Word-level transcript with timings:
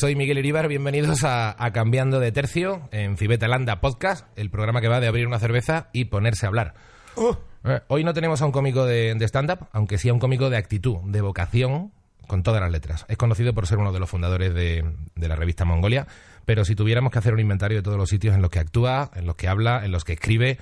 Soy 0.00 0.14
Miguel 0.14 0.38
Iribar, 0.38 0.68
bienvenidos 0.68 1.24
a, 1.24 1.56
a 1.62 1.72
Cambiando 1.72 2.20
de 2.20 2.30
Tercio 2.30 2.88
en 2.92 3.16
Fibetalanda 3.16 3.80
Podcast, 3.80 4.26
el 4.38 4.50
programa 4.50 4.80
que 4.80 4.86
va 4.88 5.00
de 5.00 5.08
abrir 5.08 5.26
una 5.26 5.38
cerveza 5.38 5.88
y 5.92 6.04
ponerse 6.06 6.46
a 6.46 6.48
hablar. 6.48 6.74
Oh, 7.16 7.36
Eh, 7.64 7.80
Hoy 7.88 8.04
no 8.04 8.14
tenemos 8.14 8.40
a 8.40 8.46
un 8.46 8.52
cómico 8.52 8.84
de, 8.86 9.14
de 9.14 9.24
stand-up, 9.24 9.66
aunque 9.72 9.98
sí 9.98 10.08
a 10.08 10.12
un 10.12 10.20
cómico 10.20 10.50
de 10.50 10.56
actitud, 10.56 10.98
de 11.06 11.20
vocación, 11.20 11.90
con 12.28 12.42
todas 12.44 12.60
las 12.60 12.70
letras. 12.70 13.06
Es 13.08 13.16
conocido 13.16 13.54
por 13.54 13.66
ser 13.66 13.78
uno 13.78 13.90
de 13.92 13.98
los 13.98 14.08
fundadores 14.08 14.54
de, 14.54 14.84
de 15.16 15.28
la 15.28 15.34
revista 15.34 15.64
Mongolia, 15.64 16.06
pero 16.44 16.64
si 16.64 16.76
tuviéramos 16.76 17.10
que 17.10 17.18
hacer 17.18 17.32
un 17.34 17.40
inventario 17.40 17.78
de 17.78 17.82
todos 17.82 17.96
los 17.96 18.08
sitios 18.08 18.34
en 18.36 18.42
los 18.42 18.50
que 18.50 18.60
actúa, 18.60 19.10
en 19.16 19.26
los 19.26 19.34
que 19.34 19.48
habla, 19.48 19.84
en 19.84 19.90
los 19.90 20.04
que 20.04 20.12
escribe, 20.12 20.58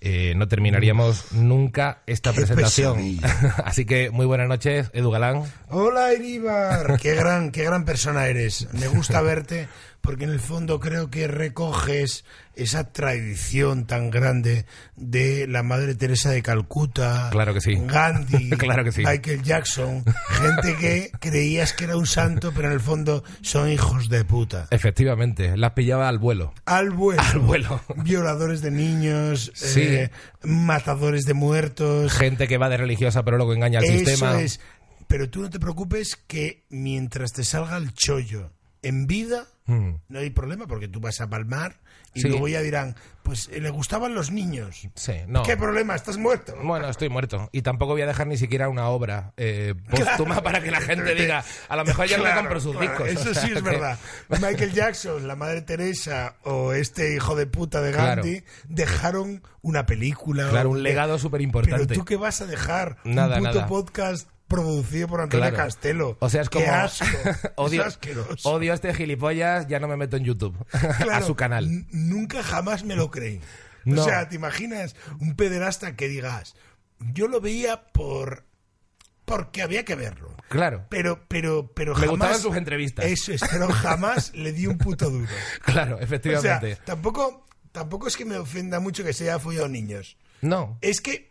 eh, 0.00 0.34
no 0.36 0.48
terminaríamos 0.48 1.32
nunca 1.32 2.02
esta 2.06 2.32
Qué 2.32 2.40
presentación. 2.40 3.18
Así 3.64 3.84
que 3.84 4.10
muy 4.10 4.26
buenas 4.26 4.48
noches, 4.48 4.90
Edu 4.92 5.10
Galán. 5.10 5.42
Hola, 5.68 6.14
Iribar. 6.14 6.98
Qué 7.00 7.14
gran, 7.14 7.50
qué 7.50 7.64
gran 7.64 7.84
persona 7.84 8.26
eres. 8.26 8.68
Me 8.72 8.88
gusta 8.88 9.20
verte 9.20 9.68
porque 10.00 10.24
en 10.24 10.30
el 10.30 10.40
fondo 10.40 10.80
creo 10.80 11.10
que 11.10 11.28
recoges 11.28 12.24
esa 12.54 12.92
tradición 12.92 13.86
tan 13.86 14.10
grande 14.10 14.64
de 14.96 15.46
la 15.46 15.62
Madre 15.62 15.94
Teresa 15.94 16.30
de 16.30 16.42
Calcuta, 16.42 17.28
Claro 17.30 17.52
que 17.54 17.60
sí. 17.60 17.74
Gandhi, 17.76 18.50
Claro 18.58 18.84
que 18.84 18.92
sí. 18.92 19.02
Michael 19.04 19.42
Jackson, 19.42 20.04
gente 20.30 20.76
que 20.76 21.10
creías 21.20 21.72
que 21.72 21.84
era 21.84 21.96
un 21.96 22.06
santo, 22.06 22.52
pero 22.54 22.68
en 22.68 22.74
el 22.74 22.80
fondo 22.80 23.22
son 23.42 23.68
hijos 23.70 24.08
de 24.08 24.24
puta. 24.24 24.66
Efectivamente, 24.70 25.56
las 25.56 25.72
pillaba 25.72 26.08
al 26.08 26.18
vuelo. 26.18 26.52
Al 26.64 26.90
vuelo. 26.90 27.22
Al 27.22 27.38
vuelo. 27.40 27.80
Violadores 27.96 28.60
de 28.62 28.70
niños, 28.70 29.52
Sí. 29.54 29.82
eh, 29.82 30.10
matadores 30.42 31.24
de 31.26 31.34
muertos. 31.34 32.12
Gente 32.12 32.48
que 32.48 32.58
va 32.58 32.68
de 32.68 32.76
religiosa 32.78 33.24
pero 33.24 33.36
luego 33.36 33.52
engaña 33.54 33.78
al 33.80 33.84
Eso 33.84 33.98
sistema. 34.06 34.40
es. 34.40 34.60
Pero 35.06 35.30
tú 35.30 35.40
no 35.42 35.50
te 35.50 35.58
preocupes 35.60 36.16
que 36.26 36.64
mientras 36.70 37.32
te 37.32 37.44
salga 37.44 37.76
el 37.76 37.94
chollo 37.94 38.52
en 38.82 39.06
vida, 39.06 39.46
Mm. 39.68 39.94
no 40.08 40.18
hay 40.18 40.30
problema 40.30 40.66
porque 40.66 40.88
tú 40.88 40.98
vas 40.98 41.20
a 41.20 41.28
palmar 41.28 41.78
y 42.14 42.22
Sí. 42.22 42.28
luego 42.28 42.48
ya 42.48 42.62
dirán, 42.62 42.96
pues 43.22 43.48
eh, 43.52 43.60
le 43.60 43.68
gustaban 43.68 44.14
los 44.14 44.30
niños. 44.30 44.88
Sí, 44.94 45.12
no. 45.26 45.42
¿Qué 45.42 45.56
problema? 45.58 45.94
¿Estás 45.94 46.16
muerto? 46.16 46.54
Bueno, 46.64 46.88
estoy 46.88 47.10
muerto. 47.10 47.50
Y 47.52 47.60
tampoco 47.62 47.92
voy 47.92 48.00
a 48.00 48.06
dejar 48.06 48.26
ni 48.26 48.38
siquiera 48.38 48.70
una 48.70 48.88
obra 48.88 49.34
eh, 49.36 49.74
póstuma 49.90 50.42
para 50.42 50.62
que 50.62 50.70
la 50.70 50.80
gente 50.80 51.14
diga, 51.14 51.44
a 51.68 51.76
lo 51.76 51.84
mejor 51.84 52.06
ya 52.06 52.16
Claro, 52.16 52.40
compro 52.40 52.60
sus 52.60 52.76
claro, 52.76 52.88
discos. 53.04 53.08
Eso 53.08 53.30
O 53.30 53.34
sea 53.34 53.42
sí 53.42 53.48
es 53.52 53.54
que- 53.62 53.70
verdad. 53.70 53.98
Michael 54.30 54.72
Jackson, 54.72 55.28
la 55.28 55.36
Madre 55.36 55.60
Teresa 55.62 56.36
o 56.44 56.72
este 56.72 57.14
hijo 57.14 57.36
de 57.36 57.46
puta 57.46 57.82
de. 57.82 57.92
Gandhi 57.92 58.42
dejaron 58.68 59.42
una 59.60 59.84
película. 59.86 60.48
Claro, 60.48 60.70
un 60.70 60.82
legado 60.82 61.18
súper 61.18 61.38
Pero 61.40 61.44
importante. 61.44 61.94
tú 61.94 62.04
qué 62.06 62.16
vas 62.16 62.40
a 62.40 62.46
dejar 62.46 62.96
Nada, 63.04 63.36
un 63.38 63.44
puto 63.44 63.54
nada. 63.56 63.66
podcast 63.66 64.28
producido 64.48 65.06
por 65.08 65.20
Antonio 65.20 65.48
Claro. 65.50 65.56
Castelo. 65.64 66.16
O 66.20 66.28
sea, 66.28 66.42
es 66.42 66.50
como... 66.50 66.64
Qué 66.64 66.70
asco. 66.70 67.06
odio, 67.56 67.82
es 67.82 67.86
asqueroso. 67.94 68.50
odio 68.50 68.72
a 68.72 68.74
este 68.74 68.92
gilipollas, 68.94 69.68
ya 69.68 69.78
no 69.78 69.86
me 69.88 69.96
meto 69.96 70.16
en 70.16 70.24
YouTube. 70.24 70.56
a 71.12 71.22
su 71.22 71.36
canal. 71.36 71.68
Nunca 71.90 72.42
jamás 72.42 72.84
me 72.84 72.96
lo 72.96 73.10
creí. 73.10 73.40
No. 73.84 74.02
O 74.02 74.04
sea, 74.04 74.28
¿te 74.28 74.36
imaginas 74.36 74.96
un 75.20 75.34
pederasta 75.36 75.94
que 75.96 76.08
digas, 76.08 76.56
yo 77.12 77.28
lo 77.28 77.40
veía 77.40 77.84
por 77.92 78.44
porque 79.24 79.60
había 79.62 79.84
que 79.84 79.94
verlo. 79.94 80.34
Claro. 80.48 80.86
Pero, 80.88 81.26
pero, 81.28 81.70
pero 81.74 81.92
Me 81.94 82.00
jamás. 82.00 82.10
gustaban 82.10 82.40
sus 82.40 82.56
entrevistas. 82.56 83.04
Eso 83.04 83.32
es, 83.32 83.42
pero 83.50 83.68
jamás 83.68 84.32
le 84.34 84.52
di 84.52 84.66
un 84.66 84.78
puto 84.78 85.10
duro. 85.10 85.28
Claro, 85.64 85.96
O 85.96 85.98
sea, 85.98 86.04
efectivamente. 86.06 86.78
tampoco, 86.86 87.46
tampoco 87.70 88.08
es 88.08 88.16
que 88.16 88.24
me 88.24 88.38
ofenda 88.38 88.80
mucho 88.80 89.04
que 89.04 89.12
se 89.12 89.24
haya 89.24 89.38
follado 89.38 89.68
niños. 89.68 90.16
no. 90.40 90.78
Es 90.80 91.00
que. 91.02 91.28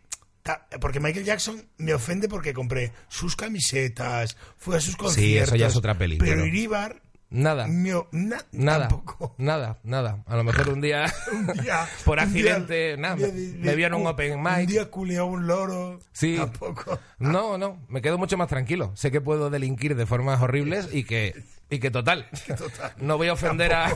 Porque 0.79 0.99
Michael 0.99 1.25
Jackson 1.25 1.67
me 1.77 1.93
ofende 1.93 2.27
porque 2.29 2.53
compré 2.53 2.93
sus 3.09 3.35
camisetas, 3.35 4.37
fui 4.57 4.75
a 4.75 4.79
sus 4.79 4.95
conciertos. 4.95 5.49
eso 5.49 5.55
ya 5.57 5.67
es 5.67 5.75
otra 5.75 5.97
peli, 5.97 6.17
Pero 6.17 6.31
pero- 6.31 6.45
Iribar, 6.45 7.01
Nada. 7.29 7.67
na- 7.67 8.45
Nada. 8.53 8.87
tampoco. 8.87 9.35
Nada, 9.37 9.77
nada. 9.83 10.23
A 10.27 10.35
lo 10.37 10.43
mejor 10.45 10.69
un 10.69 10.79
día... 10.81 11.05
Un 11.31 11.47
día- 11.47 11.87
Por 12.05 12.19
un 12.19 12.33
día- 12.33 12.55
accidente, 12.55 12.95
nada, 12.97 13.15
un 13.15 13.61
día 13.61 13.75
me- 13.75 13.83
en 13.83 13.93
un 13.93 14.07
open 14.07 14.33
Un 14.39 14.43
mic. 14.43 14.67
día 14.69 14.85
culeó 14.89 15.25
un 15.25 15.45
loro. 15.47 15.99
Sí. 16.13 16.35
Tampoco. 16.37 16.99
No, 17.19 17.57
no, 17.57 17.79
me 17.89 18.01
quedo 18.01 18.17
mucho 18.17 18.37
más 18.37 18.47
tranquilo. 18.47 18.91
Sé 18.95 19.11
que 19.11 19.19
puedo 19.21 19.49
delinquir 19.49 19.95
de 19.95 20.05
formas 20.05 20.41
horribles 20.41 20.87
y 20.93 21.03
que, 21.03 21.33
y 21.69 21.79
que 21.79 21.91
total, 21.91 22.27
no 22.97 23.17
voy 23.17 23.27
a 23.27 23.33
ofender 23.33 23.73
a, 23.73 23.87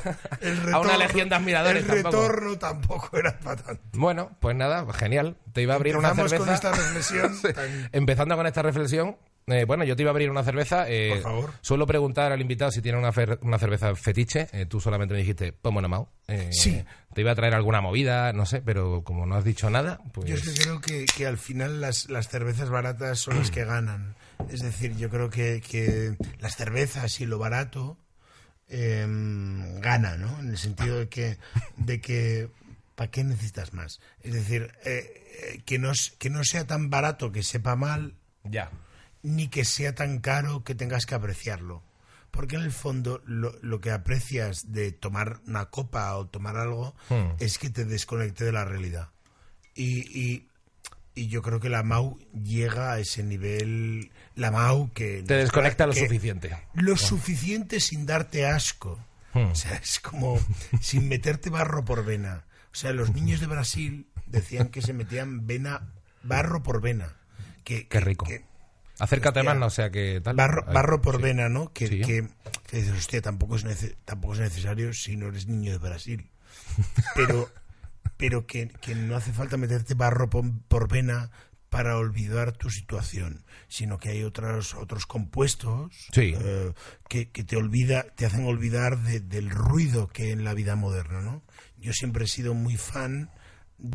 a 0.74 0.80
una 0.80 0.98
legión 0.98 1.30
de 1.30 1.36
admiradores 1.36 1.84
El 1.84 1.90
retorno 2.04 2.58
tampoco 2.58 3.18
era 3.18 3.40
para 3.40 3.62
tanto. 3.64 3.82
Bueno, 3.94 4.32
pues 4.42 4.56
nada, 4.58 4.86
genial. 4.94 5.38
Te 5.54 5.62
iba 5.62 5.74
a 5.74 5.78
abrir 5.78 5.96
una 5.98 6.10
Empezamos 6.10 6.32
cerveza. 6.32 6.46
con 6.46 6.54
esta 6.54 6.72
reflexión 6.72 7.36
Sí. 7.36 7.48
Empezando 7.94 8.36
con 8.36 8.46
esta 8.48 8.62
reflexión, 8.62 9.18
eh, 9.48 9.66
bueno, 9.66 9.84
yo 9.84 9.96
te 9.96 10.04
iba 10.04 10.10
a 10.10 10.14
abrir 10.14 10.30
una 10.30 10.44
cerveza. 10.44 10.86
eh, 10.90 11.10
Por 11.16 11.22
favor. 11.22 11.54
Suelo 11.62 11.86
preguntar 11.88 12.32
al 12.32 12.42
invitado 12.42 12.72
si 12.72 12.82
tiene 12.82 12.98
una, 12.98 13.12
fer- 13.12 13.40
una 13.42 13.58
cerveza 13.60 13.94
fetiche. 13.96 14.48
eh, 14.54 14.66
tú 14.66 14.80
solamente 14.80 15.14
me 15.14 15.20
dijiste, 15.20 15.54
pues 15.54 15.74
bueno, 15.74 15.90
Mau. 15.90 16.08
eh, 16.28 16.50
Sí. 16.52 16.84
Te 17.14 17.22
iba 17.22 17.32
a 17.32 17.36
traer 17.36 17.54
alguna 17.54 17.82
movida, 17.82 18.32
no 18.34 18.46
sé, 18.46 18.62
pero 18.62 19.04
como 19.04 19.26
no 19.26 19.36
has 19.36 19.44
dicho 19.44 19.70
nada, 19.70 20.00
pues. 20.14 20.30
Yo 20.30 20.36
es 20.36 20.42
que 20.44 20.54
creo 20.64 20.80
que, 20.80 21.06
que 21.06 21.28
al 21.28 21.38
final 21.38 21.82
las, 21.82 22.10
las 22.10 22.30
cervezas 22.30 22.70
baratas 22.70 23.20
son 23.20 23.38
las 23.38 23.52
que 23.52 23.66
ganan. 23.66 24.16
Es 24.50 24.62
decir, 24.62 24.96
yo 24.98 25.10
creo 25.10 25.30
que, 25.30 25.62
que 25.62 26.16
las 26.40 26.56
cervezas 26.56 27.20
y 27.20 27.26
lo 27.26 27.38
barato 27.38 27.98
eh, 28.70 29.06
gana, 29.82 30.18
¿no? 30.18 30.40
En 30.40 30.50
el 30.50 30.58
sentido 30.58 31.00
de 31.00 31.10
que, 31.10 31.38
de 31.78 32.00
que 32.00 32.50
¿para 32.96 33.12
qué 33.12 33.24
necesitas 33.24 33.74
más? 33.74 34.00
Es 34.22 34.34
decir, 34.34 34.72
eh, 34.86 35.62
que, 35.66 35.78
no, 35.80 35.92
que 36.20 36.30
no 36.30 36.44
sea 36.44 36.66
tan 36.66 36.90
barato 36.90 37.32
que 37.32 37.44
sepa 37.44 37.76
mal, 37.76 38.16
Ya. 38.44 38.72
Ni 39.24 39.48
que 39.50 39.66
sea 39.66 39.94
tan 39.96 40.20
caro 40.20 40.64
que 40.64 40.76
tengas 40.76 41.06
que 41.06 41.16
apreciarlo. 41.16 41.84
Porque 42.32 42.56
en 42.56 42.62
el 42.62 42.72
fondo 42.72 43.22
lo, 43.26 43.54
lo 43.62 43.82
que 43.82 43.92
aprecias 43.92 44.72
de 44.72 44.92
tomar 44.94 45.42
una 45.48 45.66
copa 45.66 46.16
o 46.16 46.28
tomar 46.28 46.56
algo 46.58 46.96
Hmm. 47.10 47.36
es 47.40 47.58
que 47.58 47.70
te 47.70 47.84
desconecte 47.86 48.46
de 48.46 48.52
la 48.54 48.64
realidad. 48.64 49.10
Y, 49.76 50.00
y, 50.18 50.48
y 51.14 51.28
yo 51.28 51.42
creo 51.42 51.60
que 51.60 51.68
la 51.70 51.84
MAU 51.84 52.18
llega 52.42 52.94
a 52.94 53.00
ese 53.00 53.22
nivel, 53.24 54.12
la 54.36 54.50
MAU 54.50 54.92
que... 54.94 55.24
Te 55.24 55.36
desconecta 55.36 55.86
lo 55.86 55.94
suficiente. 55.94 56.58
Lo 56.74 56.96
suficiente 56.96 57.80
sin 57.82 58.06
darte 58.06 58.46
asco. 58.46 58.98
Hmm. 59.34 59.52
O 59.52 59.56
sea, 59.56 59.76
es 59.76 60.00
como 60.00 60.40
sin 60.82 61.10
meterte 61.10 61.50
barro 61.50 61.84
por 61.84 62.06
vena. 62.06 62.46
O 62.72 62.76
sea, 62.76 62.94
los 62.94 63.14
niños 63.14 63.42
de 63.42 63.48
Brasil 63.48 64.08
decían 64.26 64.70
que 64.70 64.82
se 64.82 64.94
metían 64.94 65.46
vena, 65.46 65.92
barro 66.24 66.64
por 66.64 66.80
vena. 66.82 67.18
Que, 67.66 67.90
Qué 67.90 68.00
rico. 68.00 68.26
que- 68.26 68.46
Acércate 69.04 69.40
Hostia. 69.40 69.52
más, 69.54 69.60
no 69.60 69.70
sea 69.70 69.90
que 69.92 70.22
tal. 70.22 70.36
Barro, 70.36 71.02
por 71.02 71.18
sí. 71.18 71.22
vena, 71.24 71.50
¿no? 71.50 71.74
Que, 71.74 71.88
Sí. 71.88 72.02
que, 72.02 72.28
que 72.68 72.78
dices, 72.78 72.98
hostia, 72.98 73.22
tampoco 73.22 73.56
es, 73.56 73.66
nece- 73.66 73.96
tampoco 74.06 74.34
es 74.36 74.40
necesario 74.40 74.94
si 74.94 75.16
no 75.18 75.28
eres 75.28 75.48
niño 75.48 75.72
de 75.72 75.78
Brasil. 75.80 76.30
Pero, 77.16 77.50
pero 78.18 78.46
que, 78.46 78.68
que 78.82 78.94
no 78.94 79.16
hace 79.16 79.32
falta 79.34 79.58
meterte 79.58 79.94
barro 79.96 80.30
por, 80.30 80.44
por 80.68 80.88
vena 80.88 81.32
para 81.70 81.98
olvidar 81.98 82.52
tu 82.52 82.70
situación, 82.70 83.46
sino 83.70 83.98
que 83.98 84.10
hay 84.10 84.24
otros, 84.24 84.74
otros 84.76 85.06
compuestos 85.06 86.08
Sí. 86.12 86.34
eh, 86.38 86.74
que, 87.08 87.30
que 87.32 87.44
te 87.46 87.56
olvida, 87.56 88.04
te 88.16 88.26
hacen 88.26 88.46
olvidar 88.46 89.00
de- 89.00 89.22
del 89.22 89.50
ruido 89.50 90.08
que 90.10 90.24
hay 90.24 90.32
en 90.32 90.44
la 90.44 90.54
vida 90.54 90.76
moderna, 90.76 91.22
¿no? 91.22 91.42
Yo 91.78 91.94
siempre 91.94 92.26
he 92.26 92.28
sido 92.28 92.54
muy 92.54 92.76
fan 92.78 93.32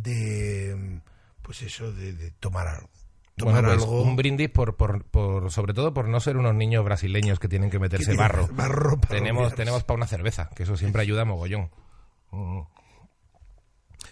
de, 0.00 1.00
pues 1.42 1.62
eso, 1.62 1.92
de, 1.92 2.12
de 2.14 2.30
tomar 2.32 2.66
algo. 2.68 2.90
Tomar 3.36 3.54
Bueno, 3.64 3.68
pues, 3.68 3.82
algo. 3.82 4.02
un 4.02 4.16
brindis 4.16 4.48
por, 4.48 4.76
por, 4.76 5.04
por, 5.04 5.50
sobre 5.50 5.74
todo 5.74 5.92
por 5.92 6.08
no 6.08 6.20
ser 6.20 6.38
unos 6.38 6.54
niños 6.54 6.82
brasileños 6.84 7.38
que 7.38 7.48
tienen 7.48 7.68
que 7.70 7.78
meterse 7.78 8.14
barro. 8.16 8.48
barro 8.52 8.98
para 8.98 9.14
tenemos 9.16 9.40
olvidarse. 9.42 9.56
tenemos 9.56 9.84
para 9.84 9.96
una 9.98 10.06
cerveza, 10.06 10.48
que 10.56 10.62
eso 10.62 10.76
siempre 10.78 11.02
ayuda 11.02 11.24
mogollón. 11.26 11.70
Mm. 12.30 12.60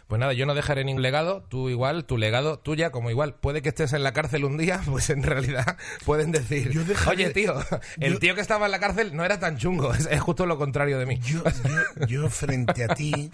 Pues 0.07 0.21
nada, 0.21 0.35
yo 0.35 0.45
no 0.45 0.55
dejaré 0.55 0.85
ningún 0.85 1.01
legado, 1.01 1.45
tú 1.45 1.71
igual, 1.71 2.05
tu 2.05 2.19
legado, 2.19 2.59
tuya 2.59 2.91
como 2.91 3.09
igual. 3.09 3.37
Puede 3.37 3.63
que 3.63 3.71
estés 3.71 3.95
en 3.95 4.03
la 4.03 4.13
cárcel 4.13 4.45
un 4.45 4.59
día, 4.59 4.83
pues 4.91 5.09
en 5.09 5.23
realidad 5.23 5.79
pueden 6.05 6.31
decir, 6.31 6.71
Yo 6.71 6.83
dejaré- 6.85 7.11
oye 7.25 7.31
tío, 7.31 7.55
el 8.01 8.13
yo- 8.15 8.19
tío 8.19 8.35
que 8.35 8.43
estaba 8.43 8.67
en 8.67 8.73
la 8.73 8.79
cárcel 8.81 9.17
no 9.17 9.25
era 9.25 9.41
tan 9.41 9.57
chungo, 9.57 9.95
es, 9.95 10.07
es 10.07 10.21
justo 10.21 10.45
lo 10.45 10.59
contrario 10.59 10.99
de 10.99 11.07
mí. 11.07 11.19
Yo, 11.21 11.43
yo, 11.45 12.07
yo 12.07 12.29
frente 12.29 12.85
a 12.85 12.89
ti, 12.89 13.31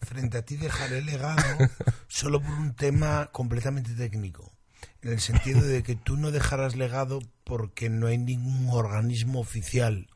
frente 0.00 0.38
a 0.38 0.42
ti 0.44 0.56
dejaré 0.56 1.00
legado 1.02 1.36
solo 2.08 2.40
por 2.40 2.50
un 2.50 2.74
tema 2.74 3.28
completamente 3.30 3.92
técnico. 3.94 4.51
En 5.02 5.10
el 5.12 5.20
sentido 5.20 5.60
de 5.62 5.82
que 5.82 5.96
tú 5.96 6.16
no 6.16 6.30
dejarás 6.30 6.76
legado 6.76 7.20
porque 7.44 7.88
no 7.90 8.06
hay 8.06 8.18
ningún 8.18 8.68
organismo 8.70 9.40
oficial 9.40 10.08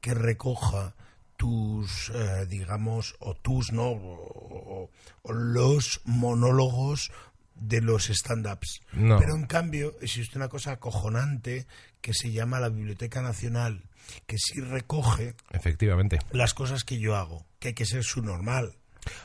que 0.00 0.12
recoja 0.14 0.94
tus, 1.36 2.10
eh, 2.14 2.46
digamos, 2.46 3.16
o 3.20 3.34
tus, 3.34 3.72
¿no? 3.72 3.88
O, 3.88 4.82
o- 4.84 4.90
o 5.22 5.32
los 5.32 6.00
monólogos 6.04 7.10
de 7.54 7.80
los 7.80 8.10
stand-ups. 8.10 8.80
No. 8.92 9.18
Pero 9.18 9.34
en 9.34 9.46
cambio 9.46 9.94
existe 10.00 10.36
una 10.38 10.48
cosa 10.48 10.72
acojonante 10.72 11.66
que 12.00 12.12
se 12.12 12.30
llama 12.32 12.60
la 12.60 12.68
Biblioteca 12.68 13.22
Nacional, 13.22 13.82
que 14.26 14.36
sí 14.38 14.60
recoge 14.60 15.34
Efectivamente. 15.50 16.18
las 16.32 16.52
cosas 16.52 16.84
que 16.84 16.98
yo 16.98 17.16
hago, 17.16 17.46
que 17.60 17.68
hay 17.68 17.74
que 17.74 17.86
ser 17.86 18.04
su 18.04 18.20
normal. 18.22 18.76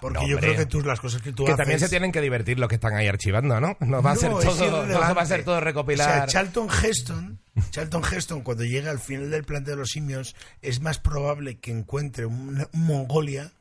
Porque 0.01 0.19
No, 0.19 0.27
yo 0.27 0.37
creo 0.39 0.55
que 0.55 0.65
tú, 0.65 0.81
las 0.81 0.99
cosas 0.99 1.21
que 1.21 1.31
tú 1.31 1.45
Que 1.45 1.51
haces... 1.51 1.57
también 1.57 1.79
se 1.79 1.89
tienen 1.89 2.11
que 2.11 2.21
divertir 2.21 2.59
los 2.59 2.67
que 2.69 2.75
están 2.75 2.93
ahí 2.95 3.07
archivando, 3.07 3.59
¿no? 3.59 3.77
No 3.79 4.01
va 4.01 4.11
a 4.11 4.15
ser 4.15 4.31
No, 4.31 4.39
todo, 4.39 4.85
no 4.85 4.99
va 4.99 5.21
a 5.21 5.25
ser 5.25 5.43
todo 5.43 5.55
O 5.55 5.57
sea, 5.57 5.65
recopilar. 5.65 6.27
Charlton 6.29 6.67
Heston, 6.69 7.39
Charlton 7.71 8.03
Heston, 8.11 8.41
cuando 8.41 8.63
llega 8.63 8.91
al 8.91 8.99
final 8.99 9.29
del 9.29 9.43
planeta 9.43 9.71
de 9.71 9.77
los 9.77 9.89
simios, 9.89 10.35
es 10.61 10.81
más 10.81 10.99
probable 10.99 11.59
que 11.59 11.71
encuentre 11.71 12.25
un, 12.25 12.67
un 12.71 12.85
Mongolia 12.85 13.51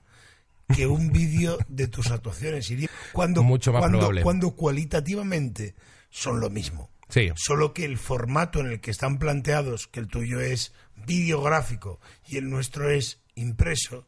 que 0.75 0.87
un 0.87 1.11
vídeo 1.13 1.59
de 1.69 1.89
tus 1.89 2.11
actuaciones. 2.11 2.71
Y 2.71 2.89
cuando, 3.13 3.43
Mucho 3.43 3.73
más 3.73 3.81
cuando, 3.81 3.99
probable. 3.99 4.23
cuando 4.23 4.51
cualitativamente 4.53 5.75
son 6.11 6.41
lo 6.41 6.51
mismo. 6.51 6.91
Sí. 7.09 7.31
Solo 7.37 7.73
que 7.73 7.85
el 7.85 7.97
formato 7.97 8.61
en 8.61 8.67
el 8.67 8.81
que 8.81 8.91
están 8.91 9.19
planteados, 9.19 9.87
que 9.87 10.01
el 10.01 10.09
tuyo 10.09 10.41
es 10.41 10.75
videográfico 11.07 12.01
y 12.29 12.37
el 12.37 12.51
nuestro 12.51 12.91
es 12.91 13.19
impreso, 13.35 14.07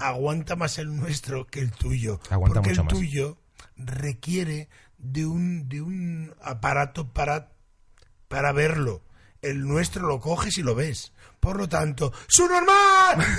aguanta 0.00 0.56
más 0.56 0.78
el 0.78 0.96
nuestro 0.96 1.46
que 1.46 1.60
el 1.60 1.70
tuyo. 1.70 2.20
Aguanta 2.30 2.60
porque 2.62 2.70
mucho 2.70 2.80
el 2.80 2.86
más. 2.86 2.94
tuyo 2.94 3.38
requiere 3.76 4.68
de 4.98 5.26
un, 5.26 5.68
de 5.68 5.80
un 5.80 6.34
aparato 6.42 7.12
para, 7.12 7.52
para 8.28 8.52
verlo. 8.52 9.02
El 9.42 9.66
nuestro 9.66 10.06
lo 10.06 10.20
coges 10.20 10.58
y 10.58 10.62
lo 10.62 10.74
ves. 10.74 11.12
Por 11.38 11.56
lo 11.56 11.68
tanto, 11.68 12.12
¡su 12.26 12.46
normal! 12.46 13.24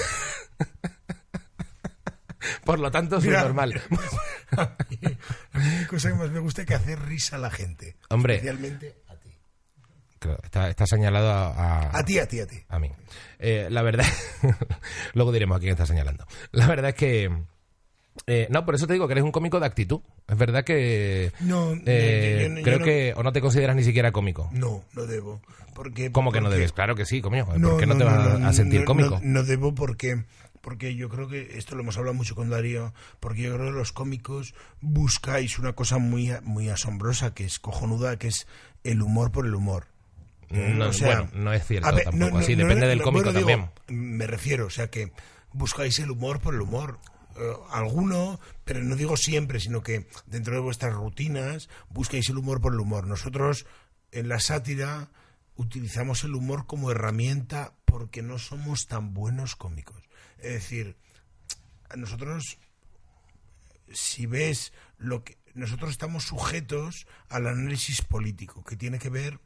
Por 2.66 2.80
lo 2.80 2.90
tanto, 2.90 3.18
es 3.18 3.26
normal. 3.26 3.80
a 4.58 4.76
mí 5.60 5.66
hay 5.66 5.86
cosa 5.86 6.10
que 6.10 6.16
más 6.16 6.32
me 6.32 6.40
gusta 6.40 6.66
que 6.66 6.74
hacer 6.74 7.00
risa 7.00 7.36
a 7.36 7.40
la 7.40 7.52
gente. 7.52 7.98
Hombre. 8.10 8.36
Especialmente 8.36 8.96
está, 10.44 10.70
está 10.70 10.86
señalado 10.86 11.30
a, 11.32 11.48
a- 11.90 11.98
A 12.00 12.04
ti, 12.04 12.20
a 12.20 12.28
ti, 12.28 12.40
a 12.40 12.48
ti. 12.48 12.58
a 12.70 12.80
mí. 12.80 12.90
Eh, 13.40 13.68
la 13.70 13.82
verdad, 13.82 14.06
luego 15.14 15.32
diremos 15.32 15.58
a 15.58 15.60
quién 15.60 15.72
está 15.72 15.86
señalando. 15.86 16.26
La 16.52 16.68
verdad 16.68 16.90
es 16.90 16.96
que... 16.96 17.30
eh, 18.28 18.48
no, 18.50 18.66
por 18.66 18.76
eso 18.76 18.88
te 18.88 18.94
digo 18.94 19.08
que 19.08 19.14
eres 19.14 19.24
un 19.24 19.32
cómico 19.32 19.60
de 19.60 19.66
actitud. 19.66 20.02
Es 20.28 20.38
verdad 20.38 20.64
que... 20.64 21.32
No, 21.40 21.74
eh, 21.86 22.44
yo- 22.44 22.50
yo- 22.50 22.56
yo 22.58 22.64
creo 22.64 22.80
no- 22.80 22.86
que... 22.86 23.14
O 23.18 23.24
no 23.24 23.32
te 23.32 23.42
consideras 23.42 23.76
ni 23.76 23.84
siquiera 23.84 24.12
cómico. 24.12 24.50
No, 24.54 24.84
no 24.94 25.06
debo. 25.06 25.42
Porque, 25.74 26.12
¿Cómo 26.12 26.32
que 26.32 26.42
no 26.42 26.50
debes? 26.50 26.74
Claro 26.74 26.96
que 26.96 27.06
sí, 27.06 27.22
coño. 27.22 27.46
¿Por 27.46 27.78
qué 27.80 27.86
no, 27.86 27.98
te 27.98 28.04
vas 28.04 28.40
no, 28.40 28.48
a 28.48 28.54
sentir 28.54 28.82
no, 28.82 28.86
cómico? 28.86 29.20
No, 29.24 29.42
no 29.42 29.44
debo 29.44 29.74
porque, 29.74 30.26
porque 30.60 30.96
yo 30.96 31.08
creo 31.10 31.30
que 31.30 31.58
esto 31.58 31.76
lo 31.76 31.82
hemos 31.82 31.98
hablado 31.98 32.14
mucho 32.14 32.36
con 32.36 32.50
Darío, 32.50 32.94
porque 33.22 33.44
yo 33.44 33.56
creo 33.56 33.68
que 33.72 33.78
los 33.78 33.94
cómicos 33.94 34.54
buscáis 34.82 35.58
una 35.60 35.72
cosa 35.74 35.98
muy, 35.98 36.30
muy 36.44 36.70
asombrosa, 36.70 37.34
que 37.34 37.46
es 37.46 37.58
cojonuda, 37.60 38.18
que 38.18 38.28
es 38.28 38.48
el 38.84 39.02
humor 39.02 39.32
por 39.32 39.46
el 39.46 39.56
humor. 39.56 39.88
No, 40.52 40.90
O 40.90 40.94
sea, 40.94 41.22
bueno, 41.22 41.30
no 41.34 41.54
es 41.54 41.66
cierto 41.66 41.94
ver, 41.96 42.04
tampoco. 42.06 42.26
no, 42.26 42.32
no, 42.32 42.38
Así 42.40 42.56
no, 42.56 42.64
depende 42.64 42.82
no, 42.86 42.90
del 42.90 42.98
no, 43.00 43.04
cómico 43.04 43.32
bueno, 43.32 43.40
digo, 43.40 43.50
también. 43.88 44.18
me 44.18 44.28
refiero, 44.28 44.66
o 44.68 44.70
sea 44.70 44.90
que 44.90 45.12
buscáis 45.54 46.00
el 46.00 46.12
humor 46.12 46.40
por 46.40 46.54
el 46.54 46.62
humor. 46.62 47.00
Eh, 47.38 47.54
alguno, 47.72 48.40
pero 48.66 48.84
no 48.84 48.96
digo 48.96 49.16
siempre, 49.16 49.60
sino 49.60 49.82
que 49.82 50.08
dentro 50.26 50.54
de 50.54 50.60
vuestras 50.60 50.94
rutinas 50.94 51.70
buscáis 51.90 52.30
el 52.30 52.38
humor 52.38 52.60
por 52.60 52.74
el 52.74 52.80
humor. 52.80 53.08
Nosotros 53.08 53.66
en 54.12 54.28
la 54.28 54.40
sátira 54.40 55.10
utilizamos 55.56 56.24
el 56.26 56.36
humor 56.36 56.66
como 56.68 56.92
herramienta 56.92 57.74
porque 57.86 58.22
no 58.22 58.38
somos 58.38 58.88
tan 58.88 59.14
buenos 59.14 59.56
cómicos. 59.56 60.02
Es 60.40 60.54
decir, 60.54 60.98
a 61.90 61.96
nosotros 61.96 62.58
si 63.94 64.26
ves 64.26 64.74
lo 64.98 65.24
que 65.24 65.38
nosotros 65.54 65.92
estamos 65.92 66.24
sujetos 66.24 67.08
al 67.30 67.48
análisis 67.48 68.02
político 68.02 68.64
que 68.64 68.76
tiene 68.78 69.00
que 69.00 69.10
ver 69.10 69.40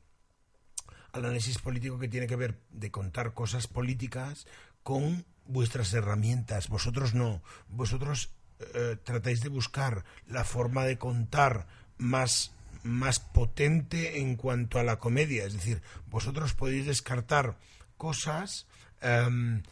al 1.16 1.26
análisis 1.26 1.58
político 1.60 1.98
que 1.98 2.10
tiene 2.10 2.28
que 2.28 2.36
ver 2.36 2.60
de 2.72 2.92
contar 2.92 3.34
cosas 3.34 3.68
políticas 3.68 4.48
con 4.84 5.26
vuestras 5.46 5.94
herramientas. 5.94 6.68
Vosotros 6.68 7.14
no. 7.14 7.42
Vosotros 7.70 8.32
eh, 8.60 8.98
tratáis 9.04 9.42
de 9.42 9.50
buscar 9.50 10.04
la 10.28 10.44
forma 10.44 10.84
de 10.84 10.98
contar 10.98 11.68
más, 11.98 12.52
más 12.84 13.20
potente 13.20 14.20
en 14.20 14.36
cuanto 14.36 14.78
a 14.78 14.84
la 14.84 15.00
comedia. 15.00 15.46
Es 15.46 15.54
decir, 15.54 15.82
vosotros 16.10 16.54
podéis 16.54 16.86
descartar 16.86 17.58
cosas 17.98 18.68
em, 19.02 19.64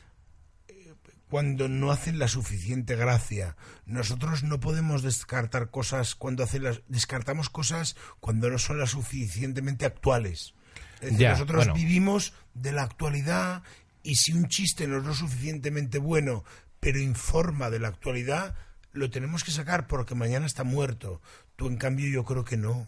cuando 1.30 1.68
no 1.68 1.92
hacen 1.92 2.20
la 2.20 2.30
suficiente 2.30 2.96
gracia. 2.96 3.58
Nosotros 3.86 4.44
no 4.44 4.62
podemos 4.62 5.02
descartar 5.02 5.72
cosas 5.72 6.16
cuando 6.16 6.44
hacen 6.44 6.64
las 6.64 6.82
descartamos 6.88 7.50
cosas 7.50 7.98
cuando 8.22 8.50
no 8.50 8.60
son 8.60 8.80
las 8.80 8.92
suficientemente 8.92 9.86
actuales. 9.86 10.54
Es 11.04 11.12
decir, 11.12 11.20
Ya, 11.20 11.32
nosotros 11.32 11.58
bueno. 11.66 11.74
vivimos 11.74 12.34
de 12.54 12.72
la 12.72 12.84
actualidad 12.84 13.64
y 14.04 14.16
si 14.16 14.34
un 14.34 14.48
chiste 14.48 14.88
no 14.88 14.98
es 14.98 15.04
lo 15.06 15.14
suficientemente 15.14 15.98
bueno, 15.98 16.44
pero 16.80 17.00
informa 17.00 17.70
de 17.70 17.80
la 17.80 17.88
actualidad, 17.90 18.56
lo 18.92 19.10
tenemos 19.10 19.44
que 19.44 19.52
sacar 19.52 19.88
porque 19.88 20.16
mañana 20.16 20.46
está 20.46 20.64
muerto. 20.64 21.22
Tú, 21.56 21.68
en 21.68 21.78
cambio, 21.78 22.08
yo 22.10 22.24
creo 22.26 22.44
que 22.44 22.58
no. 22.58 22.88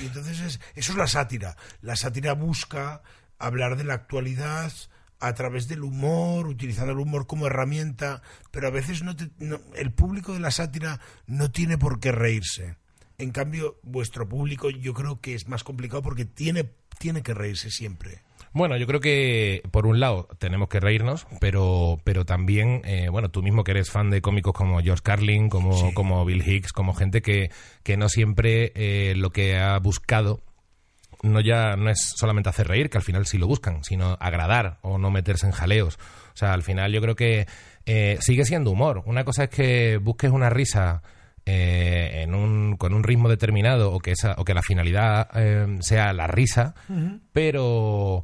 Y 0.00 0.06
entonces 0.06 0.40
es- 0.40 0.60
eso 0.74 0.92
es 0.92 0.98
la 0.98 1.06
sátira. 1.06 1.56
La 1.80 1.96
sátira 1.96 2.32
busca 2.34 3.02
hablar 3.38 3.76
de 3.76 3.84
la 3.84 3.94
actualidad 3.94 4.72
a 5.20 5.32
través 5.34 5.66
del 5.68 5.82
humor, 5.82 6.46
utilizando 6.46 6.92
el 6.92 6.98
humor 6.98 7.26
como 7.26 7.46
herramienta, 7.46 8.20
pero 8.50 8.68
a 8.68 8.70
veces 8.70 9.02
no 9.02 9.16
te- 9.16 9.30
no- 9.38 9.60
el 9.74 9.92
público 9.92 10.34
de 10.34 10.40
la 10.40 10.50
sátira 10.50 11.00
no 11.26 11.50
tiene 11.50 11.78
por 11.78 12.00
qué 12.00 12.12
reírse. 12.12 12.76
En 13.18 13.30
cambio, 13.30 13.78
vuestro 13.82 14.28
público 14.28 14.68
yo 14.68 14.92
creo 14.92 15.20
que 15.22 15.34
es 15.34 15.48
más 15.48 15.64
complicado 15.64 16.02
porque 16.02 16.26
tiene, 16.26 16.70
tiene 16.98 17.22
que 17.22 17.34
reírse 17.34 17.70
siempre. 17.70 18.18
Bueno, 18.52 18.78
yo 18.78 18.86
creo 18.86 19.00
que 19.00 19.62
por 19.70 19.86
un 19.86 20.00
lado 20.00 20.28
tenemos 20.38 20.68
que 20.68 20.80
reírnos, 20.80 21.26
pero, 21.40 22.00
pero 22.04 22.24
también, 22.24 22.80
eh, 22.84 23.08
bueno, 23.10 23.28
tú 23.30 23.42
mismo 23.42 23.64
que 23.64 23.72
eres 23.72 23.90
fan 23.90 24.08
de 24.08 24.22
cómicos 24.22 24.54
como 24.54 24.80
George 24.80 25.02
Carlin, 25.02 25.50
como, 25.50 25.74
Sí. 25.76 25.92
como 25.92 26.24
Bill 26.24 26.42
Hicks, 26.46 26.72
como 26.72 26.94
gente 26.94 27.20
que, 27.20 27.50
que 27.82 27.98
no 27.98 28.08
siempre 28.08 28.72
eh, 28.74 29.14
lo 29.16 29.30
que 29.30 29.58
ha 29.58 29.78
buscado 29.78 30.40
no 31.22 31.40
ya 31.40 31.76
no 31.76 31.90
es 31.90 32.12
solamente 32.16 32.48
hacer 32.50 32.68
reír, 32.68 32.88
que 32.88 32.98
al 32.98 33.02
final 33.04 33.26
sí 33.26 33.36
lo 33.38 33.46
buscan, 33.46 33.82
sino 33.84 34.16
agradar 34.20 34.78
o 34.82 34.96
no 34.98 35.10
meterse 35.10 35.46
en 35.46 35.52
jaleos. 35.52 35.98
O 36.34 36.36
sea, 36.36 36.52
al 36.52 36.62
final 36.62 36.92
yo 36.92 37.00
creo 37.00 37.16
que 37.16 37.46
eh, 37.86 38.18
sigue 38.20 38.44
siendo 38.44 38.70
humor. 38.70 39.02
Una 39.06 39.24
cosa 39.24 39.44
es 39.44 39.50
que 39.50 39.96
busques 39.98 40.30
una 40.30 40.50
risa 40.50 41.02
eh, 41.46 42.22
en 42.22 42.34
un, 42.34 42.76
con 42.76 42.92
un 42.92 43.02
ritmo 43.04 43.28
determinado 43.28 43.92
o 43.92 44.00
que, 44.00 44.10
esa, 44.12 44.34
o 44.36 44.44
que 44.44 44.52
la 44.52 44.62
finalidad 44.62 45.28
eh, 45.34 45.78
sea 45.80 46.12
la 46.12 46.26
risa, 46.26 46.74
pero 47.32 48.22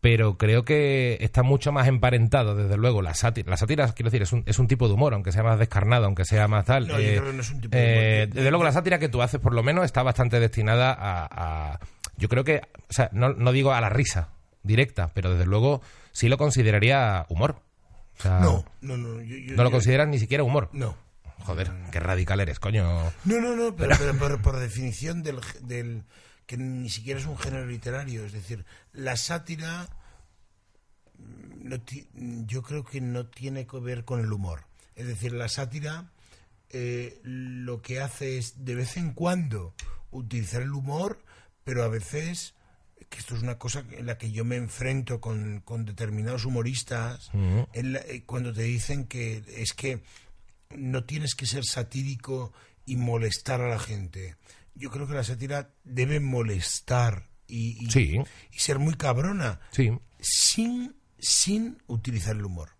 pero 0.00 0.38
creo 0.38 0.64
que 0.64 1.18
está 1.20 1.42
mucho 1.42 1.72
más 1.72 1.88
emparentado, 1.88 2.54
desde 2.54 2.76
luego, 2.76 3.02
la 3.02 3.14
sátira. 3.14 3.50
La 3.50 3.56
sátira, 3.56 3.88
quiero 3.92 4.08
decir, 4.10 4.22
es 4.22 4.32
un, 4.32 4.44
es 4.46 4.60
un 4.60 4.68
tipo 4.68 4.86
de 4.86 4.94
humor, 4.94 5.12
aunque 5.14 5.32
sea 5.32 5.42
más 5.42 5.58
descarnado, 5.58 6.04
aunque 6.04 6.24
sea 6.24 6.46
más 6.46 6.64
tal. 6.64 6.86
No, 6.86 6.96
eh, 6.98 7.20
no 7.20 7.40
es 7.40 7.50
un 7.50 7.60
tipo 7.60 7.76
de 7.76 7.82
eh, 7.82 8.22
humor. 8.24 8.34
desde 8.36 8.50
luego, 8.50 8.62
la 8.64 8.70
sátira 8.72 9.00
que 9.00 9.08
tú 9.08 9.20
haces, 9.20 9.40
por 9.40 9.52
lo 9.52 9.64
menos, 9.64 9.84
está 9.84 10.04
bastante 10.04 10.38
destinada 10.38 10.92
a... 10.92 11.26
a- 11.72 11.80
yo 12.18 12.28
creo 12.28 12.44
que, 12.44 12.62
o 12.88 12.92
sea, 12.92 13.10
no, 13.12 13.30
no 13.34 13.50
digo 13.50 13.72
a 13.72 13.80
la 13.80 13.88
risa 13.88 14.28
directa, 14.62 15.10
pero 15.12 15.32
desde 15.32 15.44
luego 15.44 15.82
sí 16.12 16.28
lo 16.28 16.38
consideraría 16.38 17.26
humor. 17.28 17.56
O 18.18 18.22
sea, 18.22 18.38
No, 18.38 18.64
no, 18.82 18.96
no. 18.96 19.20
yo- 19.22 19.36
yo- 19.36 19.56
no 19.56 19.64
lo 19.64 19.70
yo- 19.70 19.72
consideras 19.72 20.06
ni 20.08 20.18
siquiera 20.20 20.44
humor. 20.44 20.68
No. 20.72 20.94
Joder, 21.44 21.70
qué 21.92 22.00
radical 22.00 22.40
eres, 22.40 22.58
coño. 22.58 22.84
No, 23.24 23.40
no, 23.40 23.54
no, 23.54 23.76
pero, 23.76 23.94
pero 23.98 24.16
por, 24.18 24.42
por 24.42 24.58
definición 24.58 25.22
del, 25.22 25.38
del 25.62 26.02
que 26.46 26.56
ni 26.56 26.88
siquiera 26.90 27.20
es 27.20 27.26
un 27.26 27.38
género 27.38 27.66
literario, 27.66 28.24
es 28.24 28.32
decir, 28.32 28.64
la 28.92 29.16
sátira 29.16 29.88
mm, 31.18 31.68
no 31.68 31.80
ti- 31.80 32.08
yo 32.46 32.62
creo 32.62 32.84
que 32.84 33.00
no 33.00 33.26
tiene 33.26 33.66
que 33.66 33.78
ver 33.80 34.04
con 34.04 34.20
el 34.20 34.32
humor. 34.32 34.64
Es 34.94 35.06
decir, 35.06 35.32
la 35.32 35.48
sátira 35.48 36.10
eh, 36.70 37.20
lo 37.22 37.80
que 37.82 38.00
hace 38.00 38.38
es 38.38 38.64
de 38.64 38.74
vez 38.74 38.96
en 38.96 39.12
cuando 39.12 39.74
utilizar 40.10 40.62
el 40.62 40.72
humor, 40.72 41.22
pero 41.64 41.84
a 41.84 41.88
veces 41.88 42.54
que 43.08 43.18
esto 43.18 43.36
es 43.36 43.42
una 43.42 43.56
cosa 43.58 43.84
en 43.92 44.06
la 44.06 44.18
que 44.18 44.32
yo 44.32 44.44
me 44.44 44.56
enfrento 44.56 45.20
con, 45.20 45.60
con 45.60 45.84
determinados 45.84 46.44
humoristas, 46.44 47.30
en 47.72 47.92
la- 47.92 48.00
eh, 48.00 48.24
cuando 48.26 48.52
te 48.52 48.62
dicen 48.62 49.06
que 49.06 49.44
es 49.48 49.74
que 49.74 50.02
no 50.70 51.04
tienes 51.04 51.34
que 51.34 51.46
ser 51.46 51.64
satírico 51.64 52.52
y 52.84 52.96
molestar 52.96 53.60
a 53.60 53.68
la 53.68 53.78
gente. 53.78 54.36
Yo 54.74 54.90
creo 54.90 55.06
que 55.06 55.14
la 55.14 55.24
sátira 55.24 55.70
debe 55.84 56.20
molestar 56.20 57.28
y, 57.46 57.84
y- 57.86 57.90
Sí. 57.90 58.18
y 58.52 58.58
ser 58.58 58.78
muy 58.78 58.94
cabrona 58.94 59.60
Sí. 59.70 59.90
sin, 60.20 60.96
sin 61.18 61.82
utilizar 61.86 62.36
el 62.36 62.44
humor. 62.44 62.70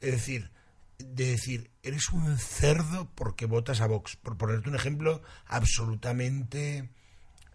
Es 0.00 0.12
decir, 0.12 0.50
de 0.98 1.26
decir, 1.30 1.70
eres 1.82 2.10
un 2.10 2.36
cerdo 2.38 3.10
porque 3.14 3.46
votas 3.46 3.80
a 3.80 3.86
Vox. 3.86 4.16
Por 4.16 4.36
ponerte 4.36 4.68
un 4.68 4.76
ejemplo 4.76 5.22
absolutamente... 5.46 6.90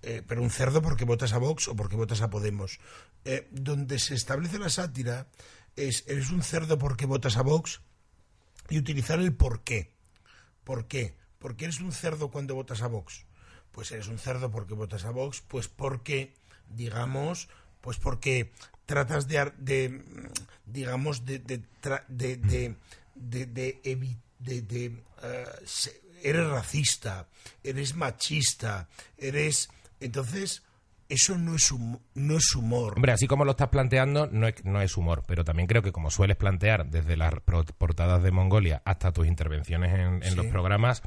eh, 0.01 0.21
pero 0.27 0.41
un 0.43 0.49
cerdo 0.51 0.81
porque 0.81 1.05
votas 1.05 1.33
a 1.33 1.37
Vox 1.39 1.67
o 1.67 1.75
porque 1.75 1.95
votas 1.95 2.21
a 2.21 2.29
Podemos. 2.29 2.79
Eh, 3.23 3.47
donde 3.51 3.97
se 3.99 4.13
establece 4.15 4.59
la 4.59 4.69
sátira 4.69 5.27
es, 5.75 6.03
eres 6.07 6.29
un 6.29 6.43
cerdo 6.43 6.77
porque 6.77 7.05
votas 7.07 7.37
a 7.37 7.41
Vox 7.41 7.81
y 8.69 8.77
utilizar 8.77 9.19
el 9.19 9.33
por 9.33 9.63
qué. 9.63 9.91
¿Por 10.63 10.87
qué? 10.87 11.15
¿Por 11.39 11.55
qué 11.55 11.65
eres 11.65 11.79
un 11.79 11.91
cerdo 11.91 12.31
cuando 12.31 12.55
votas 12.55 12.81
a 12.81 12.87
Vox? 12.87 13.25
Pues 13.71 13.91
eres 13.91 14.07
un 14.07 14.19
cerdo 14.19 14.51
porque 14.51 14.73
votas 14.73 15.05
a 15.05 15.11
Vox, 15.11 15.41
pues 15.47 15.67
porque, 15.67 16.33
digamos, 16.69 17.49
pues 17.81 17.97
porque 17.97 18.51
tratas 18.85 19.27
de, 19.27 19.51
de, 19.57 20.01
digamos, 20.65 21.25
de, 21.25 21.39
de, 21.39 21.61
de, 22.05 22.37
de- 24.61 25.03
se- 25.65 26.01
eres 26.23 26.47
racista, 26.47 27.27
eres 27.63 27.95
machista, 27.95 28.87
eres... 29.17 29.69
Entonces, 29.99 30.63
eso 31.09 31.37
no 31.37 31.55
es, 31.55 31.71
hum- 31.71 31.99
no 32.15 32.37
es 32.37 32.55
humor. 32.55 32.93
Hombre, 32.95 33.11
así 33.11 33.27
como 33.27 33.45
lo 33.45 33.51
estás 33.51 33.69
planteando, 33.69 34.27
no 34.31 34.47
es, 34.47 34.63
no 34.65 34.81
es 34.81 34.97
humor, 34.97 35.23
pero 35.27 35.43
también 35.43 35.67
creo 35.67 35.81
que 35.81 35.91
como 35.91 36.09
sueles 36.11 36.37
plantear 36.37 36.87
desde 36.87 37.15
las 37.17 37.33
portadas 37.77 38.23
de 38.23 38.31
Mongolia 38.31 38.81
hasta 38.85 39.11
tus 39.11 39.27
intervenciones 39.27 39.93
en, 39.93 40.23
en 40.23 40.23
Sí. 40.23 40.35
los 40.35 40.45
programas, 40.47 41.01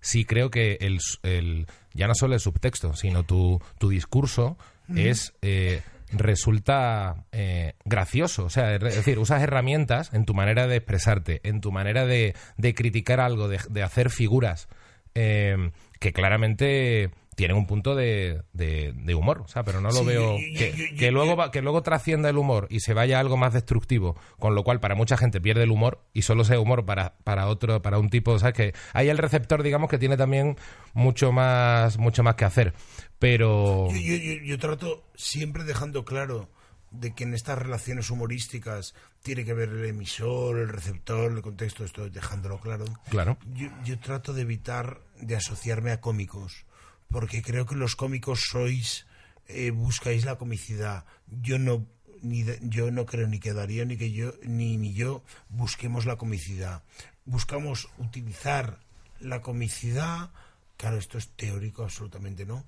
sí 0.00 0.24
creo 0.24 0.50
que 0.50 0.78
el, 0.80 1.66
ya 1.94 2.06
no 2.06 2.14
solo 2.14 2.34
el 2.34 2.40
subtexto, 2.40 2.94
sino 2.94 3.22
tu, 3.24 3.60
tu 3.78 3.88
discurso 3.88 4.56
es 4.94 5.34
eh, 5.42 5.82
resulta 6.12 7.24
eh, 7.32 7.74
gracioso. 7.84 8.44
O 8.44 8.50
sea, 8.50 8.74
es 8.74 8.80
decir, 8.80 9.18
usas 9.18 9.42
herramientas 9.42 10.10
en 10.12 10.24
tu 10.24 10.34
manera 10.34 10.66
de 10.66 10.76
expresarte, 10.76 11.40
en 11.42 11.60
tu 11.60 11.72
manera 11.72 12.06
de, 12.06 12.34
de 12.56 12.74
criticar 12.74 13.20
algo, 13.20 13.48
de, 13.48 13.58
de 13.70 13.82
hacer 13.82 14.10
figuras 14.10 14.68
eh, 15.14 15.70
que 16.00 16.12
claramente 16.12 17.10
tienen 17.38 17.56
un 17.56 17.66
punto 17.68 17.94
de, 17.94 18.42
de- 18.52 18.92
de 18.96 19.14
humor, 19.14 19.42
o 19.44 19.46
sea, 19.46 19.62
pero 19.62 19.80
no 19.80 19.90
lo 19.90 20.00
Sí, 20.00 20.04
veo 20.06 20.36
yo- 20.36 20.58
que, 20.58 20.70
yo- 20.76 20.96
que 20.98 21.04
yo- 21.06 21.10
luego 21.12 21.36
va- 21.36 21.52
que 21.52 21.62
luego 21.62 21.82
trascienda 21.82 22.28
el 22.28 22.36
humor 22.36 22.66
y 22.68 22.80
se 22.80 22.94
vaya 22.94 23.18
a 23.18 23.20
algo 23.20 23.36
más 23.36 23.52
destructivo, 23.54 24.16
con 24.40 24.56
lo 24.56 24.64
cual 24.64 24.80
para 24.80 24.96
mucha 24.96 25.16
gente 25.16 25.40
pierde 25.40 25.62
el 25.62 25.70
humor 25.70 26.02
y 26.12 26.22
solo 26.22 26.42
sea 26.44 26.58
humor 26.58 26.84
para, 26.84 27.14
para 27.22 27.46
otro, 27.46 27.80
para 27.80 28.00
un 28.00 28.10
tipo, 28.10 28.36
¿sabes? 28.40 28.54
Que 28.56 28.74
hay 28.92 29.08
el 29.08 29.18
receptor, 29.18 29.62
digamos, 29.62 29.88
que 29.88 29.98
tiene 29.98 30.16
también 30.16 30.56
mucho 30.94 31.30
más, 31.30 31.96
mucho 31.96 32.24
más 32.24 32.34
que 32.34 32.44
hacer. 32.44 32.74
Pero 33.18 33.88
Yo, 33.92 33.96
yo- 33.96 34.16
yo- 34.16 34.42
yo 34.44 34.58
trato 34.58 35.04
siempre 35.14 35.62
dejando 35.62 36.04
claro 36.04 36.48
de 36.90 37.14
que 37.14 37.24
en 37.24 37.34
estas 37.34 37.58
relaciones 37.58 38.10
humorísticas 38.10 38.94
tiene 39.22 39.44
que 39.44 39.52
ver 39.54 39.68
el 39.68 39.84
emisor, 39.84 40.58
el 40.58 40.68
receptor, 40.70 41.30
el 41.30 41.42
contexto, 41.42 41.84
esto 41.84 42.08
dejándolo 42.08 42.58
claro. 42.58 42.84
claro. 43.10 43.36
Yo, 43.54 43.68
yo 43.84 43.98
trato 43.98 44.32
de 44.32 44.42
evitar 44.42 45.00
de 45.20 45.36
asociarme 45.36 45.90
a 45.92 46.00
cómicos, 46.00 46.64
porque 47.10 47.42
creo 47.42 47.66
que 47.66 47.74
los 47.74 47.96
cómicos 47.96 48.40
sois, 48.50 49.06
eh, 49.46 49.70
buscáis 49.70 50.24
la 50.24 50.36
comicidad. 50.36 51.04
Yo 51.26 51.58
no, 51.58 51.86
ni 52.22 52.42
de- 52.42 52.58
yo 52.62 52.90
no 52.90 53.06
creo 53.06 53.26
ni 53.28 53.38
que 53.40 53.52
Darío 53.52 53.86
ni 53.86 53.96
que 53.96 54.12
yo 54.12 54.34
ni, 54.42 54.76
ni 54.76 54.92
yo 54.94 55.22
busquemos 55.48 56.04
la 56.06 56.16
comicidad. 56.16 56.82
Buscamos 57.24 57.88
utilizar 57.98 58.80
la 59.20 59.40
comicidad, 59.42 60.30
claro, 60.76 60.96
esto 60.98 61.18
es 61.18 61.28
teórico 61.36 61.82
absolutamente, 61.82 62.44
¿no? 62.46 62.64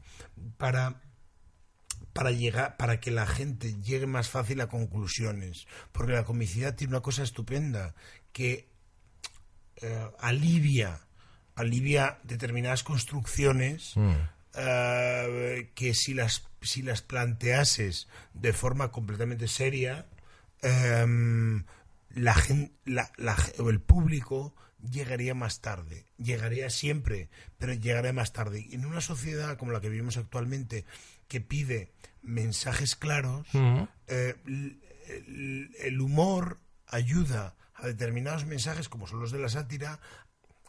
Para 0.56 1.00
para 2.14 2.30
llegar 2.32 2.76
para 2.76 2.98
que 2.98 3.10
la 3.10 3.26
gente 3.26 3.78
llegue 3.82 4.06
más 4.06 4.28
fácil 4.30 4.60
a 4.62 4.68
conclusiones 4.68 5.66
porque 5.92 6.12
la 6.12 6.24
comicidad 6.24 6.74
tiene 6.74 6.94
una 6.94 7.02
cosa 7.02 7.22
estupenda 7.22 7.94
que 8.32 8.68
eh, 9.82 10.10
alivia 10.18 11.00
alivia 11.60 12.18
determinadas 12.24 12.82
construcciones 12.82 13.96
Mm. 13.96 14.12
eh, 14.56 15.70
que 15.74 15.94
si 15.94 16.14
las 16.14 16.46
si 16.62 16.82
las 16.82 17.00
planteases 17.02 18.08
de 18.34 18.52
forma 18.52 18.90
completamente 18.90 19.46
seria 19.48 20.06
em, 20.62 21.64
la 22.14 22.36
la- 22.84 23.10
la 23.16 23.36
el 23.68 23.80
público 23.80 24.54
llegaría 24.90 25.34
más 25.34 25.60
tarde 25.60 26.04
llegaría 26.18 26.68
siempre 26.70 27.28
pero 27.58 27.72
llegaría 27.74 28.12
más 28.12 28.32
tarde 28.32 28.66
y 28.68 28.74
en 28.74 28.84
una 28.86 29.00
sociedad 29.00 29.56
como 29.56 29.72
la 29.72 29.80
que 29.80 29.88
vivimos 29.88 30.16
actualmente 30.16 30.84
que 31.28 31.40
pide 31.40 31.92
mensajes 32.22 32.96
claros 32.96 33.46
Mm. 33.54 33.82
eh, 34.08 34.34
el, 34.46 35.70
el 35.78 36.00
humor 36.00 36.58
ayuda 36.86 37.54
a 37.74 37.86
determinados 37.86 38.44
mensajes 38.46 38.88
como 38.88 39.06
son 39.06 39.20
los 39.20 39.30
de 39.32 39.38
la 39.38 39.48
sátira 39.48 40.00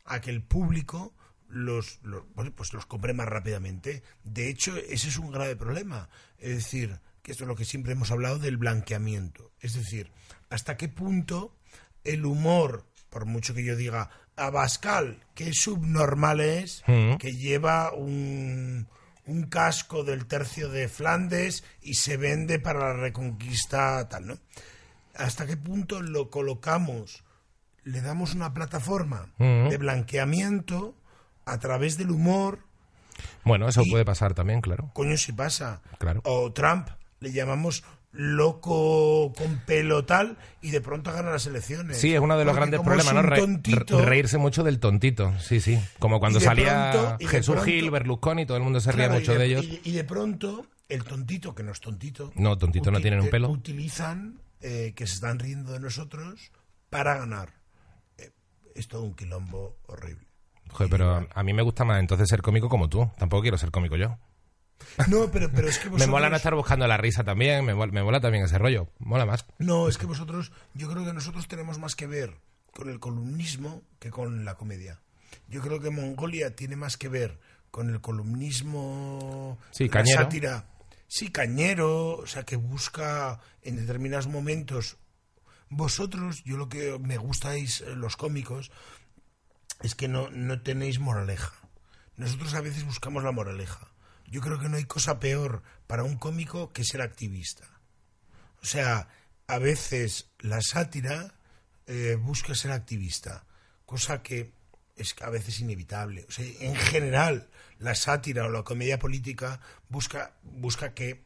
a 0.05 0.21
que 0.21 0.29
el 0.31 0.41
público 0.43 1.13
los, 1.49 1.99
los- 2.03 2.23
bueno, 2.33 2.51
pues 2.55 2.73
los 2.73 2.85
compre 2.85 3.13
más 3.13 3.27
rápidamente. 3.27 4.03
De 4.23 4.49
hecho, 4.49 4.75
ese 4.77 5.09
es 5.09 5.17
un 5.17 5.31
grave 5.31 5.55
problema. 5.55 6.09
Es 6.37 6.55
decir, 6.55 6.99
que 7.21 7.31
esto 7.31 7.43
es 7.43 7.47
lo 7.47 7.55
que 7.55 7.65
siempre 7.65 7.91
hemos 7.93 8.09
hablado 8.11 8.39
del 8.39 8.57
blanqueamiento. 8.57 9.51
Es 9.59 9.73
decir, 9.73 10.11
hasta 10.49 10.77
qué 10.77 10.87
punto 10.89 11.55
el 12.03 12.25
humor, 12.25 12.85
por 13.09 13.25
mucho 13.25 13.53
que 13.53 13.63
yo 13.65 13.75
diga, 13.75 14.09
Abascal, 14.37 15.23
qué 15.35 15.53
subnormal 15.53 16.39
es, 16.39 16.83
Mm. 16.87 17.17
que 17.17 17.33
lleva 17.35 17.91
un, 17.93 18.87
un 19.25 19.43
casco 19.43 20.03
del 20.05 20.25
tercio 20.25 20.69
de 20.69 20.87
Flandes 20.87 21.63
y 21.81 21.95
se 21.95 22.15
vende 22.17 22.57
para 22.59 22.79
la 22.79 22.93
reconquista 22.93 24.07
tal, 24.09 24.25
¿no? 24.27 24.37
¿Hasta 25.15 25.45
qué 25.45 25.57
punto 25.57 26.01
lo 26.01 26.29
colocamos? 26.31 27.23
Le 27.83 28.01
damos 28.01 28.33
una 28.35 28.53
plataforma 28.53 29.27
de 29.39 29.77
blanqueamiento 29.77 30.95
a 31.45 31.59
través 31.59 31.97
del 31.97 32.11
humor. 32.11 32.59
Bueno, 33.43 33.67
eso 33.67 33.81
Y- 33.83 33.89
puede 33.89 34.05
pasar 34.05 34.33
también, 34.33 34.61
claro. 34.61 34.91
Coño, 34.93 35.17
si 35.17 35.31
pasa. 35.31 35.81
Claro. 35.97 36.21
O 36.25 36.51
Trump, 36.53 36.87
le 37.19 37.31
llamamos 37.31 37.83
loco 38.13 39.31
con 39.37 39.59
pelo 39.65 40.05
tal 40.05 40.37
y 40.61 40.71
de 40.71 40.81
pronto 40.81 41.11
gana 41.13 41.31
las 41.31 41.45
elecciones. 41.47 41.97
Sí, 41.97 42.13
es 42.13 42.19
uno 42.19 42.37
de 42.37 42.45
los 42.45 42.53
Porque 42.53 42.71
grandes 42.71 42.81
problemas, 42.81 43.13
¿no? 43.13 43.21
Re- 43.21 43.37
tontito, 43.39 44.05
reírse 44.05 44.37
mucho 44.37 44.63
del 44.63 44.79
tontito. 44.79 45.33
Sí, 45.39 45.59
sí. 45.61 45.79
Como 45.99 46.19
cuando 46.19 46.39
salía 46.39 46.91
pronto- 46.91 47.17
Jesús 47.27 47.55
pronto- 47.55 47.71
Gil, 47.71 47.89
Berlusconi, 47.91 48.45
todo 48.45 48.57
el 48.57 48.63
mundo 48.63 48.79
se 48.79 48.91
ría 48.91 49.05
claro, 49.07 49.19
mucho 49.19 49.33
de, 49.33 49.45
ellos. 49.45 49.65
Y, 49.65 49.81
y 49.85 49.91
de 49.93 50.03
pronto, 50.03 50.65
el 50.89 51.03
tontito, 51.03 51.55
que 51.55 51.63
no 51.63 51.71
es 51.71 51.79
tontito. 51.79 52.31
No, 52.35 52.57
tontito 52.57 52.91
no 52.91 52.97
uti- 52.99 53.01
tiene 53.01 53.21
un 53.21 53.29
pelo. 53.29 53.49
Utilizan 53.49 54.39
eh, 54.61 54.93
que 54.95 55.07
se 55.07 55.15
están 55.15 55.39
riendo 55.39 55.71
de 55.71 55.79
nosotros 55.79 56.51
para 56.89 57.17
ganar. 57.17 57.60
Es 58.75 58.87
todo 58.87 59.03
un 59.03 59.15
quilombo 59.15 59.77
horrible. 59.87 60.27
Joder, 60.69 60.89
pero 60.89 61.27
a, 61.33 61.43
mí 61.43 61.53
me 61.53 61.61
gusta 61.63 61.83
más 61.83 61.99
entonces 61.99 62.27
ser 62.29 62.41
cómico 62.41 62.69
como 62.69 62.87
tú. 62.89 63.09
Tampoco 63.17 63.41
quiero 63.41 63.57
ser 63.57 63.71
cómico 63.71 63.97
yo. 63.97 64.17
No, 65.09 65.29
pero, 65.31 65.49
pero 65.51 65.67
es 65.67 65.77
que 65.77 65.85
Me 65.89 65.91
vosotros... 65.91 66.09
mola 66.09 66.29
no 66.29 66.35
estar 66.37 66.55
buscando 66.55 66.87
la 66.87 66.97
risa 66.97 67.23
también, 67.23 67.65
me 67.65 67.73
mola, 67.75 67.91
me 67.91 68.03
mola 68.03 68.19
también 68.21 68.45
ese 68.45 68.57
rollo. 68.57 68.87
Mola 68.99 69.25
más. 69.25 69.45
No, 69.59 69.87
es 69.87 69.97
que 69.97 70.05
vosotros, 70.05 70.51
yo 70.73 70.89
creo 70.89 71.05
que 71.05 71.13
nosotros 71.13 71.47
tenemos 71.47 71.77
más 71.77 71.95
que 71.95 72.07
ver 72.07 72.35
con 72.73 72.89
el 72.89 72.99
columnismo 72.99 73.81
que 73.99 74.09
con 74.11 74.45
la 74.45 74.55
comedia. 74.55 75.01
Yo 75.49 75.61
creo 75.61 75.79
que 75.81 75.89
Mongolia 75.89 76.55
tiene 76.55 76.75
más 76.77 76.97
que 76.97 77.09
ver 77.09 77.39
con 77.69 77.89
el 77.89 78.01
columnismo, 78.01 79.57
Sí, 79.71 79.85
la 79.85 79.91
cañero. 79.91 80.21
sátira, 80.23 80.65
sí, 81.07 81.29
cañero, 81.31 82.17
o 82.17 82.27
sea, 82.27 82.43
que 82.43 82.55
busca 82.55 83.39
en 83.61 83.75
determinados 83.77 84.27
momentos. 84.27 84.97
Vosotros, 85.71 86.43
yo 86.43 86.57
lo 86.57 86.67
que 86.67 86.99
me 86.99 87.17
gustáis, 87.17 87.79
eh, 87.79 87.95
los 87.95 88.17
cómicos, 88.17 88.71
es 89.81 89.95
que 89.95 90.09
no, 90.09 90.29
no 90.29 90.61
tenéis 90.61 90.99
moraleja. 90.99 91.53
Nosotros 92.17 92.53
a 92.53 92.61
veces 92.61 92.83
buscamos 92.83 93.23
la 93.23 93.31
moraleja. 93.31 93.89
Yo 94.27 94.41
creo 94.41 94.59
que 94.59 94.67
no 94.67 94.75
hay 94.75 94.83
cosa 94.83 95.19
peor 95.21 95.63
para 95.87 96.03
un 96.03 96.17
cómico 96.17 96.73
que 96.73 96.83
ser 96.83 97.01
activista. 97.01 97.65
O 98.61 98.65
sea, 98.65 99.07
a 99.47 99.59
veces 99.59 100.29
la 100.39 100.59
sátira 100.61 101.35
eh, 101.87 102.17
busca 102.19 102.53
ser 102.53 102.71
activista, 102.71 103.45
cosa 103.85 104.21
que 104.21 104.51
es 104.97 105.15
a 105.21 105.29
veces 105.29 105.61
inevitable. 105.61 106.25
O 106.27 106.31
sea, 106.31 106.45
en 106.59 106.75
general, 106.75 107.49
la 107.79 107.95
sátira 107.95 108.45
o 108.45 108.49
la 108.49 108.63
comedia 108.63 108.99
política 108.99 109.61
busca, 109.87 110.33
busca 110.43 110.93
que, 110.93 111.23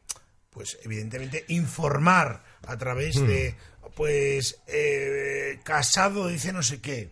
pues, 0.50 0.78
evidentemente, 0.84 1.44
informar 1.48 2.44
a 2.66 2.76
través 2.76 3.16
de, 3.16 3.56
pues, 3.96 4.60
eh, 4.68 5.58
Casado 5.64 6.28
dice 6.28 6.52
no 6.52 6.62
sé 6.62 6.80
qué. 6.82 7.10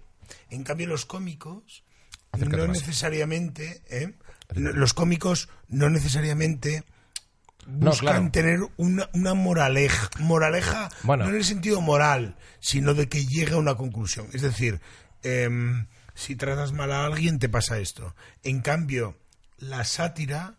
En 0.51 0.63
cambio, 0.65 0.87
los 0.87 1.07
cómicos 1.07 1.83
Acércate 2.31 2.59
no 2.63 2.69
más. 2.69 2.79
necesariamente, 2.81 3.83
¿eh? 3.89 4.15
No, 4.55 4.71
los 4.73 4.93
cómicos 4.93 5.49
no 5.69 5.89
necesariamente 5.89 6.85
No, 7.67 7.91
buscan 7.91 8.29
claro. 8.29 8.31
tener 8.31 8.61
una, 8.77 9.09
una 9.15 9.33
moraleja, 9.35 10.11
moraleja 10.21 10.91
Bueno. 11.05 11.25
no 11.25 11.31
en 11.31 11.37
el 11.37 11.45
sentido 11.45 11.81
moral, 11.81 12.37
sino 12.61 12.93
de 12.93 13.09
que 13.09 13.25
llegue 13.27 13.55
a 13.55 13.59
una 13.59 13.77
conclusión. 13.77 14.29
Es 14.35 14.43
decir, 14.43 14.81
em, 15.23 15.87
si 16.15 16.37
tratas 16.37 16.73
mal 16.73 16.93
a 16.93 17.07
alguien 17.07 17.39
te 17.39 17.49
pasa 17.49 17.79
esto. 17.79 18.15
En 18.43 18.61
cambio, 18.61 19.17
la 19.57 19.85
sátira 19.85 20.59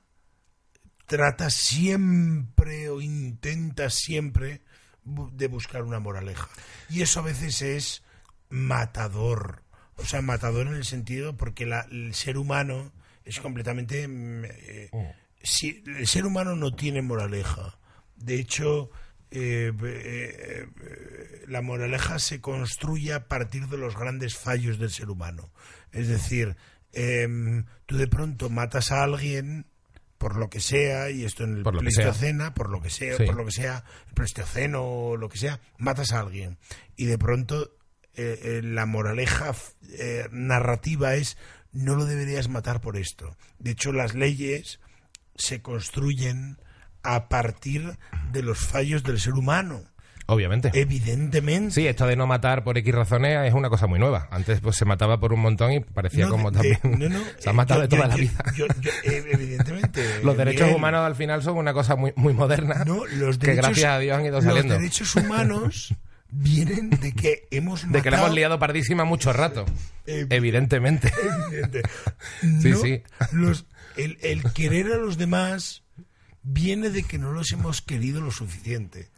trata 1.05 1.51
siempre 1.51 2.89
o 2.89 2.99
intenta 2.99 3.91
siempre 3.91 4.61
de 5.05 5.47
buscar 5.47 5.83
una 5.83 5.99
moraleja. 5.99 6.49
Y 6.89 7.01
eso 7.01 7.19
a 7.19 7.23
veces 7.23 7.61
es 7.61 8.03
matador. 8.49 9.63
O 9.97 10.05
sea, 10.05 10.21
matador 10.21 10.67
en 10.67 10.73
el 10.75 10.85
sentido 10.85 11.37
porque 11.37 11.65
la- 11.65 11.87
el 11.91 12.13
ser 12.13 12.37
humano 12.37 12.91
es 13.23 13.39
completamente... 13.39 14.07
mm, 14.07 14.43
eh, 14.45 14.89
si- 15.41 15.83
el 15.85 16.07
ser 16.07 16.25
humano 16.25 16.55
no 16.55 16.73
tiene 16.75 17.01
moraleja. 17.01 17.77
De 18.15 18.35
hecho, 18.35 18.89
eh, 19.31 19.71
eh, 19.83 20.67
eh, 20.81 21.43
la 21.47 21.61
moraleja 21.61 22.19
se 22.19 22.41
construye 22.41 23.13
a 23.13 23.27
partir 23.27 23.67
de 23.67 23.77
los 23.77 23.95
grandes 23.97 24.35
fallos 24.37 24.79
del 24.79 24.89
ser 24.89 25.09
humano. 25.09 25.51
Es 25.91 26.07
decir, 26.07 26.55
em, 26.93 27.65
tú 27.85 27.97
de 27.97 28.07
pronto 28.07 28.49
matas 28.49 28.91
a 28.91 29.03
alguien 29.03 29.65
por 30.17 30.37
lo 30.37 30.49
que 30.49 30.59
sea, 30.59 31.09
y 31.09 31.23
esto 31.25 31.43
en 31.43 31.57
el 31.57 31.63
Por. 31.63 31.77
Pleistoceno, 31.79 32.53
por 32.53 32.69
lo 32.69 32.81
que 32.81 32.89
sea, 32.89 33.17
Sí. 33.17 33.25
por 33.25 33.35
lo 33.35 33.45
que 33.45 33.51
sea, 33.51 33.83
el 34.07 34.13
Pleistoceno 34.13 34.83
o 34.83 35.17
lo 35.17 35.29
que 35.29 35.37
sea, 35.37 35.59
matas 35.77 36.13
a 36.13 36.19
alguien. 36.21 36.57
Y 36.95 37.05
de 37.05 37.17
pronto 37.17 37.71
eh, 38.17 38.39
eh, 38.43 38.61
la 38.63 38.85
moraleja 38.85 39.53
eh, 39.99 40.27
narrativa 40.31 41.15
es 41.15 41.37
no 41.73 41.95
lo 41.95 42.05
deberías 42.05 42.47
matar 42.47 42.79
por 42.79 42.95
esto. 42.95 43.35
De 43.59 43.71
hecho, 43.71 43.91
las 43.91 44.13
leyes 44.15 44.79
se 45.35 45.61
construyen 45.61 46.57
a 47.03 47.27
partir 47.27 47.97
de 48.31 48.41
los 48.41 48.59
fallos 48.59 49.03
del 49.03 49.19
ser 49.19 49.33
humano. 49.33 49.83
Obviamente. 50.27 50.71
Evidentemente. 50.73 51.71
Sí, 51.71 51.85
esto 51.87 52.07
de 52.07 52.15
no 52.15 52.25
matar 52.25 52.63
por 52.63 52.77
X 52.77 52.93
razones 52.95 53.47
es 53.47 53.53
una 53.53 53.69
cosa 53.69 53.85
muy 53.87 53.99
nueva. 53.99 54.27
Antes 54.31 54.59
pues 54.59 54.75
se 54.75 54.83
mataba 54.85 55.19
por 55.19 55.33
un 55.33 55.39
montón 55.41 55.71
y 55.71 55.79
parecía 55.81 56.25
No, 56.25 56.31
como 56.31 56.49
de- 56.51 56.75
también 56.77 57.11
no, 57.11 57.19
no, 57.19 57.23
se 57.39 57.49
ha 57.49 57.51
eh, 57.51 57.55
matado 57.55 57.81
yo- 57.81 57.81
de 57.83 57.87
toda 57.89 58.01
yo- 58.03 58.07
la 58.09 58.15
vida. 58.15 58.43
yo- 58.55 58.65
yo, 58.81 58.91
eh, 59.03 59.23
evidentemente. 59.33 60.19
Los 60.23 60.35
derechos 60.35 60.61
Miguel, 60.63 60.77
humanos 60.77 61.01
al 61.05 61.15
final 61.15 61.43
son 61.43 61.57
una 61.57 61.73
cosa 61.73 61.95
muy 61.95 62.11
muy 62.15 62.33
moderna 62.33 62.83
no, 62.85 63.05
los 63.05 63.37
que 63.37 63.47
derechos, 63.47 63.65
gracias 63.67 63.91
a 63.91 63.99
Dios 63.99 64.17
han 64.17 64.25
ido 64.25 64.35
los 64.37 64.43
saliendo. 64.45 64.73
derechos 64.73 65.15
humanos 65.15 65.93
vienen 66.31 66.89
de 66.89 67.13
que 67.13 67.47
hemos 67.51 67.83
De 67.91 68.01
que 68.01 68.09
la 68.09 68.17
matado- 68.17 68.25
hemos 68.27 68.35
liado 68.35 68.57
pardísima 68.59 69.05
mucho 69.05 69.31
rato. 69.31 69.65
Eh, 70.07 70.25
Evidentemente. 70.31 71.11
Evidente. 71.51 71.83
Sí, 72.61 72.69
No, 72.71 72.77
sí. 72.77 73.03
los- 73.31 73.65
el, 73.95 74.17
el 74.23 74.43
querer 74.53 74.87
a 74.91 74.97
los 74.97 75.17
demás 75.17 75.83
viene 76.43 76.89
de 76.89 77.03
que 77.03 77.17
no 77.17 77.31
los 77.31 77.51
hemos 77.51 77.81
querido 77.81 78.21
lo 78.21 78.31
suficiente. 78.31 79.09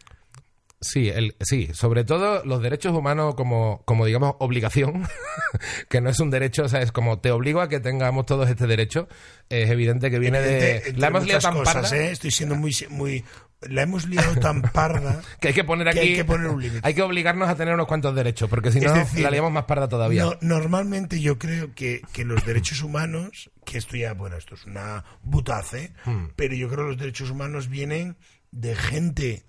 Sí, 0.80 1.10
el, 1.10 1.36
sí, 1.40 1.70
sobre 1.74 2.04
todo 2.04 2.46
los 2.46 2.62
derechos 2.62 2.94
humanos 2.96 3.34
como, 3.34 3.82
como 3.86 4.06
digamos, 4.06 4.36
obligación, 4.40 5.08
que 5.90 6.02
no 6.02 6.10
es 6.12 6.20
un 6.20 6.30
derecho, 6.30 6.66
o 6.66 6.70
sea, 6.70 6.82
es 6.82 6.92
como 6.92 7.20
te 7.20 7.32
obligo 7.32 7.62
a 7.62 7.70
que 7.70 7.80
tengamos 7.80 8.28
todos 8.28 8.48
este 8.48 8.68
derecho, 8.68 9.08
es 9.50 9.70
evidente 9.72 10.12
que 10.12 10.20
viene 10.20 10.38
Evidente, 10.38 10.92
de... 10.92 10.98
La 11.00 11.08
hemos 11.08 11.26
liado 11.26 11.42
tan 11.42 11.56
cosas, 11.56 11.74
parda 11.74 11.98
¿eh? 11.98 12.12
Estoy 12.12 12.30
siendo 12.30 12.56
muy, 12.56 12.76
muy... 12.90 13.26
La 13.62 13.82
hemos 13.82 14.06
liado 14.06 14.36
tan 14.36 14.62
parda 14.62 15.20
que 15.42 15.48
hay 15.48 15.54
que 15.56 15.64
poner 15.64 15.92
que 15.92 16.00
aquí... 16.00 16.10
hay 16.10 16.16
que 16.16 16.26
poner 16.26 16.48
un 16.48 16.62
límite. 16.62 16.82
hay 16.84 16.94
que 16.94 17.02
obligarnos 17.02 17.50
a 17.50 17.56
tener 17.56 17.74
unos 17.74 17.88
cuantos 17.88 18.14
derechos, 18.14 18.48
porque 18.48 18.72
si 18.72 18.80
no, 18.80 18.94
decir, 18.94 19.22
la 19.22 19.32
liamos 19.32 19.52
más 19.52 19.64
parda 19.64 19.90
todavía. 19.90 20.26
No, 20.26 20.38
normalmente 20.42 21.20
yo 21.20 21.40
creo 21.40 21.74
que, 21.74 22.02
que 22.14 22.24
los 22.24 22.46
derechos 22.46 22.84
humanos, 22.84 23.50
que 23.66 23.80
esto 23.80 23.98
ya, 23.98 24.14
bueno, 24.14 24.38
esto 24.38 24.54
es 24.54 24.66
una 24.66 25.04
butace, 25.24 25.92
Hmm. 26.06 26.28
pero 26.36 26.54
yo 26.54 26.68
creo 26.68 26.84
que 26.86 26.90
los 26.92 27.00
derechos 27.00 27.32
humanos 27.32 27.68
vienen 27.68 28.16
de 28.52 28.76
gente 28.76 29.44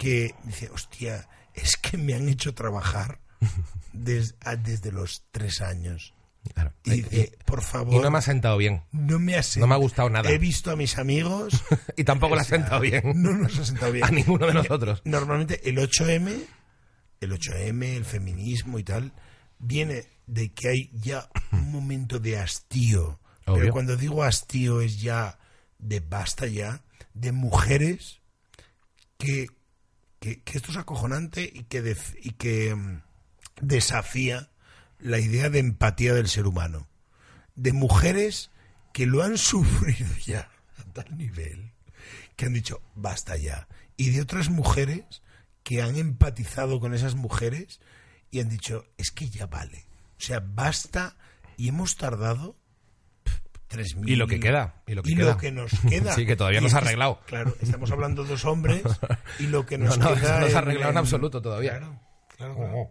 que 0.00 0.34
dice, 0.44 0.70
hostia, 0.70 1.28
es 1.52 1.76
que 1.76 1.98
me 1.98 2.14
han 2.14 2.26
hecho 2.30 2.54
trabajar 2.54 3.20
des- 3.92 4.34
a- 4.40 4.56
desde 4.56 4.90
los 4.92 5.24
tres 5.30 5.60
años. 5.60 6.14
Claro. 6.54 6.72
Y 6.84 7.02
dice, 7.02 7.36
por 7.44 7.60
favor, 7.60 7.92
Y 7.94 7.98
no 8.02 8.10
me 8.10 8.16
ha 8.16 8.22
sentado 8.22 8.56
bien. 8.56 8.82
no 8.92 9.18
me 9.18 9.36
ha 9.36 9.42
no 9.56 9.66
me 9.66 9.74
ha 9.74 9.78
gustado 9.78 10.08
nada. 10.08 10.30
He 10.30 10.38
visto 10.38 10.70
a 10.70 10.76
mis 10.76 10.96
amigos. 10.96 11.52
Y 11.98 12.04
tampoco 12.04 12.34
le 12.34 12.40
ha 12.40 12.44
sentado 12.44 12.80
bien. 12.80 13.02
No 13.14 13.32
nos 13.32 13.58
ha 13.58 13.64
sentado 13.66 13.92
bien. 13.92 14.04
A 14.06 14.10
ninguno 14.10 14.46
de 14.46 14.54
nosotros. 14.54 15.02
Normalmente 15.04 15.68
el 15.68 15.76
8M, 15.76 16.46
el 17.20 17.32
8M, 17.32 17.84
el 17.94 18.04
feminismo 18.06 18.78
y 18.78 18.84
tal, 18.84 19.12
viene 19.58 20.06
de 20.26 20.50
que 20.54 20.68
hay 20.70 20.90
ya 20.94 21.28
un 21.52 21.70
momento 21.70 22.18
de 22.18 22.38
hastío. 22.38 23.20
Obvio. 23.44 23.60
Pero 23.60 23.72
cuando 23.74 23.96
digo 23.98 24.22
hastío 24.24 24.80
es 24.80 24.98
ya 25.02 25.38
de 25.78 26.00
basta 26.00 26.46
ya, 26.46 26.82
de 27.12 27.32
mujeres 27.32 28.20
que, 29.18 29.48
que, 30.20 30.42
esto 30.52 30.70
es 30.70 30.76
acojonante 30.76 31.50
y 31.52 31.64
que, 31.64 31.96
y 32.22 32.30
que 32.32 32.74
mm, 32.74 33.02
desafía 33.60 34.50
la 34.98 35.18
idea 35.18 35.50
de 35.50 35.58
empatía 35.58 36.14
del 36.14 36.28
ser 36.28 36.46
humano. 36.46 36.88
De 37.56 37.72
mujeres 37.72 38.50
que 38.92 39.06
lo 39.06 39.22
han 39.22 39.38
sufrido 39.38 40.08
ya 40.24 40.50
a 40.78 40.84
tal 40.92 41.16
nivel 41.16 41.72
que 42.36 42.46
han 42.46 42.52
dicho 42.52 42.80
basta 42.94 43.36
ya. 43.36 43.68
Y 43.96 44.10
de 44.10 44.22
otras 44.22 44.48
mujeres 44.48 45.22
que 45.62 45.82
han 45.82 45.96
empatizado 45.96 46.80
con 46.80 46.94
esas 46.94 47.14
mujeres 47.14 47.80
y 48.30 48.40
han 48.40 48.48
dicho 48.48 48.86
es 48.96 49.10
que 49.10 49.28
ya 49.28 49.46
vale. 49.46 49.86
O 50.18 50.22
sea, 50.22 50.40
basta 50.40 51.16
y 51.56 51.68
hemos 51.68 51.96
tardado 51.96 52.56
Y 54.04 54.16
lo 54.16 54.26
que 54.26 54.40
queda, 54.40 54.82
y 54.86 54.94
lo 54.94 55.02
que 55.02 55.12
y 55.12 55.14
queda. 55.16 55.30
lo 55.32 55.36
que 55.36 55.52
nos 55.52 55.70
queda. 55.88 56.12
Sí, 56.12 56.26
que 56.26 56.34
todavía 56.36 56.60
no 56.60 56.68
se 56.68 56.74
ha 56.76 56.78
arreglado. 56.78 57.20
Claro, 57.26 57.54
estamos 57.60 57.90
hablando 57.92 58.24
de 58.24 58.30
dos 58.30 58.44
hombres 58.44 58.82
y 59.38 59.46
lo 59.46 59.64
que 59.66 59.78
nos 59.78 59.96
No, 59.98 60.10
no, 60.10 60.14
queda 60.16 60.40
no 60.40 60.48
se 60.48 60.54
ha 60.56 60.58
arreglado 60.58 60.90
en 60.90 60.98
absoluto 60.98 61.40
todavía. 61.40 61.78
Claro, 61.78 62.00
claro, 62.36 62.56
claro. 62.56 62.88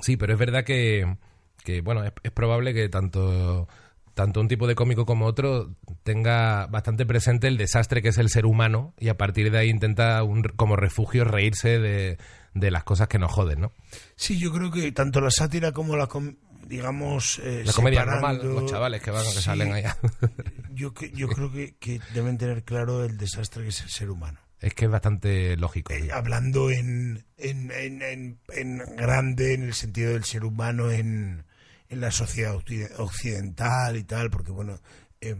Sí, 0.00 0.16
pero 0.16 0.32
es 0.32 0.38
verdad 0.38 0.64
que, 0.64 1.16
que, 1.64 1.80
bueno, 1.80 2.04
es, 2.04 2.12
es 2.22 2.30
probable 2.30 2.72
que 2.72 2.88
tanto, 2.88 3.68
tanto 4.14 4.40
un 4.40 4.48
tipo 4.48 4.66
de 4.66 4.74
cómico 4.74 5.04
como 5.04 5.26
otro 5.26 5.74
tenga 6.04 6.66
bastante 6.66 7.04
presente 7.04 7.48
el 7.48 7.56
desastre 7.58 8.00
que 8.02 8.08
es 8.08 8.18
el 8.18 8.30
ser 8.30 8.46
humano 8.46 8.94
y 8.98 9.08
a 9.08 9.16
partir 9.18 9.50
de 9.50 9.58
ahí 9.58 9.68
intenta 9.68 10.22
un- 10.22 10.42
como 10.56 10.76
refugio 10.76 11.24
reírse 11.24 11.78
de, 11.78 12.18
de 12.54 12.70
las 12.70 12.84
cosas 12.84 13.08
que 13.08 13.18
nos 13.18 13.30
joden, 13.32 13.60
¿no? 13.60 13.72
Sí, 14.16 14.38
yo 14.38 14.52
creo 14.52 14.70
que 14.70 14.90
tanto 14.92 15.20
la 15.20 15.30
sátira 15.30 15.72
como 15.72 15.96
la, 15.96 16.06
com- 16.06 16.36
digamos, 16.70 17.38
eh, 17.42 17.64
La 17.66 17.72
comedia 17.74 18.04
normal, 18.06 18.40
los 18.42 18.70
chavales 18.70 19.02
que 19.02 19.10
van, 19.10 19.24
que 19.24 19.32
Sí, 19.32 19.42
salen 19.42 19.72
allá. 19.72 19.96
Yo, 20.72 20.94
que- 20.94 21.10
yo 21.10 21.28
creo 21.28 21.52
que, 21.52 21.74
que 21.74 22.00
deben 22.14 22.38
tener 22.38 22.62
claro 22.62 23.04
el 23.04 23.18
desastre 23.18 23.64
que 23.64 23.68
es 23.70 23.80
el 23.82 23.90
ser 23.90 24.08
humano. 24.08 24.38
es 24.60 24.72
que 24.72 24.84
es 24.86 24.90
bastante 24.90 25.56
lógico. 25.56 25.92
Eh, 25.92 26.10
hablando 26.12 26.70
en, 26.70 27.24
en, 27.36 27.70
en, 27.72 28.00
en- 28.02 28.38
en 28.48 28.78
grande, 28.96 29.52
en 29.54 29.64
el 29.64 29.74
sentido 29.74 30.12
del 30.12 30.24
ser 30.24 30.44
humano, 30.44 30.90
en, 30.90 31.44
en 31.88 32.00
la 32.00 32.10
sociedad 32.12 32.54
occi- 32.54 32.90
occidental 32.98 33.96
y 33.96 34.04
tal, 34.04 34.30
porque 34.30 34.52
bueno, 34.52 34.78
eh, 35.20 35.34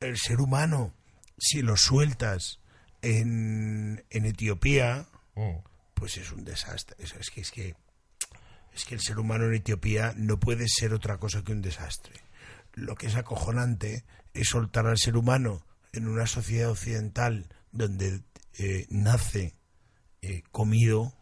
el 0.00 0.16
ser 0.16 0.40
humano, 0.40 0.92
si 1.38 1.60
lo 1.62 1.76
sueltas 1.76 2.60
en, 3.02 4.02
en 4.10 4.24
Etiopía, 4.24 5.06
Mm. 5.36 5.58
pues 5.94 6.16
es 6.16 6.32
un 6.32 6.44
desastre. 6.44 6.96
Eso 6.98 7.16
es 7.20 7.28
que 7.30 7.42
es 7.42 7.50
que 7.50 7.74
es 8.76 8.84
que 8.84 8.94
el 8.94 9.00
ser 9.00 9.18
humano 9.18 9.46
en 9.46 9.54
Etiopía 9.54 10.12
no 10.16 10.38
puede 10.38 10.66
ser 10.68 10.94
otra 10.94 11.18
cosa 11.18 11.42
que 11.42 11.52
un 11.52 11.62
desastre. 11.62 12.14
Lo 12.74 12.94
que 12.94 13.06
es 13.06 13.16
acojonante 13.16 14.04
es 14.34 14.48
soltar 14.48 14.86
al 14.86 14.98
ser 14.98 15.16
humano 15.16 15.66
en 15.92 16.06
una 16.06 16.26
sociedad 16.26 16.70
occidental 16.70 17.48
donde 17.72 18.22
eh, 18.58 18.86
nace 18.90 19.54
eh, 20.20 20.42
comido, 20.52 21.16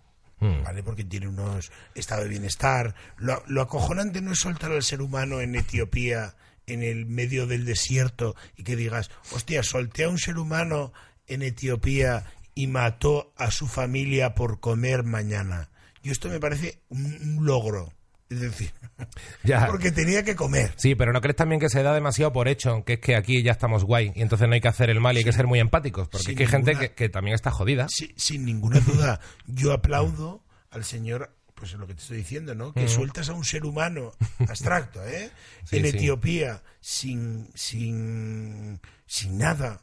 Mm. 0.44 0.62
¿vale? 0.62 0.82
Porque 0.82 1.04
tiene 1.04 1.28
unos 1.28 1.72
estado 1.94 2.22
de 2.22 2.28
bienestar. 2.28 2.94
Lo, 3.16 3.42
lo 3.46 3.62
acojonante 3.62 4.20
no 4.20 4.32
es 4.32 4.40
soltar 4.40 4.72
al 4.72 4.82
ser 4.82 5.00
humano 5.00 5.40
en 5.40 5.54
Etiopía, 5.54 6.36
en 6.66 6.82
el 6.82 7.06
medio 7.06 7.46
del 7.46 7.64
desierto, 7.64 8.36
y 8.56 8.64
que 8.64 8.76
digas, 8.76 9.10
hostia, 9.32 9.62
solté 9.62 10.04
a 10.04 10.08
un 10.08 10.18
ser 10.18 10.38
humano 10.38 10.92
en 11.26 11.42
Etiopía 11.42 12.26
y 12.54 12.66
mató 12.66 13.32
a 13.36 13.50
su 13.50 13.66
familia 13.66 14.34
por 14.34 14.60
comer 14.60 15.04
mañana. 15.04 15.70
Y 16.04 16.10
esto 16.10 16.28
me 16.28 16.38
parece 16.38 16.82
un, 16.90 17.38
logro. 17.40 17.92
Es 18.28 18.40
decir, 18.40 18.70
Ya. 19.44 19.66
porque 19.66 19.90
tenía 19.90 20.22
que 20.22 20.36
comer. 20.36 20.72
Sí, 20.76 20.94
pero 20.94 21.12
¿no 21.12 21.20
crees 21.20 21.36
también 21.36 21.60
que 21.60 21.68
se 21.68 21.82
da 21.82 21.94
demasiado 21.94 22.32
por 22.32 22.46
hecho? 22.46 22.84
Que 22.84 22.94
es 22.94 23.00
que 23.00 23.16
aquí 23.16 23.42
ya 23.42 23.52
estamos 23.52 23.84
guay 23.84 24.12
y 24.14 24.22
entonces 24.22 24.46
no 24.46 24.54
hay 24.54 24.60
que 24.60 24.68
hacer 24.68 24.90
el 24.90 25.00
mal 25.00 25.16
y 25.16 25.18
hay 25.18 25.24
que 25.24 25.32
ser 25.32 25.46
muy 25.46 25.60
empáticos. 25.60 26.08
Porque 26.08 26.24
Sin 26.24 26.32
es 26.32 26.36
que 26.36 26.42
hay 26.44 26.50
gente 26.50 26.76
que, 26.76 26.92
que 26.92 27.08
también 27.08 27.34
está 27.34 27.50
jodida. 27.50 27.86
Sí, 27.88 28.12
sin 28.16 28.44
ninguna 28.44 28.80
duda, 28.80 29.20
yo 29.46 29.72
aplaudo 29.72 30.44
al 30.70 30.84
señor, 30.84 31.34
pues 31.54 31.72
es 31.72 31.78
lo 31.78 31.86
que 31.86 31.94
te 31.94 32.02
estoy 32.02 32.18
diciendo, 32.18 32.54
¿no? 32.54 32.74
Que 32.74 32.88
sueltas 32.88 33.28
a 33.30 33.32
un 33.32 33.44
ser 33.44 33.64
humano 33.64 34.12
abstracto, 34.48 35.02
¿eh? 35.06 35.30
Sí, 35.64 35.76
en 35.78 35.82
sí. 35.84 35.88
Etiopía, 35.96 36.62
sin, 36.80 37.48
sin, 37.54 38.80
sin 39.06 39.38
nada, 39.38 39.80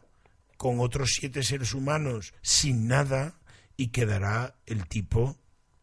con 0.58 0.80
otros 0.80 1.12
siete 1.14 1.42
seres 1.42 1.74
humanos, 1.74 2.34
sin 2.44 2.88
nada, 2.88 3.40
y 3.78 3.88
quedará 3.88 4.54
el 4.68 4.86
tipo, 4.88 5.38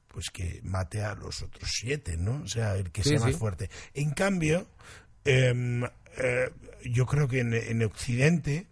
pues 0.08 0.30
que 0.30 0.60
mate 0.64 1.02
a 1.02 1.14
los 1.14 1.42
otros 1.42 1.70
siete, 1.72 2.16
¿no? 2.16 2.42
O 2.42 2.48
sea, 2.48 2.74
el 2.76 2.90
que 2.90 3.02
Sí, 3.02 3.10
sea 3.10 3.18
sí. 3.20 3.24
más 3.26 3.36
fuerte. 3.36 3.70
En 3.94 4.10
cambio, 4.10 4.66
em, 5.24 5.84
eh, 6.16 6.50
yo 6.84 7.06
creo 7.06 7.28
que 7.28 7.40
en, 7.40 7.54
en 7.54 7.82
Occidente, 7.84 8.66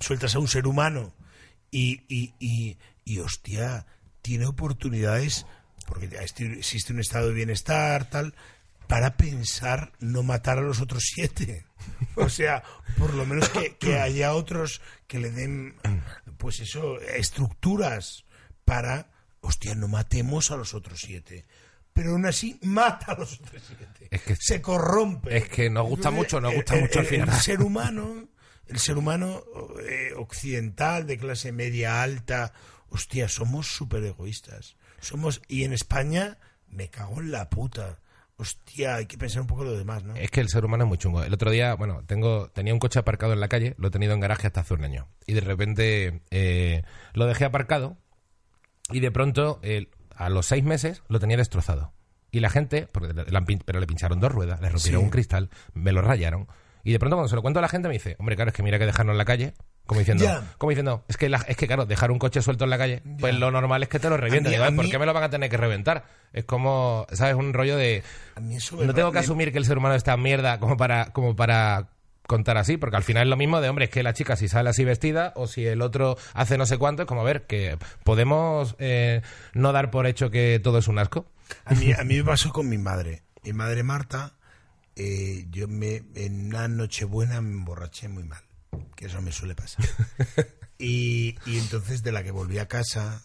sueltas 0.00 0.34
a 0.34 0.38
un 0.38 0.48
ser 0.48 0.66
humano 0.66 1.14
y, 1.70 2.02
y, 2.08 2.34
y, 2.38 2.78
y, 3.04 3.18
hostia, 3.18 3.86
tiene 4.22 4.46
oportunidades, 4.46 5.46
porque 5.86 6.06
este- 6.22 6.58
existe 6.58 6.92
un 6.92 7.00
estado 7.00 7.28
de 7.28 7.34
bienestar, 7.34 8.08
tal, 8.08 8.34
para 8.86 9.16
pensar 9.16 9.92
no 10.00 10.22
matar 10.22 10.58
a 10.58 10.62
los 10.62 10.80
otros 10.80 11.02
siete. 11.04 11.66
O 12.16 12.28
sea, 12.30 12.62
por 12.96 13.12
lo 13.12 13.26
menos 13.26 13.48
que, 13.50 13.76
que 13.76 13.98
haya 13.98 14.32
otros 14.34 14.80
que 15.08 15.18
le 15.18 15.30
den, 15.32 15.74
pues 16.38 16.60
eso, 16.60 16.98
estructuras 17.00 18.24
para, 18.64 19.10
hostia, 19.44 19.74
no 19.74 19.88
matemos 19.88 20.50
a 20.50 20.56
los 20.56 20.74
otros 20.74 21.00
siete. 21.00 21.44
Pero 21.92 22.10
aún 22.12 22.26
así, 22.26 22.58
mata 22.62 23.12
a 23.12 23.18
los 23.18 23.40
otros 23.40 23.62
siete. 23.66 24.08
Es 24.10 24.22
que- 24.22 24.36
Se 24.36 24.60
corrompe. 24.60 25.36
es 25.36 25.48
que 25.48 25.70
nos 25.70 25.86
gusta 25.88 26.10
mucho, 26.10 26.40
nos 26.40 26.54
gusta 26.54 26.74
el- 26.74 26.80
mucho 26.82 26.98
al 27.00 27.06
final. 27.06 27.28
El 27.28 27.34
ser 27.36 27.60
humano, 27.62 28.28
el 28.66 28.78
ser 28.78 28.96
humano 28.98 29.42
eh, 29.88 30.12
occidental, 30.16 31.06
de 31.06 31.18
clase 31.18 31.52
media 31.52 32.02
alta, 32.02 32.52
hostia, 32.88 33.28
somos 33.28 33.68
súper 33.68 34.02
egoístas. 34.04 34.76
Somos, 35.00 35.40
y 35.48 35.64
en 35.64 35.72
España, 35.72 36.38
me 36.68 36.88
cago 36.90 37.20
en 37.20 37.30
la 37.30 37.48
puta. 37.50 38.00
Hostia, 38.36 38.96
hay 38.96 39.06
que 39.06 39.16
pensar 39.16 39.42
un 39.42 39.46
poco 39.46 39.62
en 39.62 39.68
lo 39.70 39.78
demás, 39.78 40.02
¿no? 40.02 40.16
Es 40.16 40.28
que 40.32 40.40
el 40.40 40.48
ser 40.48 40.64
humano 40.64 40.82
es 40.84 40.88
muy 40.88 40.98
chungo. 40.98 41.22
El 41.22 41.32
otro 41.32 41.52
día, 41.52 41.74
bueno, 41.74 42.02
tengo 42.06 42.48
tenía 42.48 42.72
un 42.72 42.80
coche 42.80 42.98
aparcado 42.98 43.32
en 43.32 43.38
la 43.38 43.46
calle, 43.48 43.76
lo 43.78 43.86
he 43.88 43.90
tenido 43.92 44.12
en 44.12 44.18
garaje 44.18 44.48
hasta 44.48 44.62
hace 44.62 44.74
un 44.74 44.82
año. 44.82 45.06
Y 45.26 45.34
de 45.34 45.40
repente 45.40 46.22
eh, 46.32 46.82
lo 47.12 47.26
dejé 47.26 47.44
aparcado 47.44 47.96
y 48.90 49.00
de 49.00 49.10
pronto, 49.10 49.60
a 50.16 50.28
los 50.28 50.46
seis 50.46 50.64
meses, 50.64 51.02
lo 51.08 51.18
tenía 51.20 51.36
destrozado. 51.36 51.92
Y 52.30 52.40
la 52.40 52.50
gente, 52.50 52.88
porque 52.90 53.12
le 53.14 53.58
pero 53.64 53.78
le 53.80 53.86
pincharon 53.86 54.18
dos 54.20 54.32
ruedas, 54.32 54.60
le 54.60 54.68
rompieron 54.68 55.00
Sí. 55.00 55.04
un 55.04 55.10
cristal, 55.10 55.50
me 55.72 55.92
lo 55.92 56.02
rayaron. 56.02 56.48
Y 56.82 56.92
de 56.92 56.98
pronto 56.98 57.16
cuando 57.16 57.28
se 57.28 57.36
lo 57.36 57.42
cuento 57.42 57.60
a 57.60 57.62
la 57.62 57.68
gente 57.68 57.88
me 57.88 57.94
dice, 57.94 58.16
hombre, 58.18 58.34
claro, 58.36 58.50
es 58.50 58.54
que 58.56 58.62
mira 58.62 58.78
que 58.78 58.84
dejarnos 58.86 59.14
en 59.14 59.18
la 59.18 59.24
calle. 59.24 59.54
Como 59.86 60.00
diciendo, 60.00 60.24
como 60.58 60.70
diciendo, 60.70 61.04
es 61.08 61.16
que, 61.18 61.28
la- 61.28 61.44
es 61.46 61.56
que 61.56 61.66
claro, 61.66 61.84
dejar 61.86 62.10
un 62.10 62.18
coche 62.18 62.40
suelto 62.42 62.64
en 62.64 62.70
la 62.70 62.78
calle, 62.78 63.02
pues 63.20 63.34
lo 63.38 63.50
normal 63.50 63.82
es 63.82 63.88
que 63.90 63.98
te 63.98 64.08
lo 64.08 64.16
revienten. 64.16 64.50
Mí- 64.50 64.54
Digo, 64.56 64.64
a 64.64 64.68
"Ay, 64.68 64.74
¿por 64.74 64.84
mí- 64.86 64.90
qué 64.90 64.98
me 64.98 65.04
lo 65.06 65.12
van 65.12 65.24
a 65.24 65.30
tener 65.30 65.48
que 65.50 65.56
reventar? 65.58 66.04
Es 66.32 66.44
como, 66.44 67.06
¿sabes? 67.12 67.34
Un 67.34 67.52
rollo 67.52 67.76
de, 67.76 68.02
A 68.34 68.40
mí 68.40 68.56
eso 68.56 68.76
me 68.76 68.86
no 68.86 68.94
tengo 68.94 69.12
que 69.12 69.18
asumir 69.18 69.52
que 69.52 69.58
el 69.58 69.64
ser 69.66 69.76
humano 69.78 69.94
está 69.94 70.16
mierda 70.16 70.58
como 70.58 70.76
para, 70.76 71.06
como 71.12 71.36
para 71.36 71.88
contar 72.26 72.56
así, 72.56 72.76
porque 72.76 72.96
al 72.96 73.02
final 73.02 73.24
es 73.24 73.30
lo 73.30 73.36
mismo 73.36 73.60
de, 73.60 73.68
hombre, 73.68 73.86
es 73.86 73.90
que 73.90 74.02
la 74.02 74.14
chica 74.14 74.36
si 74.36 74.48
sale 74.48 74.70
así 74.70 74.84
vestida 74.84 75.32
o 75.36 75.46
si 75.46 75.66
el 75.66 75.82
otro 75.82 76.16
hace 76.32 76.58
no 76.58 76.66
sé 76.66 76.78
cuánto, 76.78 77.02
es 77.02 77.08
como, 77.08 77.20
a 77.20 77.24
ver, 77.24 77.46
que 77.46 77.78
podemos 78.04 78.76
eh, 78.78 79.22
no 79.52 79.72
dar 79.72 79.90
por 79.90 80.06
hecho 80.06 80.30
que 80.30 80.60
todo 80.62 80.78
es 80.78 80.88
un 80.88 80.98
asco. 80.98 81.26
A 81.64 81.74
mí, 81.74 81.92
a 81.92 82.04
mí 82.04 82.16
me 82.16 82.24
pasó 82.24 82.50
con 82.50 82.68
mi 82.68 82.78
madre. 82.78 83.22
Mi 83.42 83.52
madre 83.52 83.82
Marta, 83.82 84.34
eh, 84.96 85.46
yo 85.50 85.68
me 85.68 86.02
en 86.14 86.46
una 86.46 86.68
nochebuena 86.68 87.40
me 87.40 87.50
emborraché 87.50 88.08
muy 88.08 88.24
mal, 88.24 88.42
que 88.96 89.06
eso 89.06 89.20
me 89.20 89.32
suele 89.32 89.54
pasar. 89.54 89.84
Y, 90.76 91.36
y 91.46 91.58
entonces 91.58 92.02
de 92.02 92.10
la 92.10 92.24
que 92.24 92.32
volví 92.32 92.58
a 92.58 92.66
casa, 92.66 93.22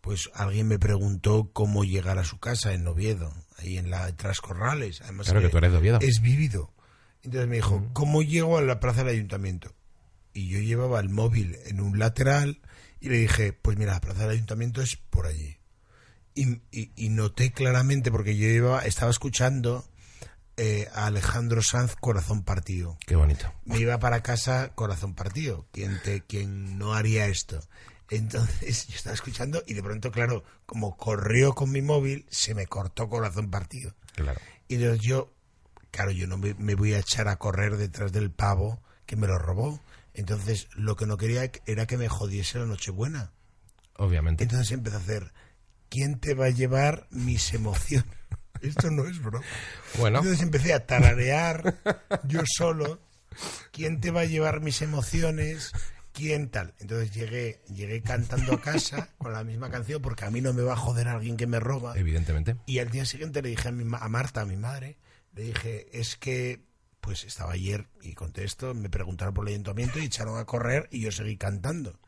pues 0.00 0.30
alguien 0.34 0.68
me 0.68 0.78
preguntó 0.78 1.50
cómo 1.52 1.84
llegar 1.84 2.18
a 2.18 2.24
su 2.24 2.38
casa 2.38 2.72
en 2.72 2.86
Oviedo, 2.86 3.34
ahí 3.58 3.76
en 3.76 3.90
la 3.90 4.14
Trascorrales. 4.16 5.02
Además 5.02 5.26
Claro 5.26 5.42
que 5.42 5.48
tú 5.48 5.58
eres 5.58 5.72
de 5.72 5.78
Oviedo. 5.78 5.98
Es 6.00 6.20
vívido. 6.20 6.72
Entonces 7.22 7.48
me 7.48 7.56
dijo, 7.56 7.86
¿cómo 7.92 8.22
llego 8.22 8.56
a 8.58 8.62
la 8.62 8.80
plaza 8.80 9.04
del 9.04 9.14
ayuntamiento? 9.14 9.72
Y 10.32 10.48
yo 10.48 10.60
llevaba 10.60 11.00
el 11.00 11.08
móvil 11.08 11.56
en 11.66 11.80
un 11.80 11.98
lateral 11.98 12.60
y 13.00 13.08
le 13.08 13.16
dije, 13.18 13.52
pues 13.52 13.76
mira, 13.76 13.92
la 13.92 14.00
plaza 14.00 14.22
del 14.22 14.30
ayuntamiento 14.30 14.80
es 14.82 14.96
por 14.96 15.26
allí. 15.26 15.56
Y, 16.34 16.60
y- 16.70 16.92
y 16.96 17.08
noté 17.10 17.52
claramente, 17.52 18.10
porque 18.10 18.36
yo 18.36 18.46
llevaba, 18.46 18.84
estaba 18.84 19.10
escuchando 19.10 19.84
eh, 20.56 20.88
a 20.94 21.06
Alejandro 21.06 21.62
Sanz 21.62 21.96
Corazón 21.96 22.42
Partido. 22.44 22.96
Qué 23.06 23.16
bonito. 23.16 23.52
Me 23.64 23.78
iba 23.78 23.98
para 23.98 24.22
casa 24.22 24.72
Corazón 24.74 25.14
Partido. 25.14 25.66
¿Quién, 25.72 26.00
te, 26.04 26.22
quién 26.22 26.78
no 26.78 26.94
haría 26.94 27.26
esto? 27.26 27.60
Entonces 28.08 28.86
yo 28.88 28.94
estaba 28.96 29.14
escuchando 29.14 29.62
y 29.66 29.74
de 29.74 29.82
pronto, 29.82 30.10
claro, 30.12 30.44
como 30.66 30.96
corrió 30.96 31.54
con 31.54 31.70
mi 31.70 31.82
móvil, 31.82 32.26
se 32.30 32.54
me 32.54 32.66
cortó 32.66 33.08
Corazón 33.08 33.50
Partido. 33.50 33.94
Claro. 34.14 34.40
Y 34.68 34.76
entonces 34.76 35.00
yo, 35.00 35.32
claro, 35.90 36.10
yo 36.10 36.26
no 36.26 36.38
me, 36.38 36.54
me 36.54 36.74
voy 36.74 36.94
a 36.94 36.98
echar 36.98 37.28
a 37.28 37.36
correr 37.36 37.76
detrás 37.76 38.12
del 38.12 38.30
pavo 38.30 38.82
que 39.06 39.16
me 39.16 39.26
lo 39.26 39.38
robó. 39.38 39.80
Entonces 40.14 40.68
lo 40.74 40.96
que 40.96 41.06
no 41.06 41.16
quería 41.16 41.50
era 41.66 41.86
que 41.86 41.96
me 41.96 42.08
jodiese 42.08 42.58
la 42.58 42.66
Nochebuena. 42.66 43.32
Obviamente. 43.96 44.44
Entonces 44.44 44.70
empecé 44.72 44.96
a 44.96 45.00
hacer, 45.00 45.32
¿quién 45.88 46.18
te 46.18 46.34
va 46.34 46.46
a 46.46 46.50
llevar 46.50 47.06
mis 47.10 47.52
emociones? 47.54 48.10
Esto 48.60 48.90
no 48.90 49.06
es 49.06 49.22
broma. 49.22 49.44
Bueno, 49.98 50.18
Entonces 50.18 50.42
empecé 50.42 50.74
a 50.74 50.86
tararear 50.86 51.76
yo 52.24 52.42
solo, 52.46 53.00
¿quién 53.72 54.00
te 54.00 54.10
va 54.10 54.20
a 54.22 54.24
llevar 54.26 54.60
mis 54.60 54.82
emociones? 54.82 55.72
¿Quién 56.12 56.50
tal? 56.50 56.74
Entonces 56.80 57.12
llegué, 57.12 57.62
llegué 57.72 58.02
cantando 58.02 58.54
a 58.54 58.60
casa 58.60 59.10
con 59.16 59.32
la 59.32 59.44
misma 59.44 59.70
canción 59.70 60.02
porque 60.02 60.24
a 60.24 60.30
mí 60.30 60.40
no 60.40 60.52
me 60.52 60.62
va 60.62 60.72
a 60.74 60.76
joder 60.76 61.08
alguien 61.08 61.36
que 61.36 61.46
me 61.46 61.60
roba. 61.60 61.96
evidentemente. 61.96 62.56
Y 62.66 62.80
al 62.80 62.90
día 62.90 63.04
siguiente 63.06 63.42
le 63.42 63.50
dije 63.50 63.68
a, 63.68 63.72
mi, 63.72 63.84
a 63.98 64.08
Marta, 64.08 64.42
a 64.42 64.44
mi 64.44 64.56
madre, 64.56 64.98
le 65.34 65.42
dije, 65.42 65.86
es 65.92 66.16
que, 66.16 66.60
pues 67.00 67.24
estaba 67.24 67.52
ayer 67.52 67.88
y 68.02 68.14
conté 68.14 68.44
esto, 68.44 68.74
me 68.74 68.90
preguntaron 68.90 69.34
por 69.34 69.46
el 69.46 69.54
ayuntamiento 69.54 69.98
y 69.98 70.04
echaron 70.04 70.38
a 70.38 70.44
correr 70.44 70.88
y 70.90 71.00
yo 71.00 71.12
seguí 71.12 71.36
cantando. 71.36 71.98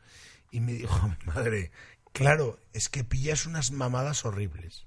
Y 0.51 0.59
me 0.59 0.73
dijo 0.73 1.07
mi 1.07 1.25
madre, 1.33 1.71
claro, 2.11 2.59
es 2.73 2.89
que 2.89 3.03
pillas 3.03 3.45
unas 3.45 3.71
mamadas 3.71 4.25
horribles. 4.25 4.85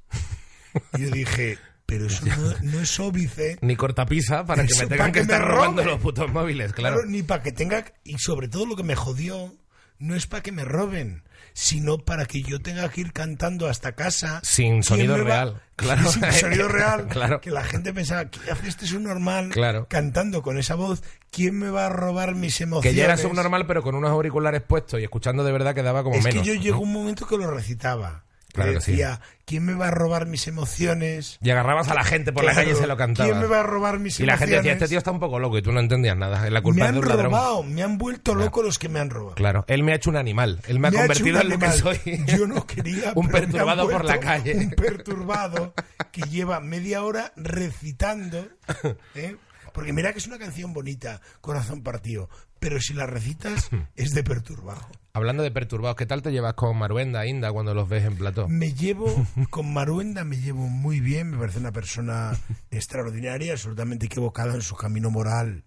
Y 0.95 1.03
yo 1.03 1.11
dije, 1.11 1.59
pero 1.87 2.07
eso 2.07 2.25
no, 2.27 2.55
no 2.63 2.81
es 2.81 3.01
óbice. 3.01 3.59
Ni 3.63 3.77
cortapisa 3.77 4.45
para 4.45 4.67
que 4.67 4.75
me 4.75 4.87
tengan 4.87 5.13
que 5.13 5.21
que 5.21 5.21
estar 5.21 5.43
robando 5.43 5.85
los 5.85 6.01
putos 6.01 6.31
móviles, 6.33 6.73
claro. 6.73 6.97
Claro, 6.97 7.11
ni 7.11 7.23
para 7.23 7.43
que 7.43 7.53
tenga. 7.53 7.85
Y 8.05 8.19
sobre 8.19 8.49
todo 8.49 8.67
lo 8.67 8.77
que 8.77 8.83
me 8.83 8.97
jodió, 8.97 9.55
no 9.99 10.15
es 10.15 10.27
para 10.27 10.43
que 10.43 10.53
me 10.53 10.65
roben, 10.65 11.23
sino 11.55 11.99
para 11.99 12.27
que 12.27 12.43
yo 12.43 12.61
tenga 12.61 12.89
que 12.91 13.01
ir 13.01 13.13
cantando 13.13 13.67
hasta 13.69 13.93
casa. 13.93 14.41
Sin 14.43 14.71
¿Quién 14.73 14.83
sonido 14.83 15.17
real, 15.17 15.63
claro. 15.77 16.09
Sin 16.13 16.31
sonido 16.33 16.69
real. 16.69 17.07
Claro. 17.11 17.41
Que 17.41 17.51
la 17.51 17.65
gente 17.65 17.95
pensaba, 17.95 18.27
¿qué 18.27 18.39
hace 18.51 18.69
este 18.69 18.87
subnormal 18.87 19.49
Claro. 19.51 19.87
cantando 19.89 20.43
con 20.43 20.59
esa 20.59 20.75
voz? 20.75 21.03
¿Quién 21.31 21.59
me 21.59 21.71
va 21.71 21.87
a 21.87 21.89
robar 21.89 22.35
mis 22.35 22.61
emociones? 22.61 22.91
Que 22.93 22.95
ya 22.99 23.05
era 23.05 23.17
subnormal, 23.17 23.67
pero 23.67 23.83
con 23.83 23.95
unos 23.95 24.11
auriculares 24.11 24.61
puestos 24.63 25.01
y 25.01 25.05
escuchando 25.05 25.45
de 25.45 25.53
verdad 25.53 25.75
quedaba 25.75 26.03
como 26.03 26.17
Es 26.17 26.25
menos. 26.25 26.43
que 26.43 26.49
yo 26.49 26.55
llegó 26.61 26.81
un 26.81 26.93
momento 26.93 27.27
que 27.27 27.39
lo 27.39 27.51
recitaba. 27.51 28.25
Claro 28.57 28.73
que 28.75 28.81
sí. 28.81 29.01
¿quién 29.45 29.65
me 29.65 29.75
va 29.75 29.89
a 29.89 29.91
robar 29.93 30.27
mis 30.27 30.49
emociones? 30.49 31.39
Y 31.41 31.51
agarrabas 31.51 31.89
a 31.89 31.95
la 31.95 32.03
gente 32.05 32.33
por 32.33 32.45
la 32.45 32.53
Claro, 32.53 32.67
calle 32.67 32.77
y 32.77 32.81
se 32.81 32.87
lo 32.89 32.97
cantabas. 32.97 33.31
¿Quién 33.31 33.41
me 33.43 33.47
va 33.49 33.61
a 33.61 33.63
robar 33.63 33.99
mis 34.01 34.19
Y 34.19 34.27
la 34.27 34.33
gente 34.37 34.57
decía, 34.57 34.59
emociones? 34.73 34.83
este 34.83 34.89
tío 34.89 34.99
está 34.99 35.11
un 35.13 35.21
poco 35.21 35.39
loco 35.39 35.57
y 35.59 35.63
tú 35.63 35.73
no 35.73 35.81
entendías 35.81 36.17
nada. 36.17 36.51
La 36.51 36.61
me 36.61 36.63
culpa 36.63 36.83
es 36.85 36.89
han 36.89 36.95
de 36.95 37.01
un 37.01 37.09
ladrón. 37.09 37.27
robado, 37.27 37.63
me 37.63 37.83
han 37.83 37.99
vuelto 37.99 38.35
loco 38.35 38.63
los 38.63 38.79
que 38.79 38.89
me 38.89 38.99
han 38.99 39.11
robado. 39.11 39.35
Claro, 39.37 39.65
él 39.69 39.83
me 39.83 39.93
ha 39.93 39.97
hecho 39.97 40.11
un 40.11 40.17
animal. 40.17 40.61
Él 40.67 40.81
me 40.81 40.89
ha 40.89 40.91
Me 40.91 40.99
convertido 40.99 41.41
en 41.41 41.49
lo 41.51 41.59
que 41.59 41.71
soy. 41.73 42.01
Yo 42.27 42.47
no 42.47 42.67
quería. 42.67 43.13
un 43.15 43.27
me 43.27 43.33
perturbado 43.33 43.89
por 43.89 44.05
la 44.05 44.19
calle. 44.19 44.57
Un 44.57 44.71
perturbado 44.71 45.75
que 46.11 46.23
lleva 46.23 46.61
media 46.61 47.03
hora 47.05 47.33
recitando. 47.37 48.49
¿eh? 49.15 49.37
Porque 49.77 49.93
mira 49.93 50.11
que 50.15 50.21
es 50.21 50.27
una 50.27 50.39
canción 50.39 50.73
bonita, 50.73 51.21
Corazón 51.43 51.83
Partido. 51.83 52.31
Pero 52.59 52.81
si 52.81 52.95
la 52.95 53.05
recitas, 53.05 53.69
es 53.95 54.13
de 54.13 54.25
perturbado. 54.25 54.81
Hablando 55.13 55.43
de 55.43 55.51
perturbados, 55.51 55.97
¿qué 55.97 56.07
tal 56.07 56.23
te 56.23 56.33
llevas 56.33 56.55
con 56.55 56.79
Maruenda, 56.79 57.27
Inda, 57.27 57.53
cuando 57.53 57.75
los 57.75 57.87
ves 57.87 58.05
en 58.05 58.17
plató? 58.17 58.49
Me 58.49 58.73
llevo, 58.73 59.27
con 59.51 59.75
Maruenda 59.75 60.25
me 60.25 60.39
llevo 60.39 60.67
muy 60.67 61.01
bien, 61.01 61.31
me 61.31 61.37
parece 61.37 61.59
una 61.59 61.73
persona 61.73 62.33
extraordinaria, 62.71 63.53
absolutamente 63.53 64.07
equivocada 64.07 64.55
en 64.55 64.63
su 64.63 64.77
camino 64.77 65.11
moral 65.11 65.65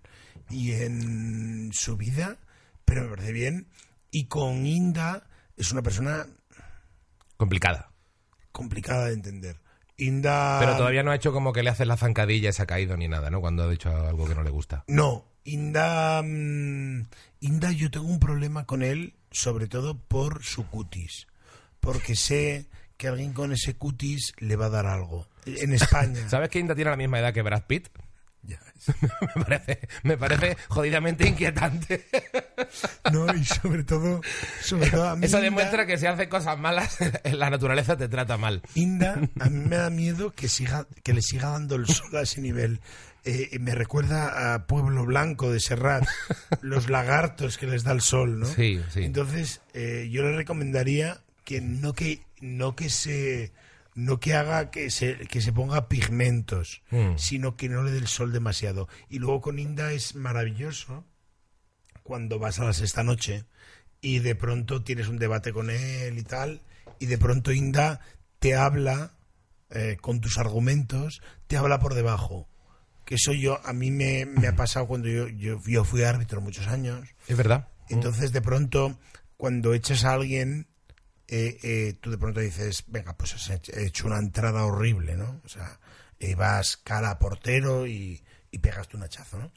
y 0.50 0.72
en 0.72 1.70
su 1.72 1.96
vida, 1.96 2.38
pero 2.86 3.04
me 3.04 3.10
parece 3.10 3.32
bien. 3.32 3.68
Y 4.10 4.26
con 4.26 4.66
Inda 4.66 5.28
es 5.56 5.72
una 5.72 5.84
persona 5.84 6.26
Complicada. 7.38 7.92
complicada 8.52 9.06
de 9.06 9.14
entender. 9.14 9.62
Inda... 10.00 10.58
Pero 10.60 10.78
todavía 10.78 11.04
no 11.04 11.12
ha 11.12 11.16
hecho 11.16 11.32
como 11.34 11.54
que 11.54 11.62
le 11.62 11.70
haces 11.70 11.86
la 11.88 11.98
zancadilla 11.98 12.50
y 12.50 12.54
se 12.54 12.64
ha 12.64 12.66
caído 12.66 12.96
ni 12.98 13.08
nada, 13.08 13.30
¿no? 13.30 13.42
Cuando 13.42 13.64
ha 13.64 13.70
dicho 13.70 13.90
algo 13.90 14.28
que 14.28 14.36
no 14.36 14.44
le 14.44 14.50
gusta. 14.50 14.84
No, 14.88 15.26
Inda... 15.44 16.22
mm, 16.24 17.06
Inda 17.42 17.72
yo 17.72 17.92
tengo 17.92 18.08
un 18.08 18.20
problema 18.20 18.66
con 18.66 18.82
él, 18.82 19.14
sobre 19.32 19.68
todo 19.68 19.98
por 19.98 20.44
su 20.44 20.68
cutis. 20.68 21.28
Porque 21.80 22.16
sé 22.16 22.68
que 22.98 23.08
alguien 23.08 23.34
con 23.34 23.52
ese 23.52 23.76
cutis 23.76 24.34
le 24.40 24.56
va 24.56 24.66
a 24.68 24.70
dar 24.70 24.86
algo. 24.86 25.28
En 25.46 25.74
España. 25.74 26.22
¿Sabes 26.30 26.50
que 26.50 26.60
Inda 26.60 26.76
tiene 26.76 26.92
la 26.92 26.98
misma 26.98 27.20
edad 27.20 27.34
que 27.34 27.42
Brad 27.42 27.64
Pitt? 27.68 27.90
Me, 29.36 29.44
parece, 29.44 29.80
me 30.04 30.18
parece 30.18 30.58
jodidamente 30.68 31.28
inquietante. 31.28 32.06
No, 33.12 33.34
y 33.34 33.44
sobre 33.46 33.84
todo, 33.84 34.22
sobre 34.62 34.90
todo 34.90 35.10
a 35.10 35.16
mí 35.16 35.26
Eso 35.26 35.38
Inda- 35.38 35.44
demuestra 35.44 35.86
que 35.88 35.98
si 35.98 36.06
haces 36.06 36.28
cosas 36.28 36.60
malas, 36.60 36.98
la 37.24 37.50
naturaleza 37.50 37.98
te 37.98 38.08
trata 38.08 38.38
mal. 38.38 38.62
Inda, 38.76 39.20
a 39.40 39.50
mí 39.50 39.66
me 39.68 39.78
da 39.78 39.90
miedo 39.90 40.32
que 40.32 40.48
siga, 40.50 40.86
que 41.04 41.14
le 41.14 41.22
siga 41.22 41.50
dando 41.50 41.76
el 41.76 41.88
sol 41.88 42.16
a 42.18 42.22
ese 42.22 42.42
nivel. 42.42 42.80
Eh, 43.26 43.58
me 43.60 43.74
recuerda 43.76 44.54
a 44.54 44.68
Pueblo 44.68 45.06
Blanco 45.06 45.52
de 45.52 45.60
Serrat, 45.60 46.06
los 46.62 46.90
lagartos 46.90 47.58
que 47.58 47.66
les 47.68 47.84
da 47.84 47.92
el 47.94 48.02
sol, 48.02 48.40
¿no? 48.40 48.46
Sí, 48.46 48.80
sí. 48.94 49.04
Entonces, 49.04 49.62
eh, 49.74 50.08
yo 50.12 50.22
le 50.24 50.36
recomendaría 50.36 51.22
que 51.46 51.62
no 51.62 51.94
que 51.94 52.22
no 52.42 52.76
que 52.76 52.90
se 52.90 53.52
no 53.96 54.20
que 54.20 54.34
haga 54.34 54.72
que 54.72 54.90
se, 54.92 55.18
que 55.28 55.42
se 55.42 55.52
ponga 55.54 55.88
pigmentos, 55.90 56.82
Mm. 56.92 57.18
sino 57.18 57.56
que 57.58 57.70
no 57.70 57.84
le 57.84 57.92
dé 57.92 57.98
el 57.98 58.08
sol 58.08 58.32
demasiado. 58.32 58.88
Y 59.10 59.20
luego 59.20 59.42
con 59.42 59.60
Inda 59.60 59.92
es 59.92 60.16
maravilloso 60.16 61.06
cuando 62.04 62.40
vas 62.40 62.60
a 62.60 62.66
la 62.66 62.74
sexta 62.74 63.04
noche 63.04 63.46
y 64.02 64.20
de 64.20 64.36
pronto 64.36 64.84
tienes 64.84 65.08
un 65.08 65.18
debate 65.20 65.52
con 65.54 65.70
él 65.70 66.18
y 66.18 66.24
tal, 66.24 66.62
y 67.00 67.06
de 67.08 67.18
pronto 67.18 67.52
Inda 67.52 68.00
te 68.40 68.56
habla 68.56 69.12
eh, 69.70 69.98
con 70.00 70.22
tus 70.22 70.38
argumentos, 70.38 71.22
te 71.48 71.58
habla 71.58 71.80
por 71.80 71.94
debajo. 71.94 72.48
Que 73.06 73.16
eso 73.16 73.34
yo, 73.34 73.60
a 73.66 73.74
mí 73.74 73.92
me, 73.92 74.26
me 74.26 74.48
ha 74.48 74.56
pasado 74.56 74.88
cuando 74.88 75.08
yo, 75.10 75.28
yo, 75.28 75.60
yo 75.66 75.84
fui 75.84 76.04
árbitro 76.04 76.42
muchos 76.42 76.68
años. 76.68 77.08
Es 77.28 77.36
verdad. 77.36 77.68
Entonces, 77.90 78.32
de 78.32 78.42
pronto, 78.42 78.98
cuando 79.36 79.74
echas 79.74 80.06
a 80.06 80.14
alguien, 80.14 80.68
eh, 81.30 81.58
eh, 81.64 81.94
tú 82.02 82.12
de 82.12 82.18
pronto 82.18 82.40
dices, 82.40 82.84
venga, 82.88 83.16
pues 83.16 83.34
has 83.36 83.50
hecho- 83.50 83.72
he 83.74 83.86
hecho 83.86 84.08
una 84.08 84.18
entrada 84.20 84.66
horrible, 84.66 85.16
¿no? 85.16 85.40
O 85.46 85.48
sea, 85.50 85.80
eh, 86.20 86.36
vas 86.36 86.78
cara 86.78 87.12
a 87.12 87.20
portero 87.20 87.86
y, 87.88 88.22
y 88.52 88.58
pegas 88.60 88.88
tu 88.88 88.98
un 88.98 89.04
hachazo, 89.04 89.38
¿no? 89.38 89.52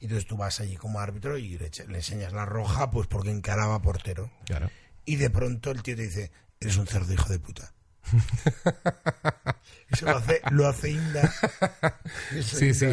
Y 0.00 0.04
entonces 0.04 0.26
tú 0.26 0.36
vas 0.36 0.60
allí 0.60 0.76
como 0.76 1.00
árbitro 1.00 1.36
y 1.38 1.58
le, 1.58 1.70
enseñas 1.96 2.32
la 2.32 2.44
roja, 2.46 2.90
pues 2.90 3.06
porque 3.08 3.30
encaraba 3.30 3.74
a 3.76 3.82
portero. 3.82 4.30
Claro. 4.46 4.70
Y 5.04 5.16
de 5.16 5.28
pronto 5.30 5.70
el 5.70 5.82
tío 5.82 5.96
te 5.96 6.02
dice, 6.02 6.30
eres 6.60 6.76
un 6.76 6.86
cerdo 6.86 7.12
hijo 7.12 7.28
de 7.30 7.38
puta. 7.40 7.72
Eso 9.90 10.04
lo 10.06 10.16
hace, 10.18 10.40
lo 10.50 10.68
hace 10.68 10.90
Inda. 10.90 11.32
Eso 12.34 12.56
Sí, 12.58 12.74
sí. 12.74 12.86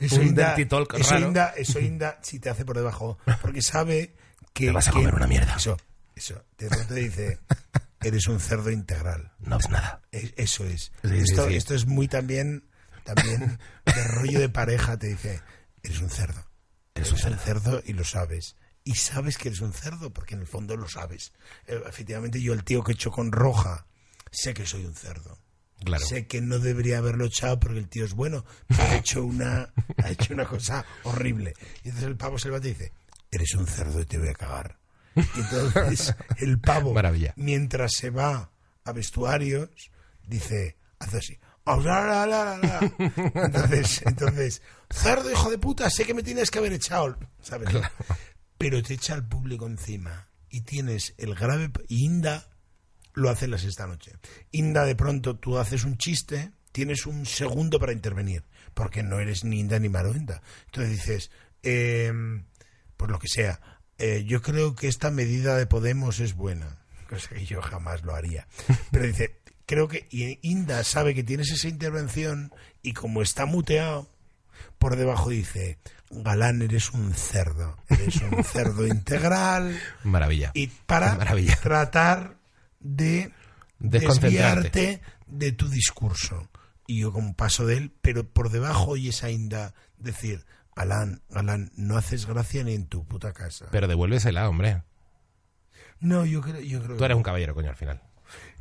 Eso 0.00 0.16
Un 0.16 0.26
Inda, 0.28 0.56
talk 0.68 0.94
eso. 0.94 1.18
Inda, 1.18 1.54
eso 1.56 1.80
Inda 1.80 2.18
si 2.22 2.38
te 2.38 2.50
hace 2.50 2.64
por 2.64 2.76
debajo. 2.76 3.18
Porque 3.40 3.62
sabe 3.62 4.14
que... 4.52 4.66
Te 4.66 4.72
vas 4.72 4.88
a 4.88 4.90
que- 4.92 4.98
comer 4.98 5.14
una 5.14 5.26
mierda. 5.26 5.56
Eso, 5.56 5.76
eso. 6.16 6.44
De 6.58 6.68
pronto 6.68 6.94
dice, 6.94 7.38
eres 8.00 8.26
un 8.28 8.40
cerdo 8.40 8.70
integral. 8.70 9.32
No 9.38 9.58
es 9.58 9.68
nada. 9.70 10.02
Es- 10.10 10.32
Eso 10.36 10.64
es. 10.64 10.92
Sí, 11.02 11.18
esto, 11.18 11.48
sí. 11.48 11.56
esto 11.56 11.74
es 11.74 11.86
muy 11.86 12.08
también, 12.08 12.68
también 13.04 13.58
de 13.86 14.04
rollo 14.08 14.40
de 14.40 14.48
pareja. 14.48 14.98
Te 14.98 15.08
dice, 15.08 15.40
eres 15.82 16.00
un 16.00 16.10
cerdo. 16.10 16.44
Eres 16.94 17.10
un 17.12 17.18
cerdo 17.38 17.82
y 17.84 17.92
lo 17.92 18.04
sabes. 18.04 18.56
Y 18.84 18.94
sabes 18.96 19.38
que 19.38 19.48
eres 19.48 19.60
un 19.60 19.72
cerdo 19.72 20.12
porque 20.12 20.34
en 20.34 20.42
el 20.42 20.46
fondo 20.46 20.76
lo 20.76 20.88
sabes. 20.88 21.32
Eh, 21.66 21.80
efectivamente, 21.88 22.40
yo, 22.40 22.52
el 22.52 22.64
tío 22.64 22.84
que 22.84 22.92
he 22.92 22.94
hecho 22.94 23.10
con 23.10 23.32
roja, 23.32 23.86
sé 24.30 24.52
que 24.54 24.66
soy 24.66 24.84
un 24.84 24.94
cerdo. 24.94 25.38
Claro. 25.84 26.04
Sé 26.06 26.26
que 26.26 26.40
no 26.40 26.58
debería 26.60 26.98
haberlo 26.98 27.24
echado 27.26 27.58
porque 27.58 27.78
el 27.78 27.88
tío 27.88 28.04
es 28.04 28.12
bueno, 28.14 28.44
pero 28.68 28.82
ha 28.84 28.96
hecho 28.96 29.24
una, 29.24 29.72
ha 30.02 30.10
hecho 30.10 30.32
una 30.34 30.46
cosa 30.46 30.84
horrible. 31.02 31.54
Y 31.82 31.88
entonces 31.88 32.04
el 32.08 32.16
pavo 32.16 32.38
se 32.38 32.48
levanta 32.48 32.68
y 32.68 32.72
dice, 32.72 32.92
eres 33.30 33.54
un 33.54 33.66
cerdo 33.66 34.00
y 34.00 34.04
te 34.06 34.18
voy 34.18 34.28
a 34.28 34.34
cagar. 34.34 34.78
Y 35.16 35.40
entonces 35.40 36.14
el 36.38 36.60
pavo, 36.60 36.92
Maravilla. 36.92 37.34
mientras 37.36 37.92
se 37.92 38.10
va 38.10 38.50
a 38.84 38.92
vestuarios, 38.92 39.70
dice, 40.26 40.76
hace 40.98 41.18
así. 41.18 41.38
Entonces, 43.34 44.02
entonces, 44.06 44.62
cerdo 44.90 45.30
hijo 45.30 45.50
de 45.50 45.58
puta, 45.58 45.88
sé 45.88 46.04
que 46.04 46.14
me 46.14 46.22
tienes 46.22 46.50
que 46.50 46.58
haber 46.58 46.72
echado, 46.74 47.16
¿sabes? 47.40 47.70
Pero 48.58 48.82
te 48.82 48.94
echa 48.94 49.14
al 49.14 49.26
público 49.26 49.66
encima 49.66 50.28
y 50.50 50.60
tienes 50.62 51.14
el 51.16 51.34
grave... 51.34 51.70
Y 51.88 52.04
Inda 52.04 52.48
lo 53.14 53.30
hace 53.30 53.48
la 53.48 53.58
sexta 53.58 53.86
noche. 53.86 54.12
Inda, 54.52 54.84
de 54.84 54.94
pronto, 54.94 55.36
tú 55.36 55.58
haces 55.58 55.84
un 55.84 55.96
chiste, 55.96 56.52
tienes 56.70 57.06
un 57.06 57.24
segundo 57.24 57.78
para 57.78 57.92
intervenir, 57.92 58.44
porque 58.74 59.02
no 59.02 59.18
eres 59.18 59.44
ni 59.44 59.60
Inda 59.60 59.78
ni 59.78 59.88
Maroinda. 59.88 60.42
Entonces 60.66 60.92
dices, 60.92 61.30
eh, 61.62 62.12
por 62.96 63.10
lo 63.10 63.18
que 63.18 63.28
sea, 63.28 63.60
eh, 63.98 64.24
yo 64.26 64.42
creo 64.42 64.74
que 64.74 64.88
esta 64.88 65.10
medida 65.10 65.56
de 65.56 65.66
Podemos 65.66 66.20
es 66.20 66.34
buena, 66.34 66.78
cosa 67.08 67.28
que 67.30 67.44
yo 67.46 67.62
jamás 67.62 68.02
lo 68.02 68.14
haría. 68.14 68.46
Pero 68.90 69.06
dice, 69.06 69.36
creo 69.66 69.88
que 69.88 70.06
y 70.10 70.38
Inda 70.42 70.82
sabe 70.84 71.14
que 71.14 71.22
tienes 71.22 71.50
esa 71.50 71.68
intervención 71.68 72.52
y 72.82 72.92
como 72.92 73.22
está 73.22 73.46
muteado, 73.46 74.08
por 74.78 74.96
debajo 74.96 75.30
dice, 75.30 75.78
Galán, 76.10 76.62
eres 76.62 76.92
un 76.92 77.14
cerdo, 77.14 77.76
eres 77.88 78.16
un 78.16 78.44
cerdo 78.44 78.86
integral 78.86 79.80
Maravilla. 80.02 80.50
y 80.54 80.68
para 80.68 81.14
Maravilla. 81.16 81.56
tratar 81.62 82.36
de 82.80 83.32
desviarte 83.78 85.00
de 85.26 85.52
tu 85.52 85.68
discurso. 85.68 86.48
Y 86.86 87.00
yo 87.00 87.12
como 87.12 87.34
paso 87.34 87.64
de 87.66 87.78
él, 87.78 87.92
pero 88.02 88.28
por 88.28 88.50
debajo 88.50 88.90
oyes 88.90 89.24
a 89.24 89.30
Inda 89.30 89.74
decir, 89.96 90.44
Galán, 90.76 91.22
Galán, 91.30 91.70
no 91.76 91.96
haces 91.96 92.26
gracia 92.26 92.64
ni 92.64 92.74
en 92.74 92.86
tu 92.86 93.06
puta 93.06 93.32
casa. 93.32 93.66
Pero 93.70 93.86
devuélvesela, 93.88 94.48
hombre. 94.48 94.82
no, 96.00 96.24
yo 96.26 96.40
creo, 96.40 96.60
yo 96.60 96.82
creo 96.82 96.96
Tú 96.96 97.04
eres 97.04 97.16
un 97.16 97.22
caballero, 97.22 97.54
coño, 97.54 97.70
al 97.70 97.76
final. 97.76 98.02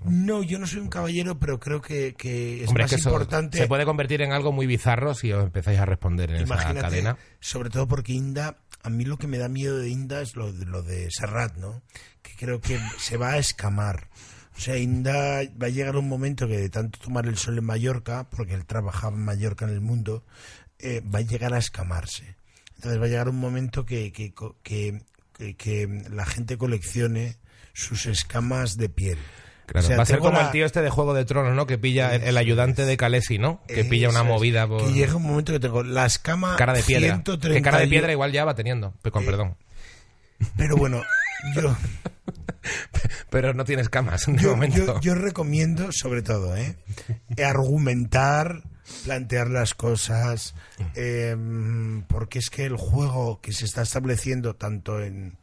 No, 0.05 0.43
yo 0.43 0.59
no 0.59 0.67
soy 0.67 0.79
un 0.79 0.89
caballero, 0.89 1.39
pero 1.39 1.59
creo 1.59 1.81
que, 1.81 2.13
que 2.15 2.63
es 2.63 2.67
Hombre, 2.69 2.83
más 2.83 2.91
es 2.91 2.97
que 2.97 2.99
eso 3.01 3.09
importante. 3.09 3.57
se 3.57 3.67
puede 3.67 3.85
convertir 3.85 4.21
en 4.21 4.31
algo 4.31 4.51
muy 4.51 4.67
bizarro 4.67 5.13
si 5.15 5.31
os 5.31 5.43
empezáis 5.43 5.79
a 5.79 5.85
responder 5.85 6.29
en 6.31 6.43
esa 6.43 6.73
cadena. 6.73 7.17
sobre 7.39 7.69
todo 7.69 7.87
porque 7.87 8.13
Inda, 8.13 8.57
a 8.83 8.89
mí 8.89 9.05
lo 9.05 9.17
que 9.17 9.27
me 9.27 9.37
da 9.37 9.47
miedo 9.47 9.77
de 9.79 9.89
Inda 9.89 10.21
es 10.21 10.35
lo 10.35 10.51
de, 10.51 10.65
lo 10.65 10.83
de 10.83 11.09
Serrat, 11.09 11.55
¿no? 11.57 11.81
Que 12.21 12.33
creo 12.35 12.59
que 12.61 12.79
se 12.99 13.17
va 13.17 13.31
a 13.31 13.37
escamar. 13.37 14.09
O 14.55 14.59
sea, 14.59 14.77
Inda 14.77 15.41
va 15.59 15.67
a 15.67 15.69
llegar 15.69 15.95
un 15.95 16.07
momento 16.07 16.47
que 16.47 16.57
de 16.57 16.69
tanto 16.69 16.99
tomar 16.99 17.25
el 17.25 17.37
sol 17.37 17.57
en 17.57 17.65
Mallorca, 17.65 18.29
porque 18.29 18.53
él 18.53 18.65
trabajaba 18.65 19.15
en 19.15 19.23
Mallorca 19.25 19.65
en 19.65 19.71
el 19.71 19.81
mundo, 19.81 20.23
eh, 20.83 21.01
va 21.01 21.19
a 21.19 21.21
llegar 21.23 21.53
a 21.53 21.57
escamarse. 21.57 22.35
Entonces 22.75 23.01
va 23.01 23.05
a 23.05 23.09
llegar 23.09 23.29
un 23.29 23.37
momento 23.39 23.85
que, 23.85 24.11
que, 24.11 24.33
que, 24.63 26.03
la 26.11 26.25
gente 26.25 26.57
coleccione 26.57 27.37
sus 27.73 28.05
escamas 28.05 28.75
de 28.77 28.89
piel. 28.89 29.17
Claro, 29.65 29.85
O 29.85 29.87
sea, 29.87 29.97
va 29.97 30.03
a 30.03 30.05
ser 30.05 30.19
como 30.19 30.37
la- 30.37 30.45
el 30.47 30.51
tío 30.51 30.65
este 30.65 30.81
de 30.81 30.89
Juego 30.89 31.13
de 31.13 31.23
Tronos, 31.25 31.55
¿no? 31.55 31.65
Que 31.65 31.77
pilla 31.77 32.13
el, 32.13 32.23
el 32.23 32.37
ayudante 32.37 32.85
de 32.85 32.97
Calesi, 32.97 33.37
¿no? 33.37 33.61
Que 33.67 33.85
pilla 33.85 34.09
una 34.09 34.23
movida 34.23 34.67
por 34.67 34.85
Que 34.85 34.91
llega 34.91 35.15
un 35.15 35.23
momento 35.23 35.53
que 35.53 35.59
tengo 35.61 35.81
la 35.83 36.05
escama 36.05 36.55
cara 36.57 36.73
de 36.73 36.83
piedra. 36.83 37.13
130 37.15 37.57
Que 37.57 37.61
cara 37.63 37.79
de 37.79 37.87
piedra 37.87 38.11
igual 38.11 38.31
ya 38.33 38.43
va 38.43 38.53
teniendo, 38.55 38.93
con 39.11 39.23
Eh, 39.23 39.25
perdón. 39.25 39.55
Pero 40.57 40.75
bueno, 40.75 41.01
yo, 41.55 41.73
Pero 43.29 43.53
no 43.53 43.63
tienes 43.65 43.87
camas 43.89 44.25
de 44.25 44.37
yo, 44.37 44.51
momento. 44.51 44.77
yo- 44.77 44.99
yo 44.99 45.15
recomiendo, 45.15 45.89
sobre 45.93 46.21
todo, 46.21 46.55
¿eh? 46.57 46.75
argumentar, 47.43 48.63
plantear 49.03 49.49
las 49.49 49.73
cosas, 49.73 50.55
eh, 50.95 51.35
porque 52.07 52.39
es 52.39 52.49
que 52.49 52.65
el 52.65 52.77
juego 52.77 53.41
que 53.41 53.53
se 53.53 53.65
está 53.65 53.81
estableciendo 53.81 54.55
tanto 54.55 55.01
en, 55.01 55.37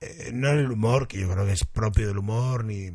eh, 0.00 0.30
no 0.32 0.50
en 0.50 0.58
el 0.58 0.70
humor, 0.70 1.08
que 1.08 1.20
yo 1.20 1.30
creo 1.30 1.46
que 1.46 1.52
es 1.52 1.64
propio 1.64 2.06
del 2.08 2.18
humor, 2.18 2.64
ni, 2.64 2.90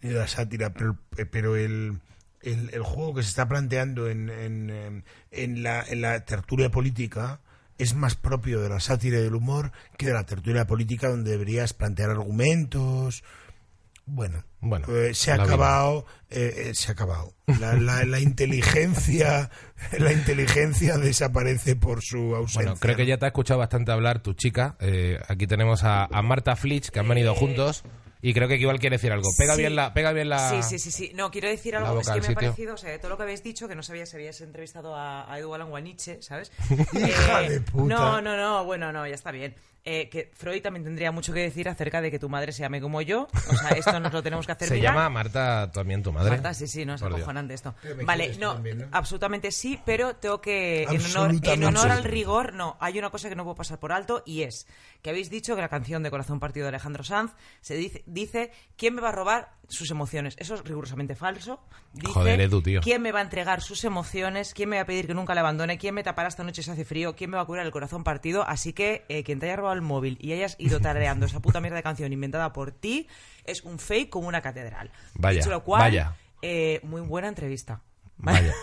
ni 0.00 0.10
de 0.10 0.14
la 0.14 0.28
sátira, 0.28 0.72
pero, 0.72 0.98
pero 1.30 1.56
el, 1.56 2.00
el, 2.42 2.70
el 2.72 2.82
juego 2.82 3.14
que 3.14 3.22
se 3.22 3.30
está 3.30 3.48
planteando 3.48 4.08
en, 4.08 4.30
en, 4.30 4.70
eh, 4.70 5.02
en 5.30 5.62
la, 5.62 5.82
en 5.82 6.02
la 6.02 6.24
tertulia 6.24 6.70
política 6.70 7.40
es 7.78 7.94
más 7.94 8.14
propio 8.14 8.60
de 8.60 8.68
la 8.68 8.80
sátira 8.80 9.18
y 9.18 9.22
del 9.22 9.34
humor 9.34 9.72
que 9.96 10.06
de 10.06 10.12
la 10.12 10.24
tertulia 10.24 10.66
política 10.66 11.08
donde 11.08 11.32
deberías 11.32 11.72
plantear 11.72 12.10
argumentos. 12.10 13.24
Bueno, 14.04 14.44
Bueno, 14.60 14.86
eh, 14.88 15.14
se 15.14 15.30
ha 15.30 15.36
acabado, 15.36 16.06
eh, 16.28 16.70
eh, 16.70 16.74
se 16.74 16.90
ha 16.90 16.92
acabado. 16.92 17.34
La, 17.46 18.18
inteligencia, 18.20 19.50
la 19.98 20.12
inteligencia 20.12 20.98
desaparece 20.98 21.76
por 21.76 22.02
su 22.02 22.34
ausencia. 22.34 22.62
Bueno, 22.62 22.76
creo 22.80 22.96
que 22.96 23.06
ya 23.06 23.18
te 23.18 23.26
ha 23.26 23.28
escuchado 23.28 23.58
bastante 23.60 23.92
hablar 23.92 24.20
tu 24.22 24.34
chica. 24.34 24.76
Eh, 24.80 25.18
aquí 25.28 25.46
tenemos 25.46 25.84
a, 25.84 26.04
a 26.04 26.22
Marta 26.22 26.56
Flitch, 26.56 26.90
que 26.90 26.98
han 26.98 27.08
venido 27.08 27.34
juntos. 27.34 27.84
Y 28.24 28.34
creo 28.34 28.46
que 28.46 28.54
igual 28.56 28.78
quiere 28.78 28.94
decir 28.96 29.10
algo. 29.10 29.28
Pega 29.36 29.54
Sí. 29.56 29.62
bien 29.62 29.74
la... 29.74 29.92
Pega 29.94 30.12
bien 30.12 30.28
la... 30.28 30.48
Sí, 30.50 30.62
sí, 30.62 30.78
sí, 30.78 30.92
sí. 30.92 31.12
No, 31.16 31.32
quiero 31.32 31.48
decir 31.48 31.74
algo. 31.74 32.00
Es 32.00 32.08
que 32.08 32.20
me 32.20 32.26
ha 32.28 32.34
parecido, 32.34 32.74
o 32.74 32.76
sea, 32.76 32.90
de 32.90 33.00
todo 33.00 33.08
lo 33.10 33.16
que 33.16 33.24
habéis 33.24 33.42
dicho, 33.42 33.66
que 33.66 33.74
no 33.74 33.82
sabía 33.82 34.06
si 34.06 34.14
habías 34.14 34.40
entrevistado 34.40 34.94
a, 34.94 35.32
a 35.32 35.38
Edu 35.40 35.52
Alan 35.54 35.72
o 35.72 35.76
a 35.76 35.80
Nietzsche, 35.80 36.22
¿sabes? 36.22 36.52
Hija 36.92 37.40
de 37.40 37.60
puta. 37.62 37.92
No, 37.92 38.20
no, 38.22 38.36
no, 38.36 38.64
bueno, 38.64 38.92
no, 38.92 39.08
ya 39.08 39.14
está 39.16 39.32
bien. 39.32 39.56
Eh, 39.84 40.08
que 40.08 40.30
Freud 40.34 40.62
también 40.62 40.84
tendría 40.84 41.10
mucho 41.10 41.32
que 41.32 41.40
decir 41.40 41.68
acerca 41.68 42.00
de 42.00 42.08
que 42.12 42.20
tu 42.20 42.28
madre 42.28 42.52
se 42.52 42.60
llame 42.62 42.80
como 42.80 43.02
yo. 43.02 43.26
O 43.50 43.56
sea, 43.56 43.70
esto 43.70 43.98
nos 43.98 44.12
lo 44.12 44.22
tenemos 44.22 44.46
que 44.46 44.52
hacer 44.52 44.68
Se 44.68 44.74
mirar. 44.74 44.94
llama 44.94 45.08
Marta 45.10 45.72
también 45.72 46.04
tu 46.04 46.12
madre. 46.12 46.30
Marta, 46.30 46.54
sí, 46.54 46.68
sí, 46.68 46.84
no, 46.84 46.94
es 46.94 47.00
Por 47.00 47.10
Dios. 47.10 47.18
acojonante 47.22 47.54
esto. 47.54 47.74
Vale, 48.04 48.36
no, 48.38 48.54
también, 48.54 48.78
¿no? 48.78 48.86
absolutamente 48.92 49.50
sí, 49.50 49.80
pero 49.84 50.14
tengo 50.14 50.40
que, 50.40 50.84
en 50.84 50.88
honor, 50.88 50.96
en 50.96 51.04
Absolutamente. 51.04 51.66
honor 51.66 51.90
al 51.90 52.04
rigor, 52.04 52.52
no, 52.54 52.76
hay 52.78 52.96
una 52.98 53.10
cosa 53.10 53.28
que 53.28 53.34
no 53.34 53.42
puedo 53.42 53.56
pasar 53.56 53.80
por 53.80 53.90
alto 53.90 54.22
y 54.24 54.42
es 54.42 54.68
que 55.02 55.10
habéis 55.10 55.30
dicho 55.30 55.56
que 55.56 55.60
la 55.62 55.68
canción 55.68 56.04
de 56.04 56.10
Corazón 56.10 56.38
Partido 56.38 56.64
de 56.64 56.68
Alejandro 56.68 57.02
Sanz 57.02 57.32
se 57.60 57.74
dice, 57.74 58.04
dice 58.06 58.52
¿quién 58.76 58.94
me 58.94 59.02
va 59.02 59.08
a 59.08 59.12
robar 59.12 59.54
sus 59.68 59.90
emociones? 59.90 60.36
Eso 60.38 60.54
es 60.54 60.62
rigurosamente 60.62 61.16
falso. 61.16 61.60
Dice, 61.92 62.12
Joder, 62.12 62.40
Edu, 62.40 62.62
tío. 62.62 62.80
¿quién 62.82 63.02
me 63.02 63.10
va 63.10 63.18
a 63.18 63.22
entregar 63.22 63.62
sus 63.62 63.82
emociones? 63.82 64.54
¿Quién 64.54 64.68
me 64.68 64.76
va 64.76 64.82
a 64.82 64.86
pedir 64.86 65.08
que 65.08 65.14
nunca 65.14 65.34
le 65.34 65.40
abandone? 65.40 65.76
¿Quién 65.78 65.94
me 65.94 66.04
tapará 66.04 66.28
esta 66.28 66.44
noche 66.44 66.62
si 66.62 66.70
hace 66.70 66.84
frío? 66.84 67.16
¿Quién 67.16 67.30
me 67.30 67.36
va 67.36 67.42
a 67.42 67.46
curar 67.46 67.66
el 67.66 67.72
corazón 67.72 68.04
partido? 68.04 68.44
Así 68.46 68.72
que 68.72 69.04
eh, 69.08 69.24
quien 69.24 69.40
te 69.40 69.46
haya 69.46 69.56
robado 69.56 69.71
el 69.72 69.82
móvil 69.82 70.18
y 70.20 70.32
hayas 70.32 70.56
ido 70.58 70.80
tarareando 70.80 71.26
esa 71.26 71.40
puta 71.40 71.60
mierda 71.60 71.76
de 71.76 71.82
canción 71.82 72.12
inventada 72.12 72.52
por 72.52 72.72
ti 72.72 73.08
es 73.44 73.62
un 73.62 73.78
fake 73.78 74.10
como 74.10 74.28
una 74.28 74.42
catedral. 74.42 74.90
Vaya, 75.14 75.38
Dicho 75.38 75.50
lo 75.50 75.62
cual, 75.64 75.80
vaya. 75.82 76.14
eh, 76.42 76.80
muy 76.82 77.00
buena 77.00 77.28
entrevista. 77.28 77.80
Vaya. 78.18 78.52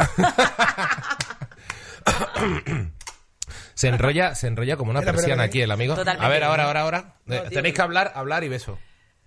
se 3.74 3.88
enrolla, 3.88 4.36
se 4.36 4.48
enrolla 4.48 4.78
como 4.78 4.92
una 4.92 5.02
persiana 5.02 5.44
aquí 5.44 5.62
el 5.62 5.72
amigo. 5.72 5.96
Totalmente. 5.96 6.26
A 6.26 6.30
ver, 6.30 6.44
ahora, 6.44 6.66
ahora, 6.66 6.82
ahora. 6.82 7.14
No, 7.26 7.36
Eh, 7.36 7.40
tío, 7.42 7.50
Tenéis 7.50 7.74
que- 7.74 7.78
que 7.78 7.82
hablar, 7.82 8.12
hablar 8.16 8.44
y 8.44 8.50
beso. 8.50 8.78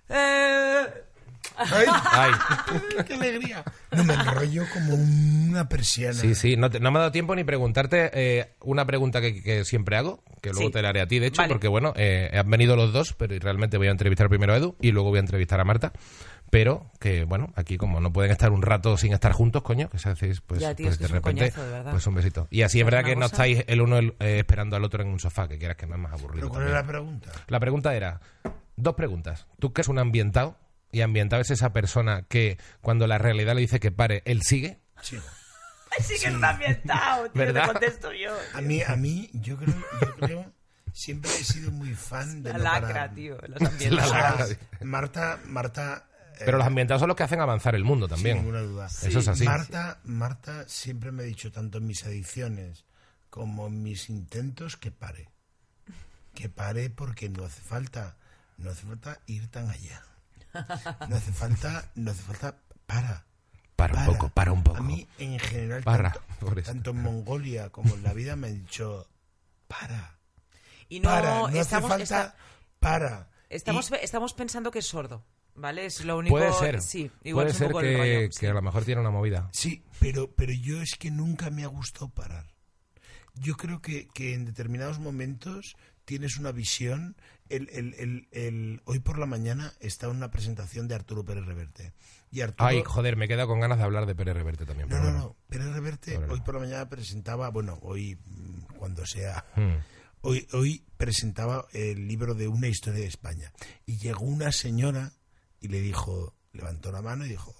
Eh, 0.08 0.86
¡Ay! 1.56 1.86
Ay. 2.10 2.32
¡Qué 3.06 3.14
alegría! 3.14 3.64
No 3.90 4.04
me 4.04 4.14
enrollo 4.14 4.64
como 4.72 4.94
una 4.94 5.68
persiana. 5.68 6.14
Sí, 6.14 6.34
sí, 6.34 6.56
no, 6.56 6.70
te- 6.70 6.80
no 6.80 6.90
me 6.90 6.98
ha 6.98 7.00
dado 7.00 7.12
tiempo 7.12 7.34
ni 7.34 7.44
preguntarte 7.44 8.10
eh, 8.14 8.54
una 8.60 8.86
pregunta 8.86 9.20
que, 9.20 9.42
que 9.42 9.64
siempre 9.64 9.96
hago, 9.96 10.22
que 10.40 10.50
luego 10.50 10.68
Sí. 10.68 10.72
te 10.72 10.82
la 10.82 10.90
haré 10.90 11.00
a 11.02 11.06
ti, 11.06 11.18
de 11.18 11.26
hecho, 11.28 11.42
Vale. 11.42 11.52
porque 11.52 11.68
bueno, 11.68 11.92
eh, 11.96 12.30
han 12.32 12.50
venido 12.50 12.76
los 12.76 12.92
dos, 12.92 13.12
pero 13.12 13.34
realmente 13.38 13.76
voy 13.78 13.88
a 13.88 13.90
entrevistar 13.90 14.28
primero 14.28 14.52
a 14.54 14.56
Edu 14.56 14.76
y 14.80 14.92
luego 14.92 15.10
voy 15.10 15.18
a 15.18 15.20
entrevistar 15.20 15.60
a 15.60 15.64
Marta. 15.64 15.92
Pero 16.50 16.90
que, 17.00 17.24
bueno, 17.24 17.50
aquí 17.56 17.78
como 17.78 17.98
no 18.00 18.12
pueden 18.12 18.30
estar 18.30 18.52
un 18.52 18.60
rato 18.60 18.98
sin 18.98 19.14
estar 19.14 19.32
juntos, 19.32 19.62
coño, 19.62 19.88
que 19.88 19.98
se 19.98 20.10
hacéis, 20.10 20.42
pues, 20.42 20.60
Ya, 20.60 20.74
tío, 20.74 20.84
pues 20.86 20.94
es 20.94 20.98
que 20.98 21.04
de 21.04 21.06
es 21.06 21.10
un 21.12 21.16
repente, 21.16 21.40
coñazo, 21.50 21.64
de 21.64 21.70
verdad. 21.78 21.90
pues 21.92 22.06
un 22.06 22.14
besito. 22.14 22.46
Y 22.50 22.60
así 22.60 22.78
es 22.78 22.82
¿Sabes 22.82 22.92
verdad 22.94 23.08
que 23.08 23.16
no 23.16 23.24
estáis 23.24 23.64
el 23.68 23.80
uno 23.80 23.96
el- 23.96 24.14
eh, 24.20 24.40
esperando 24.40 24.76
al 24.76 24.84
otro 24.84 25.02
en 25.02 25.08
un 25.08 25.18
sofá, 25.18 25.48
que 25.48 25.56
quieras 25.58 25.78
que 25.78 25.86
no 25.86 25.94
es 25.94 26.00
más 26.02 26.12
aburrido. 26.12 26.48
¿Pero 26.48 26.48
cuál 26.50 26.66
es 26.66 26.72
la 26.74 26.86
pregunta? 26.86 27.30
La 27.48 27.58
pregunta 27.58 27.94
era, 27.94 28.20
dos 28.76 28.94
preguntas. 28.94 29.46
Tú 29.58 29.72
que 29.72 29.80
eres 29.80 29.88
un 29.88 29.98
ambientado, 29.98 30.58
y 30.92 31.00
ambientado 31.00 31.42
es 31.42 31.50
esa 31.50 31.72
persona 31.72 32.22
que 32.28 32.58
cuando 32.80 33.06
la 33.08 33.18
realidad 33.18 33.54
le 33.54 33.62
dice 33.62 33.80
que 33.80 33.90
pare, 33.90 34.22
él 34.26 34.42
sigue. 34.42 34.78
Sí. 35.02 35.18
sí 36.00 36.14
que 36.20 36.28
está 36.28 36.50
ambientado, 36.50 37.30
tío, 37.30 37.42
¿Verdad? 37.42 37.62
te 37.66 37.72
contesto 37.72 38.12
yo. 38.12 38.30
A 38.54 38.60
mí, 38.60 38.82
a 38.82 38.94
mí 38.96 39.28
yo, 39.32 39.56
creo, 39.56 39.74
yo 40.00 40.16
creo, 40.16 40.52
siempre 40.92 41.30
he 41.30 41.44
sido 41.44 41.70
muy 41.72 41.94
fan 41.94 42.42
de 42.42 42.50
La 42.52 42.58
no 42.58 42.64
lacra, 42.64 42.88
parar. 42.88 43.14
tío, 43.14 43.36
los 43.48 43.60
La 43.60 43.68
ambientados. 43.68 44.10
lacra. 44.12 44.46
Marta, 44.82 45.40
Marta... 45.46 46.08
eh, 46.34 46.42
Pero 46.44 46.58
los 46.58 46.66
ambientados 46.66 47.00
son 47.00 47.08
los 47.08 47.16
que 47.16 47.22
hacen 47.24 47.40
avanzar 47.40 47.74
el 47.74 47.84
mundo 47.84 48.06
Sin 48.06 48.14
también. 48.16 48.36
ninguna 48.38 48.60
duda. 48.60 48.86
Eso 48.86 49.18
es 49.18 49.28
así. 49.28 49.44
Marta, 49.44 49.98
Marta 50.04 50.68
siempre 50.68 51.10
me 51.10 51.22
ha 51.22 51.26
dicho, 51.26 51.50
tanto 51.50 51.78
en 51.78 51.86
mis 51.86 52.04
adicciones 52.04 52.84
como 53.30 53.66
en 53.68 53.82
mis 53.82 54.08
intentos, 54.10 54.76
que 54.76 54.90
pare. 54.90 55.30
Que 56.34 56.48
pare 56.48 56.90
porque 56.90 57.28
no 57.28 57.44
hace 57.44 57.60
falta, 57.60 58.16
no 58.58 58.70
hace 58.70 58.86
falta 58.86 59.20
ir 59.26 59.48
tan 59.48 59.68
allá. 59.70 60.02
No 61.08 61.16
hace 61.16 61.32
falta, 61.32 61.90
no 61.94 62.10
hace 62.10 62.22
falta, 62.22 62.56
para. 62.86 63.24
Para 63.76 63.98
un 64.00 64.06
poco, 64.06 64.28
para 64.28 64.52
un 64.52 64.62
poco. 64.62 64.78
A 64.78 64.82
mí, 64.82 65.08
en 65.18 65.38
general, 65.40 65.82
Para, 65.82 66.12
tanto, 66.64 66.90
en 66.92 67.02
Mongolia 67.02 67.70
como 67.70 67.94
en 67.94 68.02
la 68.02 68.12
vida 68.12 68.36
me 68.36 68.48
han 68.48 68.60
dicho, 68.62 69.08
para, 69.66 70.18
Y 70.88 71.00
no, 71.00 71.08
para, 71.10 71.38
no 71.38 71.48
estamos, 71.48 71.90
hace 71.90 72.06
falta, 72.06 72.22
está- 72.30 72.36
para. 72.78 73.30
estamos, 73.48 73.90
Y- 73.90 73.94
estamos 74.04 74.34
pensando 74.34 74.70
que 74.70 74.78
es 74.80 74.86
sordo, 74.86 75.24
¿vale? 75.54 75.86
Es 75.86 76.04
lo 76.04 76.18
único... 76.18 76.36
Puede 76.36 76.52
ser. 76.52 76.80
Sí, 76.80 77.10
igual 77.24 77.46
Puede 77.46 77.48
es 77.48 77.54
un 77.54 77.58
ser 77.58 77.68
poco 77.68 77.80
el 77.80 77.86
que, 77.86 77.96
rollo, 77.96 78.28
que 78.28 78.32
sí. 78.32 78.46
a 78.46 78.52
lo 78.52 78.62
mejor 78.62 78.84
tiene 78.84 79.00
una 79.00 79.10
movida. 79.10 79.48
Sí, 79.52 79.82
pero, 79.98 80.30
pero 80.32 80.52
yo 80.52 80.80
es 80.80 80.94
que 80.96 81.10
nunca 81.10 81.50
me 81.50 81.64
ha 81.64 81.68
gustado 81.68 82.08
parar. 82.10 82.46
Yo 83.34 83.56
creo 83.56 83.80
que, 83.80 84.06
que 84.08 84.34
en 84.34 84.44
determinados 84.44 84.98
momentos 85.00 85.74
tienes 86.04 86.36
una 86.36 86.52
visión. 86.52 87.16
El, 87.56 87.68
el- 87.98 88.28
el- 88.32 88.80
hoy 88.84 88.98
por 89.00 89.18
la 89.18 89.26
mañana 89.26 89.72
está 89.80 90.08
una 90.08 90.30
presentación 90.30 90.88
de 90.88 90.94
Arturo 90.94 91.24
Pérez 91.24 91.44
Reverte. 91.44 91.92
Y 92.30 92.40
Arturo, 92.40 92.68
Ay, 92.68 92.82
joder, 92.84 93.16
me 93.16 93.26
he 93.26 93.28
quedado 93.28 93.48
con 93.48 93.60
ganas 93.60 93.78
de 93.78 93.84
hablar 93.84 94.06
de 94.06 94.14
Pérez 94.14 94.34
Reverte 94.34 94.64
también. 94.64 94.88
no, 94.88 94.96
no, 94.96 95.02
bueno. 95.02 95.18
no. 95.18 95.36
Pérez 95.48 95.72
Reverte 95.72 96.16
hoy 96.18 96.40
por 96.40 96.54
la 96.54 96.60
mañana 96.60 96.88
presentaba, 96.88 97.50
bueno, 97.50 97.78
hoy 97.82 98.18
mm, 98.24 98.76
cuando 98.78 99.04
sea, 99.06 99.44
Hmm. 99.54 99.76
hoy, 100.22 100.46
hoy 100.52 100.84
presentaba 100.96 101.66
el 101.72 102.08
libro 102.08 102.34
de 102.34 102.48
una 102.48 102.68
historia 102.68 103.00
de 103.00 103.06
España. 103.06 103.52
Y 103.86 103.98
llegó 103.98 104.24
una 104.24 104.50
señora 104.50 105.12
y 105.60 105.68
le 105.68 105.80
dijo, 105.80 106.34
levantó 106.52 106.90
la 106.90 107.02
mano 107.02 107.26
y 107.26 107.28
dijo, 107.28 107.54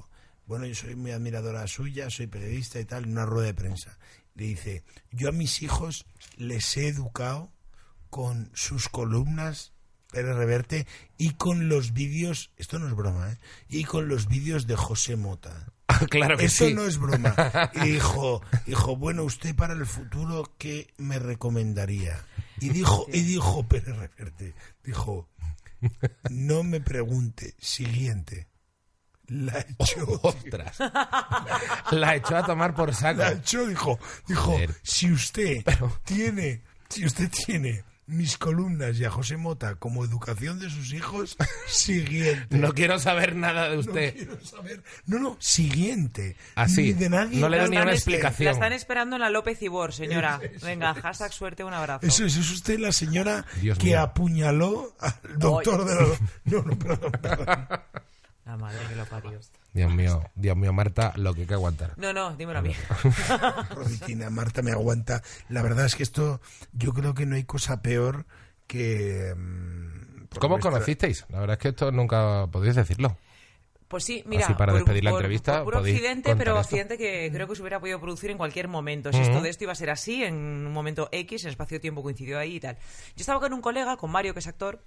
bueno, 0.47 0.65
yo 0.67 0.75
soy 0.75 0.97
muy 0.97 1.11
admiradora 1.11 1.67
suya, 1.67 2.09
soy 2.11 2.27
periodista 2.29 2.81
y 2.81 2.85
tal, 2.85 3.05
en 3.05 3.13
una 3.13 3.27
rueda 3.27 3.47
de 3.49 3.55
prensa. 3.55 3.99
Le 4.35 4.45
dice, 4.47 4.85
yo 5.11 5.29
a 5.29 5.33
mis 5.33 5.61
hijos 5.63 6.07
les 6.37 6.77
he 6.79 6.89
educado 6.89 7.53
con 8.09 8.51
sus 8.55 8.89
columnas, 8.89 9.72
Pérez 10.13 10.37
Reverte, 10.37 10.87
y 11.19 11.31
con 11.35 11.69
los 11.69 11.93
vídeos, 11.93 12.51
esto 12.57 12.79
no 12.79 12.87
es 12.87 12.95
broma, 12.95 13.33
¿eh? 13.33 13.39
Y 13.69 13.85
con 13.85 14.07
los 14.09 14.29
vídeos 14.29 14.67
de 14.69 14.77
José 14.77 15.17
Mota. 15.17 15.73
claro 16.11 16.37
que 16.37 16.45
Eso 16.45 16.67
sí. 16.69 16.75
no 16.75 16.83
es 16.85 16.99
broma. 16.99 17.35
Y 17.75 17.91
dijo, 17.93 18.43
dijo, 18.67 18.95
bueno, 18.97 19.25
usted 19.25 19.57
para 19.57 19.73
el 19.75 19.87
futuro, 19.87 20.55
¿qué 20.59 20.87
me 20.99 21.19
recomendaría? 21.19 22.25
Y 22.61 22.69
dijo, 22.69 23.07
y 23.13 23.23
dijo 23.23 23.67
Pérez 23.67 23.97
Reverte, 23.97 24.55
dijo, 24.85 25.29
no 26.31 26.63
me 26.63 26.81
pregunte, 26.81 27.55
siguiente. 27.59 28.49
La 29.29 29.61
echó. 29.61 30.07
Ostras. 30.23 30.77
La 31.91 32.17
echó 32.17 32.37
a 32.37 32.45
tomar 32.45 32.75
por 32.75 32.95
saco. 32.95 33.21
La 33.21 33.33
echó, 33.33 33.67
dijo, 33.67 33.99
dijo, 34.29 34.53
Joder. 34.53 34.75
si 34.83 35.11
usted 35.11 35.65
tiene, 36.05 36.63
si 36.91 37.07
usted 37.07 37.31
tiene 37.31 37.83
mis 38.13 38.39
columnas 38.39 38.99
y 38.99 39.05
a 39.05 39.11
José 39.11 39.37
Mota 39.37 39.75
como 39.77 40.05
educación 40.05 40.59
de 40.59 40.71
sus 40.71 40.93
hijos, 40.93 41.37
siguiente. 41.67 42.57
No 42.57 42.73
quiero 42.73 42.99
saber 42.99 43.35
nada 43.37 43.69
de 43.69 43.75
No 43.77 43.81
usted. 43.81 44.15
quiero 44.15 44.45
saber. 44.45 44.83
No, 45.07 45.19
no, 45.19 45.37
siguiente. 45.41 46.37
Así. 46.55 46.83
Ni 46.83 46.93
de 46.93 47.09
nadie. 47.11 47.41
No 47.41 47.49
le 47.49 47.59
doy 47.59 47.71
ni 47.71 47.77
una 47.79 47.93
explicación. 47.93 48.47
La 48.47 48.53
están 48.53 48.73
esperando 48.73 49.17
en 49.17 49.23
la 49.23 49.31
López 49.31 49.61
Ibor, 49.63 49.93
señora. 49.93 50.41
Venga, 50.63 50.95
hashtag 50.95 51.33
suerte, 51.33 51.65
un 51.65 51.75
abrazo. 51.75 52.07
Eso 52.07 52.25
es, 52.25 52.37
es 52.37 52.51
usted 52.51 52.79
la 52.79 52.93
señora 52.93 53.45
Dios 53.61 53.79
que 53.79 53.87
mío. 53.89 54.01
apuñaló 54.01 54.95
al 55.01 55.39
doctor 55.39 55.85
de 55.85 55.95
la... 55.95 56.07
No, 56.45 56.63
no, 56.63 56.79
perdón, 56.79 57.13
perdón. 57.21 57.67
La 58.45 58.57
madre 58.57 58.79
que 58.89 58.97
lo 58.97 59.05
parió. 59.07 59.41
Dios 59.75 59.93
mío, 59.93 60.23
Dios 60.35 60.57
mío, 60.57 60.73
Marta, 60.73 61.13
lo 61.17 61.33
que 61.35 61.43
hay 61.43 61.47
que 61.47 61.55
aguantar. 61.55 61.95
No, 61.97 62.13
no, 62.13 62.37
dímelo 62.37 62.59
a 62.59 62.63
mí. 62.63 62.75
Roditina, 63.71 64.31
Marta 64.31 64.63
me 64.63 64.71
aguanta. 64.73 65.23
La 65.49 65.63
verdad 65.63 65.87
es 65.87 65.95
que 65.97 66.03
esto, 66.03 66.41
yo 66.73 66.93
creo 66.93 67.15
que 67.15 67.27
no 67.27 67.37
hay 67.37 67.45
cosa 67.45 67.81
peor 67.83 68.27
que... 68.67 69.35
mm, 69.37 70.27
por 70.29 70.39
¿Cómo 70.41 70.55
nuestra- 70.57 70.71
conocisteis? 70.73 71.25
La 71.31 71.41
verdad 71.41 71.55
es 71.55 71.59
que 71.63 71.69
esto 71.69 71.91
nunca 71.93 72.47
podéis 72.51 72.75
decirlo. 72.77 73.17
Pues 73.89 74.05
sí, 74.05 74.23
mira, 74.27 74.47
Así 74.47 74.55
para 74.55 74.73
despedir 74.73 75.05
la 75.05 75.11
entrevista, 75.11 75.57
por 75.57 75.65
puro 75.65 75.79
podéis 75.81 75.97
accidente, 75.97 76.35
pero 76.37 76.53
esto. 76.53 76.61
accidente 76.61 76.97
que 76.97 77.31
creo 77.31 77.47
que 77.47 77.55
se 77.57 77.61
hubiera 77.61 77.79
podido 77.79 78.01
producir 78.01 78.31
en 78.31 78.39
cualquier 78.39 78.67
momento. 78.67 79.13
Si 79.13 79.19
esto 79.19 79.43
de 79.43 79.51
esto 79.51 79.65
iba 79.65 79.73
a 79.73 79.77
ser 79.77 79.91
así, 79.91 80.25
en 80.25 80.35
un 80.35 80.73
momento 80.73 81.11
X, 81.13 81.45
en 81.45 81.51
espacio-tiempo 81.51 82.03
coincidió 82.03 82.39
ahí 82.39 82.57
y 82.57 82.61
tal. 82.61 82.77
Yo 82.77 83.21
estaba 83.21 83.39
con 83.41 83.53
un 83.53 83.61
colega, 83.61 83.99
con 83.99 84.11
Mario, 84.11 84.33
que 84.33 84.41
es 84.41 84.47
actor, 84.47 84.83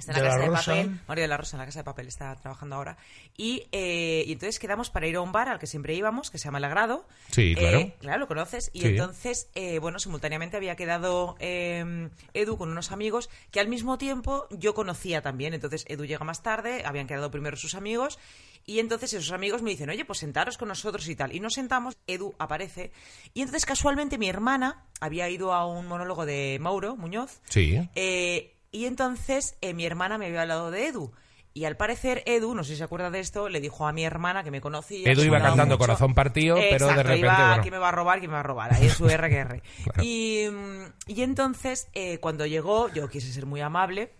está 0.00 0.12
en 0.12 0.16
la 0.16 0.22
De 0.22 0.28
la 0.28 0.34
casa 0.34 0.40
de 0.42 0.56
Rosa. 0.56 0.70
papel, 0.90 1.00
Mario 1.06 1.22
de 1.22 1.28
la 1.28 1.36
Rosa 1.36 1.56
en 1.56 1.58
la 1.60 1.66
casa 1.66 1.78
de 1.80 1.84
papel 1.84 2.08
está 2.08 2.34
trabajando 2.36 2.76
ahora, 2.76 2.96
y, 3.36 3.66
eh, 3.72 4.24
y 4.26 4.32
entonces 4.32 4.58
quedamos 4.58 4.90
para 4.90 5.06
ir 5.06 5.16
a 5.16 5.20
un 5.20 5.30
bar 5.32 5.48
al 5.48 5.58
que 5.58 5.66
siempre 5.66 5.94
íbamos, 5.94 6.30
que 6.30 6.38
se 6.38 6.44
llama 6.44 6.58
El 6.58 6.64
Agrado. 6.64 7.06
Sí, 7.30 7.54
claro. 7.54 7.78
Eh, 7.78 7.94
claro, 8.00 8.18
lo 8.18 8.26
conoces. 8.28 8.70
Y 8.74 8.80
Sí. 8.80 8.86
entonces, 8.88 9.48
eh, 9.54 9.78
bueno, 9.78 9.98
simultáneamente 9.98 10.56
había 10.56 10.74
quedado 10.76 11.36
Edu 11.40 12.56
con 12.58 12.70
unos 12.70 12.92
amigos 12.92 13.30
que 13.50 13.60
al 13.60 13.68
mismo 13.68 13.98
tiempo 13.98 14.46
yo 14.50 14.74
conocía 14.74 15.22
también. 15.22 15.54
Entonces, 15.54 15.84
Edu 15.88 16.04
llega 16.04 16.24
más 16.24 16.42
tarde, 16.42 16.82
habían 16.84 17.06
quedado 17.06 17.30
primero 17.30 17.56
sus 17.56 17.74
amigos. 17.74 18.18
Y 18.66 18.78
entonces 18.78 19.12
esos 19.14 19.32
amigos 19.32 19.62
me 19.62 19.70
dicen, 19.70 19.88
oye, 19.88 20.04
pues 20.04 20.18
sentaros 20.18 20.58
con 20.58 20.68
nosotros 20.68 21.08
y 21.08 21.16
tal. 21.16 21.34
Y 21.34 21.40
nos 21.40 21.54
sentamos, 21.54 21.96
Edu 22.06 22.34
aparece. 22.38 22.92
Y 23.32 23.40
entonces 23.40 23.64
casualmente 23.64 24.18
mi 24.18 24.28
hermana 24.28 24.84
había 25.00 25.28
ido 25.30 25.54
a 25.54 25.66
un 25.66 25.86
monólogo 25.86 26.26
de 26.26 26.58
Mauro 26.60 26.94
Muñoz. 26.96 27.40
Sí. 27.48 27.88
Eh, 27.94 28.54
y 28.72 28.86
entonces 28.86 29.56
eh, 29.60 29.74
mi 29.74 29.84
hermana 29.86 30.18
me 30.18 30.26
había 30.26 30.42
hablado 30.42 30.70
de 30.70 30.88
Edu. 30.88 31.12
Y 31.52 31.64
al 31.64 31.76
parecer 31.76 32.22
Edu, 32.26 32.54
no 32.54 32.62
sé 32.62 32.70
si 32.72 32.76
se 32.76 32.84
acuerda 32.84 33.10
de 33.10 33.18
esto, 33.18 33.48
le 33.48 33.60
dijo 33.60 33.86
a 33.88 33.92
mi 33.92 34.04
hermana 34.04 34.44
que 34.44 34.52
me 34.52 34.60
conocía. 34.60 35.10
Edu 35.10 35.22
iba 35.24 35.40
cantando 35.40 35.74
mucho. 35.74 35.78
Corazón 35.78 36.14
Partido, 36.14 36.54
pero 36.54 36.68
de 36.86 36.92
Exacto, 36.92 37.02
repente, 37.02 37.26
iba, 37.26 37.46
bueno. 37.48 37.62
¿quién 37.62 37.74
me 37.74 37.78
va 37.78 37.88
a 37.88 37.92
robar? 37.92 38.18
¿Quién 38.20 38.30
me 38.30 38.34
va 38.34 38.40
a 38.40 38.44
robar? 38.44 38.72
Ahí 38.74 38.84
en 38.84 38.90
su 38.90 39.08
RQR. 39.08 39.60
y, 40.00 40.46
mm, 40.48 40.84
y 41.08 41.22
entonces, 41.22 41.88
eh, 41.92 42.18
cuando 42.18 42.46
llegó, 42.46 42.88
yo 42.90 43.08
quise 43.08 43.32
ser 43.32 43.46
muy 43.46 43.60
amable. 43.60 44.12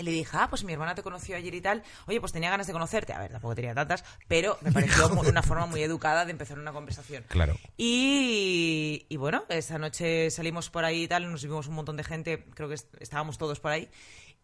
Y 0.00 0.02
le 0.02 0.10
dije, 0.10 0.36
ah, 0.36 0.48
pues 0.50 0.64
mi 0.64 0.72
hermana 0.72 0.94
te 0.94 1.02
conoció 1.02 1.36
ayer 1.36 1.54
y 1.54 1.60
tal. 1.60 1.82
Oye, 2.06 2.20
pues 2.20 2.32
tenía 2.32 2.50
ganas 2.50 2.66
de 2.66 2.72
conocerte. 2.72 3.12
A 3.12 3.18
ver, 3.20 3.30
tampoco 3.30 3.54
tenía 3.54 3.74
tantas, 3.74 4.04
pero 4.28 4.58
me 4.62 4.72
pareció 4.72 5.08
una 5.08 5.42
forma 5.42 5.66
muy 5.66 5.82
educada 5.82 6.24
de 6.24 6.32
empezar 6.32 6.58
una 6.58 6.72
conversación. 6.72 7.24
Claro. 7.28 7.56
Y, 7.76 9.06
y 9.08 9.16
bueno, 9.16 9.44
esa 9.48 9.78
noche 9.78 10.30
salimos 10.30 10.70
por 10.70 10.84
ahí 10.84 11.04
y 11.04 11.08
tal, 11.08 11.30
nos 11.30 11.42
vimos 11.42 11.66
un 11.68 11.74
montón 11.74 11.96
de 11.96 12.04
gente, 12.04 12.44
creo 12.54 12.68
que 12.68 12.74
est- 12.74 12.94
estábamos 13.00 13.38
todos 13.38 13.60
por 13.60 13.70
ahí. 13.72 13.88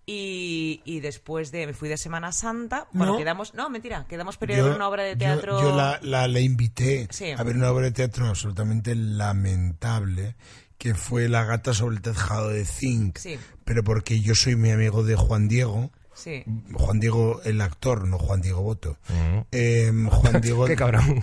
Y, 0.08 0.82
y 0.84 1.00
después 1.00 1.50
de, 1.50 1.66
me 1.66 1.74
fui 1.74 1.88
de 1.88 1.96
Semana 1.96 2.30
Santa, 2.30 2.86
bueno, 2.92 3.14
No. 3.14 3.18
quedamos, 3.18 3.54
no, 3.54 3.68
mentira, 3.70 4.06
quedamos 4.08 4.36
para 4.36 4.64
una 4.64 4.88
obra 4.88 5.02
de 5.02 5.12
yo- 5.12 5.18
teatro. 5.18 5.60
Yo, 5.60 5.74
la, 5.76 5.98
la- 6.02 6.28
la 6.28 6.38
invité 6.40 7.08
Sí. 7.10 7.32
a 7.36 7.42
ver 7.42 7.56
una 7.56 7.72
obra 7.72 7.86
de 7.86 7.90
teatro 7.92 8.26
absolutamente 8.28 8.94
lamentable, 8.94 10.36
que 10.78 10.94
fue 10.94 11.28
La 11.28 11.44
gata 11.44 11.74
sobre 11.74 11.96
el 11.96 12.02
tejado 12.02 12.50
de 12.50 12.64
zinc. 12.64 13.18
Sí. 13.18 13.38
Pero 13.64 13.82
porque 13.82 14.20
yo 14.20 14.34
soy 14.34 14.56
mi 14.56 14.70
amigo 14.70 15.02
de 15.02 15.16
Juan 15.16 15.48
Diego. 15.48 15.90
Sí. 16.16 16.42
Juan 16.72 16.98
Diego, 16.98 17.40
el 17.44 17.60
actor, 17.60 18.08
no 18.08 18.18
Juan 18.18 18.40
Diego 18.40 18.62
Boto. 18.62 18.96
Eh, 19.52 19.92
Juan 20.10 20.40
Diego. 20.40 20.64
Qué 20.66 20.74
cabrón. 20.74 21.22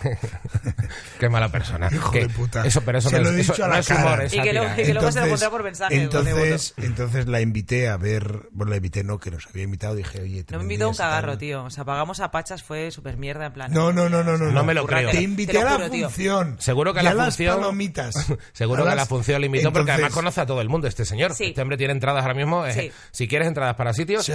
Qué 1.19 1.29
mala 1.29 1.49
persona. 1.49 1.89
Hijo 1.91 2.11
Que- 2.11 2.21
de 2.21 2.29
puta. 2.29 2.65
Eso, 2.65 2.81
pero 2.81 2.99
eso 2.99 3.09
Se 3.09 3.17
no 3.17 3.23
lo 3.23 3.29
es, 3.29 3.35
he 3.37 3.41
eso 3.41 3.53
dicho 3.53 3.65
a 3.65 3.67
no 3.67 3.73
la 3.73 3.79
humor, 3.81 4.03
cara. 4.11 4.23
es 4.25 4.33
Y 4.33 4.41
que 4.41 4.53
luego- 4.53 4.67
sátira, 4.69 4.81
y 4.81 4.85
que 4.85 4.91
¿eh? 4.91 4.93
luego 4.93 5.11
se 5.11 5.19
lo 5.21 5.29
conté 5.29 5.49
por 5.49 5.63
mensaje, 5.63 5.95
Entonces, 6.01 6.73
entonces 6.77 7.27
la 7.27 7.41
invité 7.41 7.89
a 7.89 7.97
ver. 7.97 8.47
Bueno, 8.51 8.69
la 8.71 8.77
invité, 8.77 9.03
no, 9.03 9.19
que 9.19 9.31
nos 9.31 9.47
había 9.47 9.63
invitado. 9.63 9.95
Dije, 9.95 10.21
oye, 10.21 10.43
te 10.43 10.53
No 10.53 10.59
me 10.59 10.63
invitó 10.65 10.89
un 10.89 10.95
a 10.95 10.97
cagarro, 10.97 11.37
tío. 11.37 11.63
O 11.63 11.69
sea, 11.69 11.83
pagamos 11.85 12.19
a 12.19 12.31
Pachas, 12.31 12.63
fue 12.63 12.91
súper 12.91 13.17
mierda, 13.17 13.47
en 13.47 13.53
plan. 13.53 13.71
No, 13.73 13.91
no, 13.91 14.09
no, 14.09 14.23
no, 14.23 14.37
no. 14.37 14.51
No 14.51 14.63
me 14.63 14.73
lo 14.73 14.85
creo. 14.85 15.09
Te 15.09 15.17
Te 15.17 15.23
invité 15.23 15.59
a 15.59 15.77
la 15.77 15.89
tío. 15.89 16.05
función. 16.09 16.55
Seguro 16.59 16.93
que 16.93 17.01
la 17.03 17.11
a 17.11 17.13
las 17.13 17.35
función- 17.35 17.57
palomitas. 17.57 18.15
Seguro 18.53 18.81
A 18.83 18.85
que 18.85 18.89
las- 18.89 18.97
la 18.97 19.05
función 19.05 19.41
le 19.41 19.47
invitó 19.47 19.73
porque 19.73 19.91
además 19.91 20.13
conoce 20.13 20.41
a 20.41 20.45
todo 20.45 20.61
el 20.61 20.69
mundo 20.69 20.87
este 20.87 21.05
señor. 21.05 21.31
Este 21.37 21.61
hombre 21.61 21.77
tiene 21.77 21.93
entradas 21.93 22.21
ahora 22.21 22.35
mismo. 22.35 22.65
eh. 22.65 22.91
Si 23.11 23.27
quieres 23.27 23.47
entradas 23.47 23.75
para 23.75 23.93
sitios, 23.93 24.29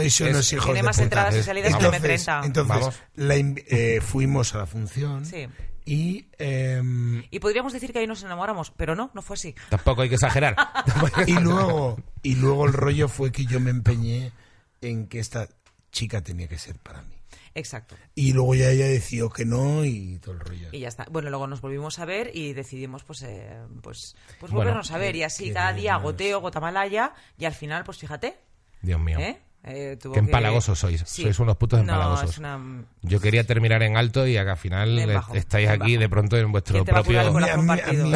unos 0.53 0.65
hijos 0.65 0.65
Tiene 0.67 0.79
de 0.81 0.83
más 0.85 0.97
puta. 0.97 1.05
entradas 1.05 1.37
y 1.37 1.43
salidas 1.43 1.73
que 1.77 1.79
el 1.79 1.85
Entonces, 1.95 2.27
M30. 2.29 2.45
entonces 2.47 2.79
Vamos. 2.81 3.03
la 3.17 3.37
inv- 3.37 3.65
eh, 3.69 4.01
fuimos 4.01 4.55
a 4.55 4.59
la 4.59 4.67
función 4.67 5.25
Sí. 5.27 5.47
y 5.85 6.27
em, 6.39 7.25
Y 7.31 7.39
podríamos 7.41 7.73
decir 7.73 7.93
que 7.93 7.99
ahí 8.01 8.07
nos 8.07 8.23
enamoramos, 8.23 8.71
pero 8.71 8.95
no, 8.95 9.11
no 9.15 9.23
fue 9.23 9.35
así. 9.35 9.55
tampoco 9.71 10.03
hay 10.03 10.09
que 10.09 10.15
exagerar. 10.17 10.57
Y 11.27 11.33
luego 11.41 11.99
y 12.23 12.35
luego 12.37 12.67
el 12.67 12.73
rollo 12.73 13.09
fue 13.09 13.33
que 13.33 13.45
yo 13.47 13.61
me 13.61 13.71
empeñé 13.71 14.33
en 14.81 15.07
que 15.07 15.19
esta 15.21 15.49
chica 15.93 16.23
tenía 16.23 16.49
que 16.49 16.59
ser 16.59 16.77
para 16.79 17.03
mí. 17.03 17.15
Exacto. 17.55 17.97
Y 18.15 18.35
luego 18.35 18.55
ya 18.55 18.71
ella 18.71 18.87
decidió 18.87 19.31
que 19.31 19.45
no 19.45 19.85
y 19.85 20.19
todo 20.21 20.35
el 20.35 20.41
rollo. 20.41 20.69
Y 20.71 20.81
ya 20.81 20.89
está. 20.89 21.07
Bueno, 21.11 21.29
luego 21.31 21.49
nos 21.49 21.61
volvimos 21.61 21.99
a 21.99 22.05
ver 22.05 22.31
y 22.33 22.53
decidimos, 22.53 23.03
pues, 23.03 23.23
eh, 23.23 23.59
pues, 23.83 24.15
pues 24.39 24.53
Bueno, 24.53 24.57
volvernos 24.57 24.91
a 24.93 24.99
ver. 24.99 25.17
Y 25.17 25.25
así 25.25 25.51
cada 25.53 25.73
día 25.73 25.97
goteo, 25.97 26.41
gotamalaya. 26.41 27.15
Y 27.37 27.47
al 27.47 27.55
final, 27.55 27.83
pues 27.83 27.99
fíjate. 27.99 28.39
Dios 28.83 29.01
mío. 29.01 29.19
¿eh? 29.19 29.41
Eh, 29.69 29.97
tuvo 30.01 30.15
Qué 30.15 30.21
que- 30.21 30.27
empalagosos 30.27 30.79
sois. 30.79 31.03
Sois 31.07 31.39
unos 31.39 31.57
putos 31.57 31.79
No, 31.79 31.93
empalagosos. 31.93 32.31
es 32.31 32.39
una... 32.39 32.85
Yo 33.03 33.21
quería 33.21 33.45
terminar 33.45 33.83
en 33.83 33.97
alto 33.97 34.27
y 34.27 34.37
al 34.37 34.57
final 34.57 35.07
bajo, 35.13 35.35
estáis 35.35 35.69
aquí 35.69 35.93
bajo. 35.97 36.01
de 36.01 36.09
pronto 36.09 36.37
en 36.39 36.51
vuestro 36.53 36.75
¿Quién 36.75 36.85
te 36.87 36.93
va 36.93 36.99
a 36.99 37.03
propio... 37.03 37.21
A 37.21 37.57
mí- 37.57 37.81
a 37.81 37.93
mí- 37.93 38.13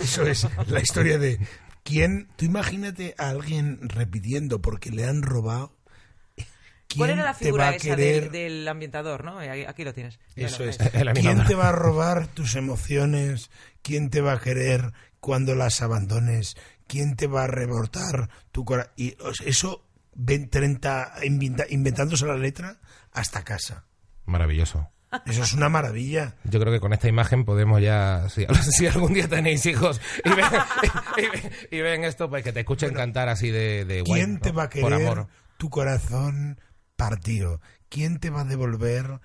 Eso 0.00 0.22
es 0.26 0.46
la 0.68 0.80
historia 0.80 1.18
de 1.18 1.38
quién. 1.82 2.28
Tú 2.36 2.44
imagínate 2.44 3.14
a 3.18 3.30
alguien 3.30 3.78
repitiendo 3.88 4.60
porque 4.60 4.90
le 4.90 5.04
han 5.06 5.22
robado. 5.22 5.72
¿Quién 6.88 6.98
¿Cuál 6.98 7.10
era 7.10 7.24
la 7.24 7.34
te 7.34 7.46
figura 7.46 7.64
va 7.64 7.70
a 7.70 7.74
esa 7.76 7.96
querer? 7.96 8.30
del, 8.30 8.58
del 8.58 8.68
ambientador, 8.68 9.24
no? 9.24 9.42
Eh, 9.42 9.66
Aquí, 9.66 9.82
lo 9.84 9.92
tienes. 9.92 10.18
Eso 10.36 10.62
es. 10.64 10.78
El 10.94 11.12
¿Quién 11.14 11.44
te 11.44 11.54
va 11.54 11.70
a 11.70 11.72
robar 11.72 12.28
tus 12.28 12.54
emociones? 12.54 13.50
¿Quién 13.82 14.08
te 14.10 14.20
va 14.20 14.34
a 14.34 14.40
querer 14.40 14.92
cuando 15.20 15.54
las 15.56 15.82
abandones? 15.82 16.56
¿Quién 16.86 17.16
te 17.16 17.26
va 17.26 17.44
a 17.44 17.46
rebotar 17.48 18.30
tu 18.52 18.64
corazón? 18.64 18.92
Y 18.96 19.16
eso, 19.44 19.82
30 20.24 21.14
inventa- 21.24 21.66
inventándose 21.68 22.26
la 22.26 22.36
letra, 22.36 22.80
hasta 23.12 23.42
casa. 23.44 23.84
Maravilloso. 24.24 24.90
Eso 25.24 25.44
es 25.44 25.52
una 25.52 25.68
maravilla. 25.68 26.34
Yo 26.44 26.58
creo 26.60 26.72
que 26.72 26.80
con 26.80 26.92
esta 26.92 27.08
imagen 27.08 27.44
podemos 27.44 27.80
ya, 27.80 28.28
si, 28.28 28.44
si 28.76 28.86
algún 28.86 29.14
día 29.14 29.28
tenéis 29.28 29.64
hijos 29.66 30.00
y 30.24 30.28
ven, 30.30 30.44
y, 31.16 31.20
y 31.20 31.28
ven- 31.28 31.52
y 31.70 31.80
ven 31.80 32.04
esto, 32.04 32.28
pues 32.28 32.42
que 32.42 32.52
te 32.52 32.60
escuchen 32.60 32.92
cantar 32.92 33.28
así 33.28 33.50
de, 33.50 33.84
de 33.84 34.02
guay, 34.02 34.20
¿Quién 34.20 34.40
te 34.40 34.50
¿no? 34.50 34.56
va 34.56 34.62
a 34.64 34.68
Por 34.70 34.90
querer 34.90 35.06
amor. 35.08 35.28
tu 35.58 35.70
corazón 35.70 36.60
partido? 36.96 37.60
¿Quién 37.88 38.18
te 38.18 38.30
va 38.30 38.40
a 38.40 38.44
devolver 38.44 39.20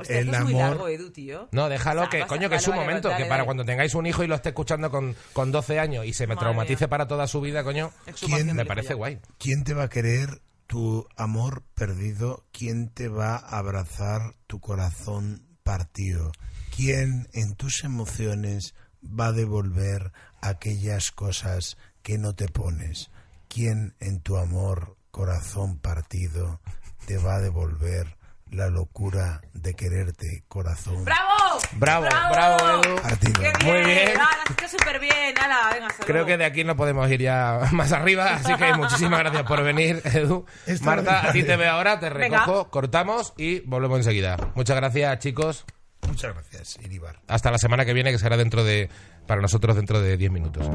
Hostia, 0.00 0.18
el 0.20 0.28
esto 0.28 0.36
es 0.38 0.42
muy 0.44 0.52
amor? 0.52 0.68
largo, 0.70 0.88
Edu, 0.88 1.10
tío. 1.10 1.48
No, 1.52 1.68
déjalo 1.68 2.08
que, 2.10 2.18
pasa, 2.20 2.28
coño, 2.28 2.48
que 2.48 2.56
es 2.56 2.66
vale, 2.68 2.80
momento, 2.80 3.08
dale, 3.08 3.22
que 3.24 3.28
para 3.28 3.38
dale. 3.38 3.46
cuando 3.46 3.64
tengáis 3.64 3.94
un 3.94 4.06
hijo 4.06 4.22
y 4.22 4.26
lo 4.26 4.34
esté 4.34 4.50
escuchando 4.50 4.90
con, 4.90 5.14
con 5.32 5.50
12 5.52 5.78
años 5.78 6.04
y 6.06 6.12
se 6.12 6.26
me 6.26 6.34
Madre 6.34 6.44
traumatice 6.46 6.84
mía. 6.84 6.88
para 6.90 7.08
toda 7.08 7.26
su 7.26 7.40
vida, 7.40 7.64
coño, 7.64 7.90
¿Quién- 8.20 8.54
me 8.54 8.64
parece 8.66 8.94
guay. 8.94 9.18
¿Quién 9.38 9.64
te 9.64 9.74
va 9.74 9.84
a 9.84 9.88
querer 9.88 10.40
tu 10.66 11.06
amor 11.16 11.62
perdido? 11.74 12.44
¿Quién 12.52 12.88
te 12.90 13.08
va 13.08 13.36
a 13.36 13.58
abrazar 13.58 14.34
tu 14.46 14.60
corazón 14.60 15.42
partido? 15.62 16.32
¿Quién 16.74 17.28
en 17.32 17.54
tus 17.54 17.84
emociones 17.84 18.74
va 19.02 19.26
a 19.28 19.32
devolver 19.32 20.12
aquellas 20.42 21.10
cosas 21.12 21.76
que 22.02 22.18
no 22.18 22.34
te 22.34 22.48
pones? 22.48 23.10
¿Quién 23.48 23.94
en 24.00 24.20
tu 24.20 24.36
amor, 24.36 24.96
corazón 25.10 25.78
partido, 25.78 26.60
te 27.06 27.16
va 27.16 27.36
a 27.36 27.40
devolver 27.40 28.16
la 28.56 28.68
locura 28.70 29.42
de 29.52 29.74
quererte, 29.74 30.44
corazón 30.48 31.04
¡Bravo! 31.04 31.60
Bravo, 31.72 32.06
bravo, 32.30 32.82
Edu. 32.82 32.96
partido? 33.02 33.42
¡Qué 33.42 33.52
bien! 33.64 33.72
Muy 33.84 33.84
bien. 33.84 34.12
¡Ah, 34.18 34.28
has 34.44 34.50
hecho 34.50 34.78
súper 34.78 34.98
bien! 34.98 35.34
¡Hala, 35.38 35.70
venga, 35.74 35.88
Creo 36.06 36.24
que 36.24 36.38
de 36.38 36.44
aquí 36.46 36.64
no 36.64 36.74
podemos 36.74 37.10
ir 37.10 37.20
ya 37.20 37.60
más 37.72 37.92
arriba, 37.92 38.34
así 38.34 38.54
que 38.54 38.72
muchísimas 38.74 39.20
gracias 39.20 39.42
por 39.42 39.62
venir, 39.62 40.00
Edu. 40.04 40.46
Marta, 40.82 41.28
a 41.28 41.32
ti 41.32 41.42
te 41.42 41.56
veo 41.56 41.70
ahora, 41.70 42.00
te 42.00 42.08
Venga. 42.08 42.40
recojo, 42.40 42.70
cortamos 42.70 43.34
y 43.36 43.60
volvemos 43.60 43.98
enseguida. 43.98 44.36
Muchas 44.54 44.76
gracias, 44.76 45.18
chicos. 45.18 45.66
Muchas 46.08 46.32
gracias, 46.34 46.78
Iribar. 46.82 47.20
Hasta 47.28 47.50
la 47.50 47.58
semana 47.58 47.84
que 47.84 47.92
viene, 47.92 48.10
que 48.10 48.18
será 48.18 48.36
dentro 48.36 48.64
de, 48.64 48.88
para 49.26 49.42
nosotros 49.42 49.76
dentro 49.76 50.00
de 50.00 50.16
10 50.16 50.30
minutos. 50.32 50.66